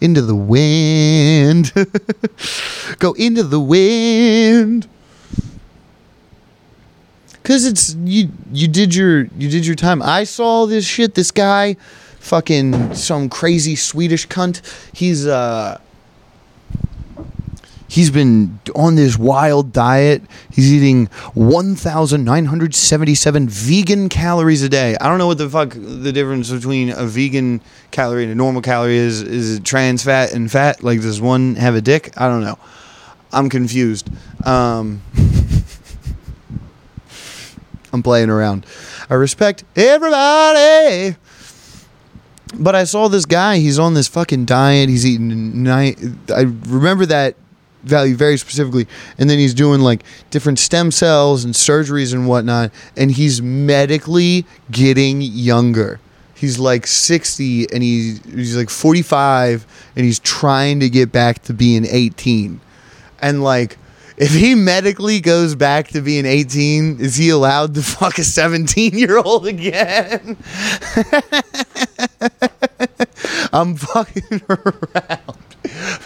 Into 0.00 0.22
the 0.22 0.34
wind. 0.34 1.72
go 2.98 3.12
into 3.14 3.42
the 3.42 3.60
wind. 3.60 4.88
Cause 7.44 7.66
it's 7.66 7.94
you 8.04 8.30
you 8.52 8.66
did 8.66 8.94
your 8.94 9.24
you 9.36 9.50
did 9.50 9.66
your 9.66 9.76
time. 9.76 10.02
I 10.02 10.24
saw 10.24 10.64
this 10.64 10.86
shit, 10.86 11.14
this 11.14 11.30
guy, 11.30 11.76
fucking 12.18 12.94
some 12.94 13.28
crazy 13.28 13.76
Swedish 13.76 14.26
cunt. 14.26 14.62
He's 14.94 15.26
uh 15.26 15.78
He's 17.94 18.10
been 18.10 18.58
on 18.74 18.96
this 18.96 19.16
wild 19.16 19.72
diet. 19.72 20.22
He's 20.50 20.72
eating 20.72 21.06
1,977 21.34 23.48
vegan 23.48 24.08
calories 24.08 24.64
a 24.64 24.68
day. 24.68 24.96
I 25.00 25.08
don't 25.08 25.18
know 25.18 25.28
what 25.28 25.38
the 25.38 25.48
fuck 25.48 25.76
the 25.76 26.10
difference 26.10 26.50
between 26.50 26.90
a 26.90 27.06
vegan 27.06 27.60
calorie 27.92 28.24
and 28.24 28.32
a 28.32 28.34
normal 28.34 28.62
calorie 28.62 28.96
is. 28.96 29.22
Is 29.22 29.58
it 29.58 29.64
trans 29.64 30.02
fat 30.02 30.32
and 30.32 30.50
fat? 30.50 30.82
Like, 30.82 31.02
does 31.02 31.20
one 31.20 31.54
have 31.54 31.76
a 31.76 31.80
dick? 31.80 32.12
I 32.16 32.26
don't 32.26 32.40
know. 32.40 32.58
I'm 33.32 33.48
confused. 33.48 34.10
Um, 34.44 35.00
I'm 37.94 38.02
playing 38.02 38.28
around. 38.28 38.66
I 39.08 39.14
respect 39.14 39.62
everybody. 39.76 41.16
But 42.56 42.74
I 42.74 42.84
saw 42.84 43.08
this 43.08 43.24
guy. 43.24 43.58
He's 43.58 43.78
on 43.78 43.94
this 43.94 44.08
fucking 44.08 44.46
diet. 44.46 44.88
He's 44.88 45.06
eating 45.06 45.62
night. 45.62 45.98
I 46.28 46.42
remember 46.66 47.06
that 47.06 47.36
value 47.84 48.16
very 48.16 48.36
specifically, 48.36 48.88
and 49.18 49.30
then 49.30 49.38
he's 49.38 49.54
doing 49.54 49.80
like 49.80 50.02
different 50.30 50.58
stem 50.58 50.90
cells 50.90 51.44
and 51.44 51.54
surgeries 51.54 52.12
and 52.12 52.26
whatnot, 52.26 52.72
and 52.96 53.12
he's 53.12 53.40
medically 53.40 54.44
getting 54.70 55.22
younger. 55.22 56.00
He's 56.34 56.58
like 56.58 56.86
60 56.88 57.72
and 57.72 57.82
he's, 57.82 58.24
he's 58.24 58.56
like 58.56 58.70
45 58.70 59.66
and 59.94 60.04
he's 60.04 60.18
trying 60.18 60.80
to 60.80 60.90
get 60.90 61.12
back 61.12 61.42
to 61.44 61.54
being 61.54 61.86
18. 61.88 62.60
And 63.22 63.42
like, 63.42 63.78
if 64.16 64.32
he 64.32 64.54
medically 64.54 65.20
goes 65.20 65.54
back 65.54 65.88
to 65.88 66.00
being 66.00 66.24
18, 66.26 67.00
is 67.00 67.16
he 67.16 67.30
allowed 67.30 67.74
to 67.74 67.82
fuck 67.82 68.18
a 68.18 68.24
17 68.24 68.96
year 68.96 69.18
old 69.18 69.46
again? 69.46 70.36
I'm 73.52 73.76
fucking 73.76 74.42
around. 74.48 75.38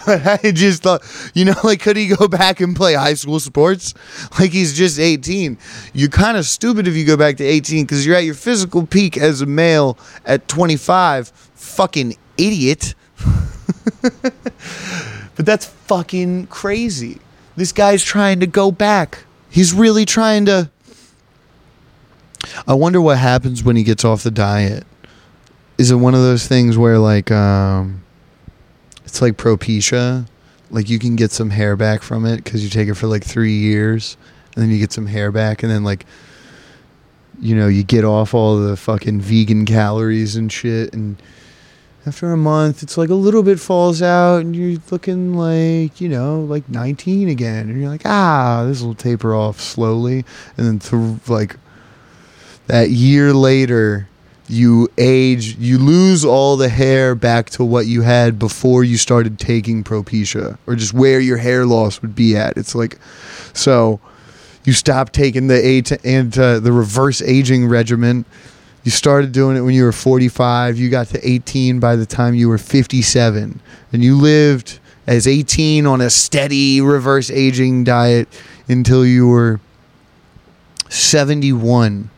But 0.05 0.41
I 0.43 0.51
just 0.51 0.83
thought, 0.83 1.03
you 1.33 1.45
know, 1.45 1.55
like, 1.63 1.81
could 1.81 1.97
he 1.97 2.07
go 2.07 2.27
back 2.27 2.61
and 2.61 2.75
play 2.75 2.93
high 2.95 3.13
school 3.13 3.39
sports? 3.39 3.93
Like, 4.39 4.51
he's 4.51 4.75
just 4.75 4.99
18. 4.99 5.57
You're 5.93 6.09
kind 6.09 6.37
of 6.37 6.45
stupid 6.45 6.87
if 6.87 6.95
you 6.95 7.05
go 7.05 7.17
back 7.17 7.37
to 7.37 7.43
18 7.43 7.85
because 7.85 8.05
you're 8.05 8.15
at 8.15 8.23
your 8.23 8.35
physical 8.35 8.85
peak 8.87 9.17
as 9.17 9.41
a 9.41 9.45
male 9.45 9.97
at 10.25 10.47
25. 10.47 11.29
Fucking 11.29 12.15
idiot. 12.37 12.95
but 14.01 15.45
that's 15.45 15.65
fucking 15.65 16.47
crazy. 16.47 17.19
This 17.59 17.73
guy's 17.73 18.05
trying 18.05 18.39
to 18.39 18.47
go 18.47 18.71
back. 18.71 19.25
He's 19.49 19.73
really 19.73 20.05
trying 20.05 20.45
to. 20.45 20.69
I 22.65 22.73
wonder 22.73 23.01
what 23.01 23.17
happens 23.17 23.65
when 23.65 23.75
he 23.75 23.83
gets 23.83 24.05
off 24.05 24.23
the 24.23 24.31
diet. 24.31 24.85
Is 25.77 25.91
it 25.91 25.95
one 25.95 26.15
of 26.15 26.21
those 26.21 26.47
things 26.47 26.77
where, 26.77 26.97
like, 26.97 27.31
um, 27.31 28.01
it's 29.03 29.21
like 29.21 29.35
Propecia. 29.35 30.25
Like 30.71 30.89
you 30.89 30.99
can 30.99 31.17
get 31.17 31.31
some 31.31 31.49
hair 31.49 31.75
back 31.75 32.01
from 32.01 32.25
it 32.25 32.45
because 32.45 32.63
you 32.63 32.69
take 32.69 32.87
it 32.87 32.93
for 32.93 33.07
like 33.07 33.25
three 33.25 33.57
years, 33.57 34.15
and 34.55 34.63
then 34.63 34.71
you 34.71 34.79
get 34.79 34.93
some 34.93 35.07
hair 35.07 35.29
back, 35.29 35.61
and 35.61 35.69
then 35.69 35.83
like, 35.83 36.05
you 37.41 37.57
know, 37.57 37.67
you 37.67 37.83
get 37.83 38.05
off 38.05 38.33
all 38.33 38.55
the 38.55 38.77
fucking 38.77 39.19
vegan 39.19 39.65
calories 39.65 40.37
and 40.37 40.49
shit, 40.49 40.93
and 40.93 41.21
after 42.05 42.31
a 42.31 42.37
month, 42.37 42.81
it's 42.81 42.97
like 42.97 43.09
a 43.09 43.15
little 43.15 43.43
bit 43.43 43.59
falls 43.59 44.01
out, 44.01 44.37
and 44.37 44.55
you're 44.55 44.79
looking 44.91 45.35
like 45.35 45.99
you 45.99 46.09
know, 46.09 46.41
like 46.41 46.67
19 46.69 47.29
again, 47.29 47.69
and 47.69 47.79
you're 47.79 47.89
like, 47.89 48.05
ah, 48.05 48.65
this 48.67 48.81
will 48.81 48.95
taper 48.95 49.35
off 49.35 49.59
slowly, 49.59 50.25
and 50.57 50.67
then 50.67 50.79
to 50.79 51.19
like 51.31 51.57
that 52.67 52.89
year 52.89 53.33
later 53.33 54.07
you 54.49 54.89
age, 54.97 55.55
you 55.57 55.77
lose 55.77 56.25
all 56.25 56.57
the 56.57 56.69
hair 56.69 57.13
back 57.13 57.51
to 57.51 57.63
what 57.63 57.85
you 57.85 58.01
had 58.01 58.39
before 58.39 58.83
you 58.83 58.97
started 58.97 59.37
taking 59.37 59.83
Propecia, 59.83 60.57
or 60.65 60.75
just 60.75 60.91
where 60.91 61.19
your 61.19 61.37
hair 61.37 61.67
loss 61.67 62.01
would 62.01 62.15
be 62.15 62.35
at. 62.35 62.57
It's 62.57 62.73
like, 62.73 62.97
so 63.53 63.99
you 64.65 64.73
stop 64.73 65.11
taking 65.11 65.47
the 65.47 65.65
age 65.65 65.93
and 66.03 66.37
uh, 66.37 66.59
the 66.59 66.71
reverse 66.71 67.21
aging 67.21 67.67
regimen. 67.67 68.25
You 68.83 68.91
started 68.91 69.31
doing 69.31 69.57
it 69.57 69.61
when 69.61 69.73
you 69.73 69.83
were 69.83 69.91
45. 69.91 70.77
You 70.77 70.89
got 70.89 71.07
to 71.07 71.27
18 71.27 71.79
by 71.79 71.95
the 71.95 72.05
time 72.05 72.33
you 72.33 72.49
were 72.49 72.57
57, 72.57 73.59
and 73.91 74.03
you 74.03 74.17
lived 74.17 74.79
as 75.05 75.27
18 75.27 75.85
on 75.85 76.01
a 76.01 76.09
steady 76.09 76.81
reverse 76.81 77.29
aging 77.29 77.83
diet 77.83 78.27
until 78.67 79.05
you 79.05 79.27
were 79.27 79.59
71 80.89 82.09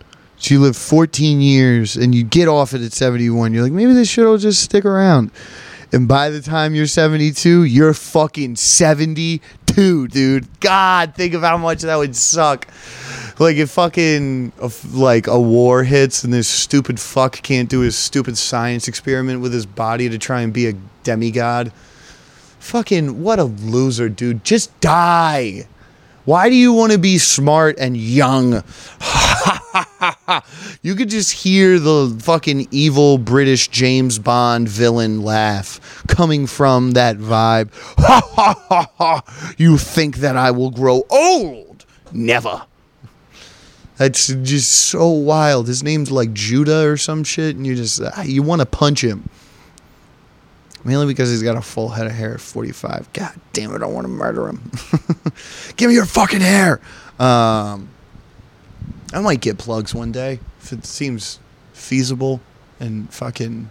so 0.42 0.56
you 0.56 0.60
live 0.60 0.76
14 0.76 1.40
years 1.40 1.96
and 1.96 2.16
you 2.16 2.24
get 2.24 2.48
off 2.48 2.74
it 2.74 2.82
at 2.82 2.94
71. 2.94 3.54
You're 3.54 3.62
like, 3.62 3.72
maybe 3.72 3.94
this 3.94 4.10
shit 4.10 4.26
will 4.26 4.40
just 4.40 4.64
stick 4.64 4.86
around. 4.86 5.30
And 5.94 6.08
by 6.08 6.32
the 6.32 6.42
time 6.42 6.74
you're 6.74 6.88
72, 6.88 7.64
you're 7.66 7.94
fucking 7.94 8.56
72, 8.56 10.08
dude. 10.08 10.60
God, 10.60 11.14
think 11.14 11.36
of 11.36 11.44
how 11.44 11.58
much 11.58 11.82
that 11.84 11.96
would 11.96 12.16
suck. 12.16 12.68
Like 13.42 13.58
if 13.58 13.72
fucking 13.72 14.52
if 14.62 14.94
like 14.94 15.26
a 15.26 15.42
war 15.42 15.84
hits 15.84 16.24
and 16.24 16.32
this 16.32 16.48
stupid 16.48 17.00
fuck 17.00 17.42
can't 17.42 17.68
do 17.68 17.80
his 17.80 17.98
stupid 17.98 18.38
science 18.38 18.88
experiment 18.88 19.42
with 19.42 19.52
his 19.52 19.66
body 19.66 20.10
to 20.10 20.20
try 20.20 20.42
and 20.42 20.54
be 20.54 20.68
a 20.68 20.74
demigod. 21.02 21.74
Fucking 22.60 23.24
what 23.24 23.40
a 23.40 23.46
loser, 23.46 24.10
dude. 24.10 24.44
Just 24.44 24.80
die. 24.80 25.68
Why 26.26 26.50
do 26.50 26.56
you 26.56 26.72
want 26.72 26.92
to 26.92 27.00
be 27.00 27.18
smart 27.18 27.80
and 27.80 27.98
young? 27.98 28.54
you 30.84 30.94
could 30.94 31.10
just 31.10 31.32
hear 31.32 31.80
the 31.80 32.16
fucking 32.22 32.68
evil 32.70 33.18
British 33.18 33.70
James 33.70 34.20
Bond 34.20 34.70
villain 34.70 35.24
laugh 35.24 36.06
coming 36.08 36.46
from 36.46 36.92
that 36.92 37.18
vibe. 37.18 37.72
You 39.58 39.80
think 39.80 40.18
that 40.18 40.38
I 40.38 40.52
will 40.52 40.70
grow 40.70 41.08
old? 41.10 41.88
Never. 42.14 42.68
That's 44.02 44.30
just 44.30 44.72
so 44.72 45.10
wild. 45.10 45.68
His 45.68 45.84
name's 45.84 46.10
like 46.10 46.34
Judah 46.34 46.90
or 46.90 46.98
some 46.98 47.24
shit, 47.24 47.56
and 47.56 47.68
you 47.68 47.76
just 47.76 48.02
ah, 48.02 48.24
you 48.24 48.42
want 48.42 48.62
to 48.62 48.66
punch 48.66 49.04
him. 49.04 49.30
Mainly 50.84 51.06
because 51.06 51.30
he's 51.30 51.44
got 51.44 51.56
a 51.56 51.62
full 51.62 51.90
head 51.90 52.08
of 52.08 52.14
hair 52.14 52.34
at 52.34 52.42
45. 52.42 53.14
God 53.14 53.40
damn 53.54 53.76
it, 53.76 53.84
I 53.84 53.86
want 53.86 54.06
to 54.06 54.12
murder 54.12 54.48
him. 54.48 54.72
Give 55.76 55.90
me 55.90 55.94
your 55.94 56.08
fucking 56.08 56.42
hair. 56.42 56.82
Um, 57.20 57.90
I 59.14 59.22
might 59.22 59.40
get 59.40 59.60
plugs 59.60 59.94
one 59.94 60.12
day 60.12 60.40
if 60.64 60.74
it 60.74 60.84
seems 60.84 61.40
feasible 61.74 62.42
and 62.80 63.08
fucking 63.14 63.70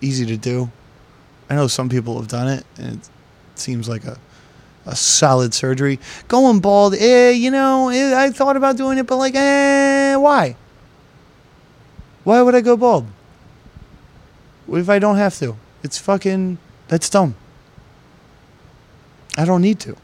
easy 0.00 0.26
to 0.26 0.36
do. 0.36 0.70
I 1.50 1.56
know 1.56 1.66
some 1.66 1.88
people 1.88 2.20
have 2.20 2.28
done 2.28 2.46
it, 2.46 2.64
and 2.78 3.00
it 3.00 3.10
seems 3.56 3.88
like 3.88 4.04
a 4.04 4.16
a 4.86 4.96
solid 4.96 5.54
surgery. 5.54 5.98
Going 6.28 6.60
bald, 6.60 6.94
eh? 6.94 7.30
You 7.30 7.50
know, 7.50 7.88
eh, 7.88 8.14
I 8.16 8.30
thought 8.30 8.56
about 8.56 8.76
doing 8.76 8.98
it, 8.98 9.06
but 9.06 9.16
like, 9.16 9.34
eh? 9.34 10.16
Why? 10.16 10.56
Why 12.24 12.42
would 12.42 12.54
I 12.54 12.60
go 12.60 12.76
bald? 12.76 13.06
What 14.66 14.80
if 14.80 14.88
I 14.88 14.98
don't 14.98 15.16
have 15.16 15.36
to? 15.38 15.56
It's 15.82 15.98
fucking. 15.98 16.58
That's 16.88 17.10
dumb. 17.10 17.34
I 19.36 19.44
don't 19.44 19.62
need 19.62 19.80
to 19.80 19.96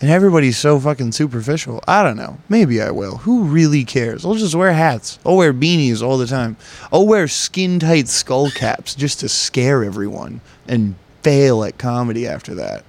and 0.00 0.10
everybody's 0.10 0.58
so 0.58 0.78
fucking 0.78 1.12
superficial. 1.12 1.82
I 1.88 2.02
don't 2.02 2.16
know. 2.16 2.38
Maybe 2.48 2.82
I 2.82 2.90
will. 2.90 3.18
Who 3.18 3.44
really 3.44 3.84
cares? 3.84 4.24
I'll 4.24 4.34
just 4.34 4.54
wear 4.54 4.72
hats. 4.72 5.18
I'll 5.24 5.36
wear 5.36 5.54
beanies 5.54 6.02
all 6.02 6.18
the 6.18 6.26
time. 6.26 6.56
I'll 6.92 7.06
wear 7.06 7.28
skin 7.28 7.78
tight 7.78 8.08
skull 8.08 8.50
caps 8.50 8.94
just 8.94 9.20
to 9.20 9.28
scare 9.28 9.82
everyone 9.82 10.42
and 10.68 10.96
fail 11.26 11.64
at 11.64 11.76
comedy 11.76 12.24
after 12.28 12.54
that. 12.54 12.84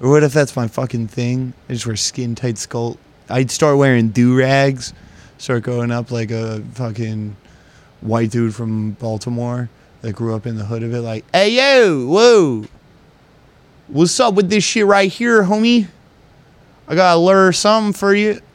Or 0.00 0.08
what 0.08 0.22
if 0.22 0.32
that's 0.32 0.56
my 0.56 0.66
fucking 0.66 1.08
thing? 1.08 1.52
I 1.68 1.74
just 1.74 1.86
wear 1.86 1.94
skin 1.94 2.34
tight 2.34 2.56
skull. 2.56 2.96
I'd 3.28 3.50
start 3.50 3.76
wearing 3.76 4.08
do 4.08 4.34
rags, 4.34 4.94
start 5.36 5.64
going 5.64 5.90
up 5.90 6.10
like 6.10 6.30
a 6.30 6.62
fucking 6.72 7.36
white 8.00 8.30
dude 8.30 8.54
from 8.54 8.92
Baltimore 8.92 9.68
that 10.00 10.14
grew 10.14 10.34
up 10.34 10.46
in 10.46 10.56
the 10.56 10.64
hood 10.64 10.84
of 10.84 10.94
it, 10.94 11.02
like, 11.02 11.26
hey 11.34 11.50
yo, 11.50 12.06
whoa, 12.06 12.64
what's 13.88 14.18
up 14.20 14.32
with 14.32 14.48
this 14.48 14.64
shit 14.64 14.86
right 14.86 15.12
here, 15.12 15.42
homie? 15.42 15.86
I 16.88 16.94
gotta 16.94 17.20
lure 17.20 17.52
some 17.52 17.92
for 17.92 18.14
you. 18.14 18.40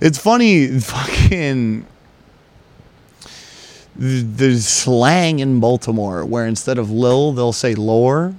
it's 0.00 0.16
funny, 0.16 0.68
fucking 0.80 1.84
the, 3.96 4.58
slang 4.58 5.38
in 5.38 5.60
Baltimore 5.60 6.24
where 6.24 6.46
instead 6.46 6.78
of 6.78 6.90
Lil, 6.90 7.32
they'll 7.32 7.52
say 7.52 7.74
lore. 7.74 8.34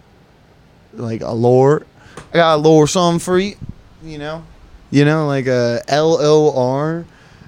Like 0.93 1.22
a 1.22 1.32
lore. 1.32 1.86
I 2.34 2.38
got 2.38 2.56
a 2.56 2.58
lure 2.58 2.88
some 2.88 3.20
for 3.20 3.39
you. 3.39 3.56
You 4.04 4.18
know? 4.18 4.43
You 4.91 5.06
know, 5.06 5.28
like 5.28 5.47
a 5.47 5.82
L 5.88 6.18
O 6.20 6.56
R. 6.56 7.06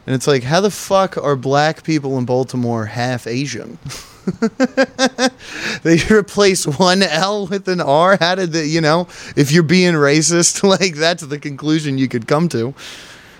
And 0.07 0.13
it's 0.13 0.27
like, 0.27 0.43
how 0.43 0.61
the 0.61 0.71
fuck 0.71 1.17
are 1.17 1.35
black 1.35 1.83
people 1.83 2.17
in 2.17 2.25
Baltimore 2.25 2.85
half 2.85 3.25
Asian? 3.25 3.79
they 5.83 5.99
replace 6.11 6.65
one 6.65 7.01
L 7.01 7.47
with 7.47 7.67
an 7.67 7.81
R. 7.81 8.17
How 8.19 8.35
did 8.35 8.51
the, 8.51 8.65
you 8.65 8.81
know, 8.81 9.07
if 9.35 9.51
you're 9.51 9.63
being 9.63 9.93
racist, 9.93 10.63
like 10.79 10.95
that's 10.95 11.23
the 11.23 11.39
conclusion 11.39 11.97
you 11.97 12.07
could 12.07 12.27
come 12.27 12.49
to. 12.49 12.73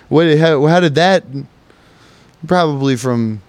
What, 0.08 0.38
how, 0.38 0.66
how 0.66 0.80
did 0.80 0.96
that, 0.96 1.24
probably 2.46 2.96
from, 2.96 3.42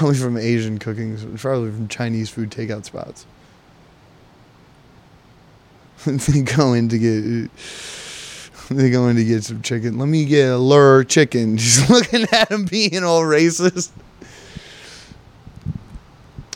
probably 0.00 0.16
from 0.16 0.38
Asian 0.38 0.78
cooking, 0.78 1.14
probably 1.36 1.70
from 1.70 1.86
Chinese 1.86 2.30
food 2.30 2.50
takeout 2.50 2.86
spots. 2.86 3.26
they 6.06 6.40
go 6.40 6.72
in 6.72 6.88
to 6.88 6.98
get, 6.98 7.50
they 8.74 8.88
go 8.88 9.08
in 9.08 9.16
to 9.16 9.24
get 9.26 9.44
some 9.44 9.60
chicken. 9.60 9.98
Let 9.98 10.08
me 10.08 10.24
get 10.24 10.52
a 10.52 10.56
lure 10.56 11.04
chicken. 11.04 11.56
Just 11.58 11.90
looking 11.90 12.24
at 12.32 12.50
him 12.50 12.64
being 12.64 13.04
all 13.04 13.20
racist. 13.20 13.90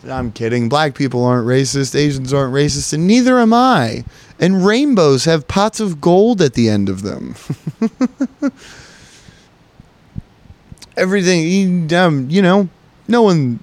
I'm 0.08 0.32
kidding. 0.32 0.70
Black 0.70 0.94
people 0.94 1.22
aren't 1.22 1.46
racist. 1.46 1.94
Asians 1.94 2.32
aren't 2.32 2.54
racist, 2.54 2.94
and 2.94 3.06
neither 3.06 3.38
am 3.38 3.52
I. 3.52 4.06
And 4.40 4.64
rainbows 4.64 5.26
have 5.26 5.46
pots 5.48 5.80
of 5.80 6.00
gold 6.00 6.40
at 6.40 6.54
the 6.54 6.70
end 6.70 6.88
of 6.88 7.02
them. 7.02 7.34
Everything, 10.96 11.92
um, 11.92 12.30
you 12.30 12.40
know, 12.40 12.70
no 13.08 13.22
one. 13.22 13.60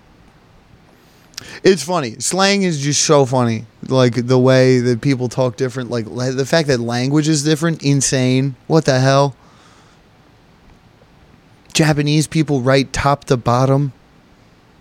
It's 1.64 1.84
funny. 1.84 2.16
Slang 2.20 2.64
is 2.64 2.82
just 2.82 3.02
so 3.04 3.26
funny. 3.26 3.66
Like 3.88 4.28
the 4.28 4.40
way 4.40 4.80
that 4.80 5.02
people 5.02 5.28
talk 5.28 5.58
different. 5.58 5.90
Like 5.90 6.06
the 6.06 6.46
fact 6.46 6.68
that 6.68 6.80
language 6.80 7.28
is 7.28 7.44
different. 7.44 7.84
Insane. 7.84 8.56
What 8.68 8.86
the 8.86 9.00
hell? 9.00 9.36
Japanese 11.74 12.28
people 12.28 12.62
write 12.62 12.94
top 12.94 13.26
to 13.26 13.38
bottom. 13.38 13.94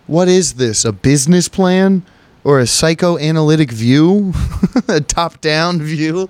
What 0.07 0.27
is 0.27 0.53
this? 0.53 0.83
A 0.85 0.91
business 0.91 1.47
plan 1.47 2.03
or 2.43 2.59
a 2.59 2.67
psychoanalytic 2.67 3.71
view? 3.71 4.33
a 4.87 4.99
top-down 4.99 5.81
view? 5.81 6.29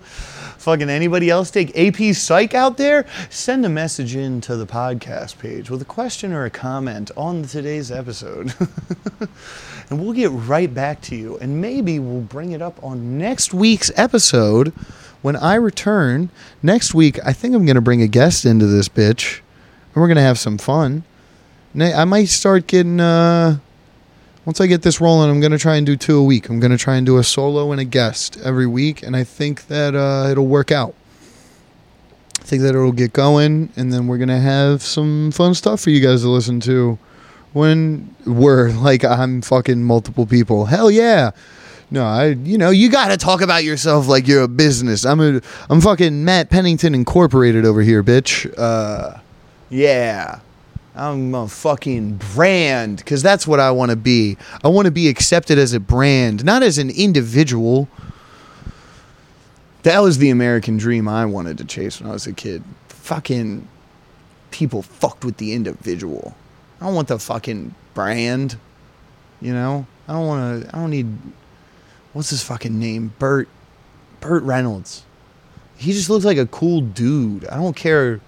Fucking 0.62 0.92
anybody 0.92 1.32
else 1.32 1.50
take 1.50 1.76
AP 1.76 2.14
Psych 2.14 2.54
out 2.54 2.78
there? 2.78 3.08
Send 3.32 3.66
a 3.66 3.70
message 3.70 4.16
in 4.16 4.42
to 4.42 4.56
the 4.56 4.68
podcast 4.68 5.40
page 5.40 5.72
with 5.72 5.82
a 5.82 5.86
question 5.86 6.34
or 6.34 6.46
a 6.46 6.52
comment 6.52 7.10
on 7.18 7.42
today's 7.42 7.92
episode. 7.92 8.54
and 9.90 10.00
we'll 10.00 10.14
get 10.14 10.30
right 10.30 10.72
back 10.72 11.02
to 11.02 11.16
you. 11.16 11.36
And 11.40 11.60
maybe 11.60 11.98
we'll 11.98 12.22
bring 12.22 12.52
it 12.52 12.62
up 12.62 12.78
on 12.84 13.18
next 13.18 13.56
week's 13.56 13.90
episode 13.96 14.72
when 15.24 15.36
I 15.36 15.56
return. 15.56 16.30
Next 16.62 16.94
week, 16.94 17.18
I 17.26 17.34
think 17.34 17.56
I'm 17.56 17.66
going 17.66 17.74
to 17.74 17.82
bring 17.82 18.04
a 18.04 18.08
guest 18.08 18.46
into 18.46 18.68
this 18.68 18.88
bitch. 18.88 19.40
And 19.96 19.96
we're 19.96 20.08
going 20.08 20.18
to 20.18 20.22
have 20.22 20.38
some 20.38 20.60
fun. 20.60 21.04
I 21.76 22.06
might 22.06 22.30
start 22.30 22.68
getting, 22.68 23.00
uh, 23.00 23.58
once 24.46 24.60
I 24.60 24.68
get 24.68 24.82
this 24.82 25.00
rolling, 25.00 25.30
I'm 25.30 25.40
going 25.40 25.52
to 25.52 25.60
try 25.60 25.76
and 25.76 25.86
do 25.86 25.96
two 25.96 26.18
a 26.18 26.24
week. 26.24 26.50
I'm 26.50 26.60
going 26.60 26.72
to 26.72 26.78
try 26.78 26.96
and 26.96 27.06
do 27.06 27.18
a 27.18 27.24
solo 27.24 27.72
and 27.72 27.80
a 27.80 27.86
guest 27.86 28.40
every 28.44 28.68
week. 28.68 29.04
And 29.04 29.16
I 29.16 29.24
think 29.24 29.68
that 29.68 29.94
uh, 29.96 30.30
it'll 30.30 30.48
work 30.48 30.72
out. 30.72 30.96
I 32.40 32.44
think 32.44 32.64
that 32.64 32.70
it'll 32.70 32.92
get 32.92 33.14
going. 33.14 33.70
And 33.76 33.94
then 33.94 34.08
we're 34.08 34.18
going 34.18 34.30
to 34.30 34.40
have 34.40 34.82
some 34.82 35.32
fun 35.32 35.54
stuff 35.54 35.82
for 35.82 35.92
you 35.92 36.02
guys 36.02 36.22
to 36.24 36.30
listen 36.30 36.60
to 36.62 36.98
when 37.54 38.16
we're 38.26 38.70
like 38.72 39.04
I'm 39.04 39.42
fucking 39.42 39.84
multiple 39.84 40.26
people. 40.26 40.66
Hell 40.66 40.90
yeah. 40.90 41.32
No, 41.94 42.06
I 42.06 42.28
you 42.28 42.58
know, 42.58 42.70
you 42.70 42.90
got 42.90 43.10
to 43.10 43.18
talk 43.18 43.42
about 43.42 43.66
yourself 43.66 44.08
like 44.08 44.26
you're 44.26 44.44
a 44.44 44.48
business. 44.48 45.06
I'm 45.06 45.20
a 45.20 45.42
I'm 45.70 45.82
fucking 45.82 46.24
Matt 46.24 46.50
Pennington 46.50 46.96
Incorporated 46.96 47.66
over 47.66 47.82
here, 47.82 48.02
bitch. 48.02 48.52
Uh 48.58 49.20
yeah. 49.70 50.40
I'm 50.96 51.34
a 51.34 51.48
fucking 51.48 52.20
brand 52.34 53.06
cuz 53.06 53.22
that's 53.22 53.48
what 53.48 53.60
I 53.60 53.72
want 53.72 53.92
to 53.92 53.96
be. 53.96 54.38
I 54.64 54.68
want 54.68 54.86
to 54.86 54.92
be 54.92 55.08
accepted 55.08 55.58
as 55.58 55.74
a 55.74 55.80
brand, 55.80 56.44
not 56.44 56.64
as 56.64 56.78
an 56.78 56.90
individual. 56.90 57.88
That 59.84 60.00
was 60.00 60.18
the 60.18 60.30
American 60.30 60.78
dream 60.78 61.08
I 61.08 61.26
wanted 61.26 61.58
to 61.60 61.66
chase 61.66 62.00
when 62.00 62.10
I 62.10 62.14
was 62.14 62.28
a 62.28 62.34
kid. 62.34 62.64
Fucking 62.90 63.68
people 64.52 64.82
fucked 64.82 65.26
with 65.26 65.38
the 65.38 65.54
individual. 65.54 66.36
I 66.80 66.86
don't 66.86 66.96
want 66.96 67.08
the 67.08 67.20
fucking 67.20 67.74
brand. 67.94 68.58
You 69.40 69.54
know? 69.54 69.88
I 70.08 70.14
don't 70.14 70.28
want 70.28 70.64
to 70.64 70.76
I 70.76 70.80
don't 70.80 70.92
need 70.92 71.08
what's 72.14 72.30
his 72.30 72.44
fucking 72.44 72.78
name? 72.78 73.14
Burt 73.18 73.48
Burt 74.20 74.44
Reynolds. 74.44 75.04
He 75.78 75.94
just 75.94 76.10
looks 76.10 76.26
like 76.26 76.38
a 76.38 76.46
cool 76.46 76.82
dude. 76.82 77.48
I 77.48 77.56
don't 77.56 77.76
care 77.76 78.20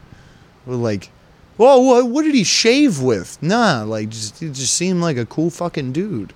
like 0.65 1.11
Whoa, 1.57 1.77
what, 1.79 2.09
what 2.09 2.23
did 2.23 2.33
he 2.33 2.43
shave 2.43 3.01
with? 3.01 3.41
Nah, 3.41 3.83
like 3.83 4.09
just 4.09 4.39
he 4.39 4.49
just 4.49 4.73
seemed 4.73 5.01
like 5.01 5.17
a 5.17 5.25
cool 5.25 5.49
fucking 5.49 5.91
dude. 5.93 6.33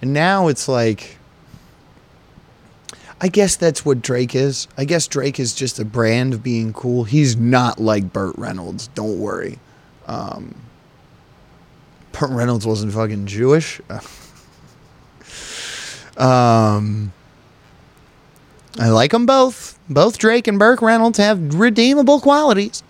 And 0.00 0.12
now 0.12 0.48
it's 0.48 0.68
like 0.68 1.18
I 3.20 3.28
guess 3.28 3.56
that's 3.56 3.84
what 3.84 4.02
Drake 4.02 4.34
is. 4.34 4.68
I 4.76 4.84
guess 4.84 5.06
Drake 5.06 5.38
is 5.40 5.54
just 5.54 5.78
a 5.78 5.84
brand 5.84 6.34
of 6.34 6.42
being 6.42 6.72
cool. 6.72 7.04
He's 7.04 7.36
not 7.36 7.78
like 7.78 8.12
Burt 8.12 8.36
Reynolds. 8.36 8.88
Don't 8.88 9.18
worry. 9.18 9.58
Um, 10.06 10.54
Burt 12.12 12.30
Reynolds 12.30 12.66
wasn't 12.66 12.92
fucking 12.92 13.26
Jewish. 13.26 13.80
um, 16.18 17.12
I 18.78 18.88
like 18.88 19.12
them 19.12 19.26
both. 19.26 19.78
Both 19.88 20.18
Drake 20.18 20.46
and 20.46 20.58
Burt 20.58 20.82
Reynolds 20.82 21.18
have 21.18 21.54
redeemable 21.54 22.20
qualities. 22.20 22.82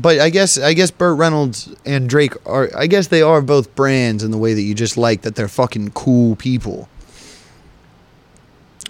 But 0.00 0.18
I 0.18 0.30
guess 0.30 0.58
I 0.58 0.72
guess 0.72 0.90
Burt 0.90 1.18
Reynolds 1.18 1.74
and 1.84 2.08
Drake 2.08 2.34
are 2.46 2.70
I 2.76 2.86
guess 2.86 3.08
they 3.08 3.20
are 3.22 3.42
both 3.42 3.74
brands 3.74 4.24
in 4.24 4.30
the 4.30 4.38
way 4.38 4.54
that 4.54 4.62
you 4.62 4.74
just 4.74 4.96
like 4.96 5.22
that 5.22 5.34
they're 5.34 5.48
fucking 5.48 5.90
cool 5.90 6.36
people. 6.36 6.88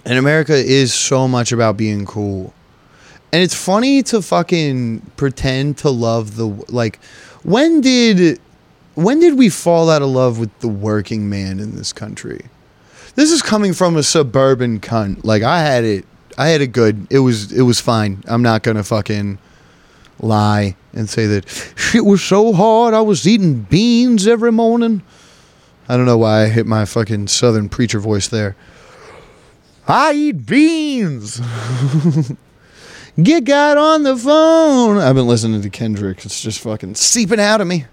And 0.05 0.17
America 0.17 0.55
is 0.55 0.93
so 0.93 1.27
much 1.27 1.51
about 1.51 1.75
being 1.75 2.05
cool. 2.05 2.53
And 3.33 3.43
it's 3.43 3.53
funny 3.53 4.03
to 4.03 4.21
fucking 4.21 5.11
pretend 5.17 5.77
to 5.79 5.89
love 5.89 6.37
the 6.37 6.47
like 6.69 7.03
when 7.43 7.81
did 7.81 8.39
when 8.95 9.19
did 9.19 9.37
we 9.37 9.49
fall 9.49 9.89
out 9.89 10.01
of 10.01 10.09
love 10.09 10.39
with 10.39 10.57
the 10.59 10.67
working 10.69 11.29
man 11.29 11.59
in 11.59 11.75
this 11.75 11.91
country? 11.91 12.45
This 13.15 13.31
is 13.31 13.41
coming 13.41 13.73
from 13.73 13.97
a 13.97 14.03
suburban 14.03 14.79
cunt. 14.79 15.25
Like 15.25 15.43
I 15.43 15.59
had 15.59 15.83
it 15.83 16.05
I 16.37 16.47
had 16.47 16.61
it 16.61 16.67
good. 16.67 17.07
It 17.09 17.19
was 17.19 17.51
it 17.51 17.63
was 17.63 17.81
fine. 17.81 18.23
I'm 18.27 18.41
not 18.41 18.63
going 18.63 18.77
to 18.77 18.83
fucking 18.83 19.39
lie 20.19 20.75
and 20.93 21.09
say 21.09 21.25
that 21.27 21.47
shit 21.75 22.05
was 22.05 22.23
so 22.23 22.53
hard 22.53 22.93
I 22.93 23.01
was 23.01 23.27
eating 23.27 23.61
beans 23.61 24.27
every 24.27 24.51
morning. 24.51 25.01
I 25.87 25.97
don't 25.97 26.05
know 26.05 26.17
why 26.17 26.43
I 26.43 26.47
hit 26.47 26.65
my 26.65 26.85
fucking 26.85 27.27
southern 27.27 27.69
preacher 27.69 27.99
voice 27.99 28.27
there. 28.27 28.55
I 29.87 30.13
eat 30.13 30.45
beans. 30.45 31.41
Get 33.21 33.43
God 33.43 33.77
on 33.77 34.03
the 34.03 34.15
phone. 34.15 34.97
I've 34.97 35.15
been 35.15 35.27
listening 35.27 35.61
to 35.63 35.69
Kendrick. 35.69 36.23
It's 36.23 36.41
just 36.41 36.59
fucking 36.61 36.95
seeping 36.95 37.39
out 37.39 37.59
of 37.59 37.67
me. 37.67 37.85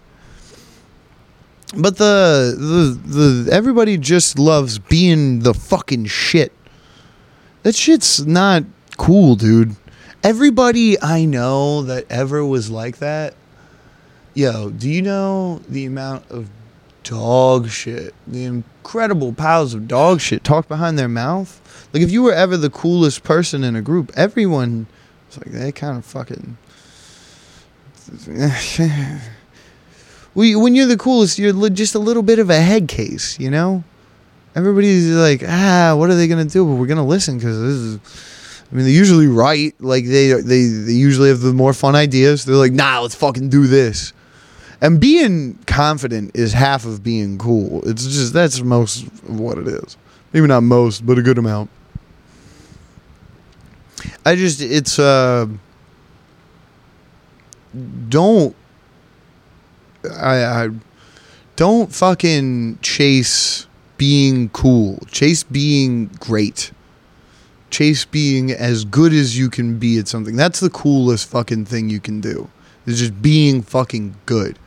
But 1.77 1.97
the 1.97 2.55
the 2.57 3.45
the 3.45 3.53
everybody 3.53 3.99
just 3.99 4.39
loves 4.39 4.79
being 4.79 5.41
the 5.41 5.53
fucking 5.53 6.07
shit. 6.07 6.53
That 7.63 7.75
shit's 7.75 8.27
not 8.27 8.63
cool, 8.97 9.35
dude. 9.35 9.77
Everybody 10.23 11.01
I 11.01 11.25
know 11.25 11.83
that 11.83 12.07
ever 12.11 12.45
was 12.45 12.71
like 12.71 12.99
that, 12.99 13.35
yo, 14.35 14.71
do 14.71 14.91
you 14.91 15.03
know 15.03 15.61
the 15.69 15.85
amount 15.85 16.29
of 16.31 16.49
dog 17.05 17.69
shit, 17.69 18.15
the 18.27 18.45
incredible 18.45 19.33
piles 19.33 19.75
of 19.75 19.89
dog 19.89 20.21
shit 20.21 20.45
talked 20.45 20.69
behind 20.69 20.99
their 20.99 21.09
mouth? 21.09 21.89
Like, 21.93 22.03
if 22.03 22.11
you 22.11 22.23
were 22.23 22.33
ever 22.33 22.57
the 22.57 22.71
coolest 22.71 23.23
person 23.23 23.65
in 23.65 23.77
a 23.77 23.83
group, 23.83 24.13
everyone 24.17 24.87
was 25.29 25.39
like, 25.39 25.53
they 25.53 25.73
kind 25.73 25.97
of 25.97 26.05
fucking. 26.05 26.57
when 30.35 30.75
you're 30.75 30.87
the 30.87 30.97
coolest, 30.97 31.39
you're 31.39 31.69
just 31.71 31.95
a 31.95 31.99
little 31.99 32.23
bit 32.23 32.39
of 32.39 32.51
a 32.51 32.61
head 32.61 32.89
case, 32.89 33.39
you 33.39 33.51
know? 33.51 33.85
Everybody's 34.55 35.09
like, 35.09 35.43
ah, 35.47 35.95
what 35.97 36.11
are 36.11 36.15
they 36.15 36.27
going 36.27 36.45
to 36.45 36.53
do? 36.53 36.65
But 36.65 36.75
we're 36.75 36.87
going 36.87 36.97
to 36.97 37.03
listen 37.05 37.39
because 37.39 37.61
this 37.61 37.77
is. 37.77 37.99
I 38.71 38.75
mean, 38.75 38.85
they're 38.85 38.95
usually 38.95 39.27
right. 39.27 39.75
Like 39.81 40.05
they, 40.05 40.33
they, 40.33 40.65
they 40.65 40.93
usually 40.93 41.31
have 41.31 41.41
the 41.41 41.53
more 41.53 41.73
fun 41.73 41.95
ideas. 41.95 42.45
They're 42.45 42.57
like, 42.57 42.73
nah, 42.73 43.01
let's 43.01 43.15
fucking 43.15 43.49
do 43.49 43.67
this. 43.67 44.13
And 44.81 45.01
being 45.01 45.59
confident 45.67 46.33
is 46.35 46.53
half 46.53 46.85
of 46.85 47.03
being 47.03 47.39
cool. 47.39 47.83
It's 47.89 48.05
just 48.05 48.33
that's 48.33 48.61
most 48.63 49.05
of 49.05 49.41
what 49.41 49.59
it 49.59 49.67
is. 49.67 49.97
Maybe 50.33 50.47
not 50.47 50.63
most, 50.63 51.05
but 51.05 51.19
a 51.19 51.23
good 51.23 51.39
amount. 51.39 51.71
I 54.25 54.37
just 54.37 54.61
it's 54.61 54.99
uh 54.99 55.47
don't 58.09 58.55
I 60.17 60.45
I 60.45 60.69
don't 61.57 61.93
fucking 61.93 62.79
chase 62.83 63.67
being 63.97 64.49
cool. 64.51 64.99
Chase 65.11 65.43
being 65.43 66.07
great. 66.21 66.71
Chase 67.71 68.05
being 68.05 68.51
as 68.51 68.85
good 68.85 69.13
as 69.13 69.39
you 69.39 69.51
can 69.51 69.79
be 69.79 69.99
at 69.99 70.09
something. 70.09 70.37
That's 70.37 70.61
the 70.61 70.71
coolest 70.71 71.29
fucking 71.29 71.67
thing 71.67 71.91
you 71.91 72.01
can 72.01 72.21
do. 72.21 72.49
Is 72.87 72.99
just 72.99 73.21
being 73.21 73.63
fucking 73.63 74.17
good. 74.25 74.59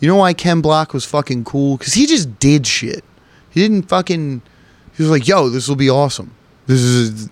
You 0.00 0.08
know 0.08 0.16
why 0.16 0.32
Ken 0.32 0.60
Block 0.60 0.94
was 0.94 1.04
fucking 1.04 1.44
cool? 1.44 1.76
Because 1.76 1.94
he 1.94 2.06
just 2.06 2.38
did 2.38 2.66
shit. 2.66 3.04
He 3.50 3.60
didn't 3.60 3.88
fucking. 3.88 4.42
He 4.96 5.02
was 5.02 5.10
like, 5.10 5.28
"Yo, 5.28 5.48
this 5.48 5.68
will 5.68 5.76
be 5.76 5.90
awesome. 5.90 6.34
This 6.66 6.80
is, 6.80 7.28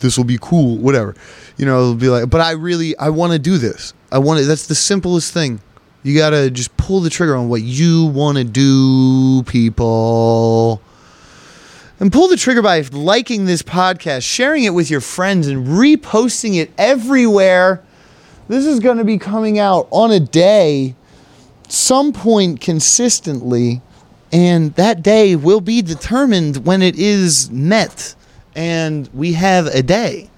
this 0.00 0.16
will 0.16 0.24
be 0.24 0.38
cool. 0.40 0.76
Whatever." 0.78 1.14
You 1.56 1.66
know, 1.66 1.80
it'll 1.80 1.94
be 1.94 2.08
like. 2.08 2.28
But 2.28 2.40
I 2.40 2.52
really, 2.52 2.96
I 2.98 3.08
want 3.10 3.32
to 3.32 3.38
do 3.38 3.56
this. 3.56 3.94
I 4.10 4.18
want 4.18 4.40
to. 4.40 4.46
That's 4.46 4.66
the 4.66 4.74
simplest 4.74 5.32
thing. 5.32 5.60
You 6.02 6.18
gotta 6.18 6.50
just 6.50 6.76
pull 6.76 7.00
the 7.00 7.10
trigger 7.10 7.36
on 7.36 7.48
what 7.48 7.62
you 7.62 8.06
want 8.06 8.36
to 8.38 8.44
do, 8.44 9.44
people. 9.44 10.82
And 12.02 12.10
pull 12.10 12.26
the 12.26 12.36
trigger 12.36 12.62
by 12.62 12.80
liking 12.90 13.44
this 13.44 13.62
podcast, 13.62 14.24
sharing 14.24 14.64
it 14.64 14.74
with 14.74 14.90
your 14.90 15.00
friends, 15.00 15.46
and 15.46 15.68
reposting 15.68 16.56
it 16.56 16.72
everywhere. 16.76 17.80
This 18.48 18.66
is 18.66 18.80
going 18.80 18.98
to 18.98 19.04
be 19.04 19.18
coming 19.18 19.60
out 19.60 19.86
on 19.92 20.10
a 20.10 20.18
day, 20.18 20.96
some 21.68 22.12
point 22.12 22.60
consistently, 22.60 23.82
and 24.32 24.74
that 24.74 25.04
day 25.04 25.36
will 25.36 25.60
be 25.60 25.80
determined 25.80 26.66
when 26.66 26.82
it 26.82 26.96
is 26.96 27.52
met. 27.52 28.16
And 28.56 29.08
we 29.14 29.34
have 29.34 29.66
a 29.66 29.80
day. 29.80 30.28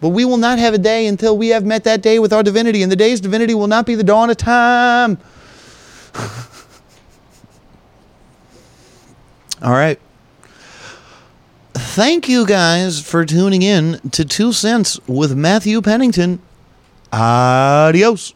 But 0.00 0.08
we 0.08 0.24
will 0.24 0.38
not 0.38 0.58
have 0.58 0.74
a 0.74 0.78
day 0.78 1.06
until 1.06 1.38
we 1.38 1.50
have 1.50 1.64
met 1.64 1.84
that 1.84 2.02
day 2.02 2.18
with 2.18 2.32
our 2.32 2.42
divinity, 2.42 2.82
and 2.82 2.90
the 2.90 2.96
day's 2.96 3.20
divinity 3.20 3.54
will 3.54 3.68
not 3.68 3.86
be 3.86 3.94
the 3.94 4.02
dawn 4.02 4.28
of 4.28 4.38
time. 4.38 5.18
All 9.62 9.70
right. 9.70 10.00
Thank 11.94 12.26
you 12.26 12.46
guys 12.46 13.02
for 13.02 13.26
tuning 13.26 13.60
in 13.60 14.00
to 14.12 14.24
Two 14.24 14.54
Cents 14.54 14.98
with 15.06 15.36
Matthew 15.36 15.82
Pennington. 15.82 16.40
Adios. 17.12 18.32